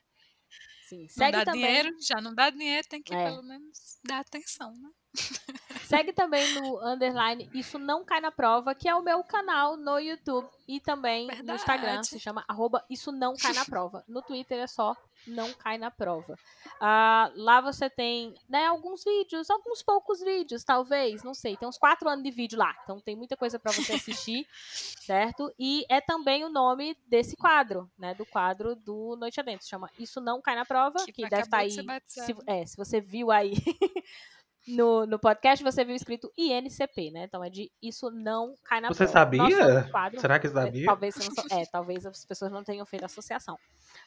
Sim. 0.88 1.06
Segue 1.06 1.36
não 1.36 1.44
dá 1.44 1.44
também... 1.44 1.66
dinheiro, 1.66 1.96
já 2.00 2.20
não 2.20 2.34
dá 2.34 2.48
dinheiro, 2.48 2.88
tem 2.88 3.02
que 3.02 3.14
é. 3.14 3.24
pelo 3.24 3.42
menos 3.42 3.98
dar 4.02 4.20
atenção, 4.20 4.74
né? 4.74 4.90
Segue 5.88 6.12
também 6.12 6.54
no 6.54 6.78
underline 6.86 7.48
Isso 7.54 7.78
Não 7.78 8.04
Cai 8.04 8.20
na 8.20 8.30
Prova, 8.30 8.74
que 8.74 8.88
é 8.88 8.94
o 8.94 9.02
meu 9.02 9.22
canal 9.24 9.76
no 9.76 9.98
YouTube 9.98 10.46
e 10.66 10.78
também 10.80 11.26
Verdade. 11.26 11.48
no 11.48 11.54
Instagram, 11.54 12.02
se 12.02 12.20
chama 12.20 12.44
arroba 12.46 12.84
Isso 12.90 13.10
Não 13.10 13.34
Cai 13.34 13.54
na 13.54 13.64
Prova. 13.64 14.04
No 14.06 14.20
Twitter 14.20 14.58
é 14.58 14.66
só 14.66 14.94
Não 15.26 15.50
Cai 15.54 15.78
na 15.78 15.90
Prova. 15.90 16.34
Uh, 16.76 17.32
lá 17.36 17.62
você 17.62 17.88
tem 17.88 18.34
né, 18.48 18.66
alguns 18.66 19.02
vídeos, 19.02 19.48
alguns 19.48 19.82
poucos 19.82 20.20
vídeos, 20.20 20.62
talvez, 20.62 21.22
não 21.22 21.32
sei. 21.32 21.56
Tem 21.56 21.66
uns 21.66 21.78
quatro 21.78 22.06
anos 22.08 22.22
de 22.22 22.30
vídeo 22.30 22.58
lá, 22.58 22.74
então 22.84 23.00
tem 23.00 23.16
muita 23.16 23.36
coisa 23.36 23.58
para 23.58 23.72
você 23.72 23.94
assistir, 23.94 24.46
certo? 25.00 25.50
E 25.58 25.86
é 25.88 26.02
também 26.02 26.44
o 26.44 26.50
nome 26.50 26.96
desse 27.06 27.34
quadro, 27.34 27.90
né? 27.98 28.14
Do 28.14 28.26
quadro 28.26 28.76
do 28.76 29.16
Noite 29.16 29.40
Adentro. 29.40 29.64
Se 29.64 29.70
chama 29.70 29.90
Isso 29.98 30.20
Não 30.20 30.42
Cai 30.42 30.54
na 30.54 30.66
Prova, 30.66 31.02
que, 31.06 31.12
que 31.12 31.28
deve 31.28 31.42
estar 31.42 31.56
tá 31.56 31.62
aí. 31.62 31.70
Se, 31.70 32.36
é, 32.46 32.66
se 32.66 32.76
você 32.76 33.00
viu 33.00 33.30
aí 33.30 33.54
no, 34.68 35.06
no 35.06 35.18
podcast 35.18 35.64
você 35.64 35.84
viu 35.84 35.94
escrito 35.94 36.30
INCP, 36.36 37.10
né? 37.10 37.24
Então 37.24 37.42
é 37.42 37.48
de 37.48 37.70
isso 37.82 38.10
não 38.10 38.54
cai 38.64 38.80
na 38.80 38.88
Você 38.88 39.04
prova. 39.04 39.12
sabia? 39.12 39.88
Quadro, 39.90 40.20
Será 40.20 40.38
que 40.38 40.46
é, 40.46 40.50
sabia? 40.50 40.82
É, 40.82 40.86
talvez, 40.86 41.16
não, 41.16 41.58
é, 41.58 41.66
talvez 41.66 42.06
as 42.06 42.24
pessoas 42.24 42.52
não 42.52 42.62
tenham 42.62 42.84
feito 42.84 43.04
associação. 43.04 43.56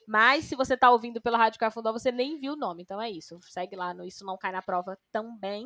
Mas 0.07 0.45
se 0.45 0.55
você 0.55 0.77
tá 0.77 0.91
ouvindo 0.91 1.19
pela 1.19 1.37
Rádio 1.37 1.59
Cafundó, 1.59 1.91
você 1.91 2.11
nem 2.11 2.39
viu 2.39 2.53
o 2.53 2.57
nome. 2.57 2.83
Então 2.83 3.01
é 3.01 3.09
isso. 3.09 3.39
Segue 3.43 3.75
lá 3.75 3.93
no 3.93 4.05
Isso 4.05 4.25
Não 4.25 4.37
Cai 4.37 4.51
na 4.51 4.61
Prova 4.61 4.97
também. 5.11 5.65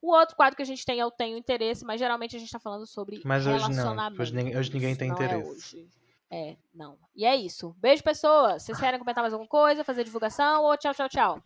O 0.00 0.12
outro 0.12 0.36
quadro 0.36 0.56
que 0.56 0.62
a 0.62 0.66
gente 0.66 0.84
tem 0.84 1.00
é 1.00 1.06
o 1.06 1.10
Tenho 1.10 1.36
Interesse, 1.36 1.84
mas 1.84 1.98
geralmente 1.98 2.36
a 2.36 2.38
gente 2.38 2.50
tá 2.50 2.60
falando 2.60 2.86
sobre 2.86 3.20
mas 3.24 3.44
relacionamento. 3.44 4.22
Hoje, 4.22 4.32
não. 4.32 4.42
hoje, 4.42 4.56
hoje 4.56 4.72
ninguém 4.72 4.96
tem 4.96 5.10
é 5.10 5.12
interesse. 5.12 5.88
É, 6.30 6.50
é, 6.50 6.56
não. 6.72 6.96
E 7.14 7.24
é 7.24 7.36
isso. 7.36 7.74
Beijo, 7.78 8.02
pessoas. 8.02 8.62
Vocês 8.62 8.78
querem 8.78 8.98
comentar 8.98 9.22
mais 9.22 9.34
alguma 9.34 9.48
coisa, 9.48 9.84
fazer 9.84 10.04
divulgação 10.04 10.62
ou 10.62 10.76
tchau, 10.76 10.94
tchau, 10.94 11.08
tchau? 11.08 11.42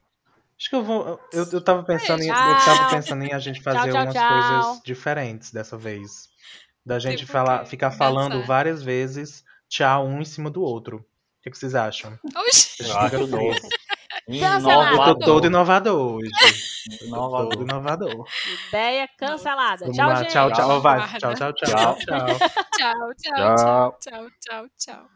Acho 0.63 0.71
que 0.71 0.77
eu 0.77 0.85
vou. 0.85 1.21
Eu, 1.33 1.45
eu 1.51 1.61
tava 1.61 1.83
pensando 1.83 2.23
em. 2.23 2.29
Eu 2.29 2.35
tava 2.35 2.91
pensando 2.91 3.25
em 3.25 3.33
a 3.33 3.41
gente 3.41 3.61
fazer 3.65 3.91
tchau, 3.91 3.97
algumas 3.99 4.15
tchau. 4.15 4.29
coisas 4.29 4.83
diferentes 4.85 5.51
dessa 5.51 5.77
vez. 5.77 6.29
Da 6.87 7.01
gente 7.01 7.21
tipo 7.21 7.33
falar, 7.33 7.65
ficar 7.65 7.91
falando 7.91 8.35
Dançar. 8.35 8.47
várias 8.47 8.81
vezes 8.83 9.43
tchau 9.69 10.07
um 10.07 10.21
em 10.21 10.25
cima 10.25 10.51
do 10.51 10.63
outro. 10.63 10.99
O 10.99 11.43
que, 11.43 11.51
que 11.51 11.59
vocês 11.59 11.75
acham? 11.75 12.17
Oxi. 12.37 12.85
Eu 12.89 12.97
acho 12.97 13.27
novo. 13.27 13.59
Eu 14.29 15.05
tô 15.05 15.19
todo 15.19 15.47
inovador 15.49 16.19
hoje. 16.19 16.31
Inovador. 17.03 17.49
Todo 17.51 17.63
inovador. 17.65 18.25
Ideia 18.69 19.09
cancelada. 19.19 19.91
Tchau, 19.91 20.09
lá. 20.09 20.15
gente. 20.15 20.31
Tchau, 20.31 20.53
tchau. 20.53 20.81
Vai. 20.81 21.09
Tchau, 21.19 21.35
tchau, 21.35 21.53
tchau. 21.55 21.97
Tchau, 21.97 21.97
tchau, 21.97 23.15
tchau. 23.19 23.99
Tchau, 23.99 23.99
tchau, 23.99 24.31
tchau. 24.39 24.69
tchau. 24.79 25.09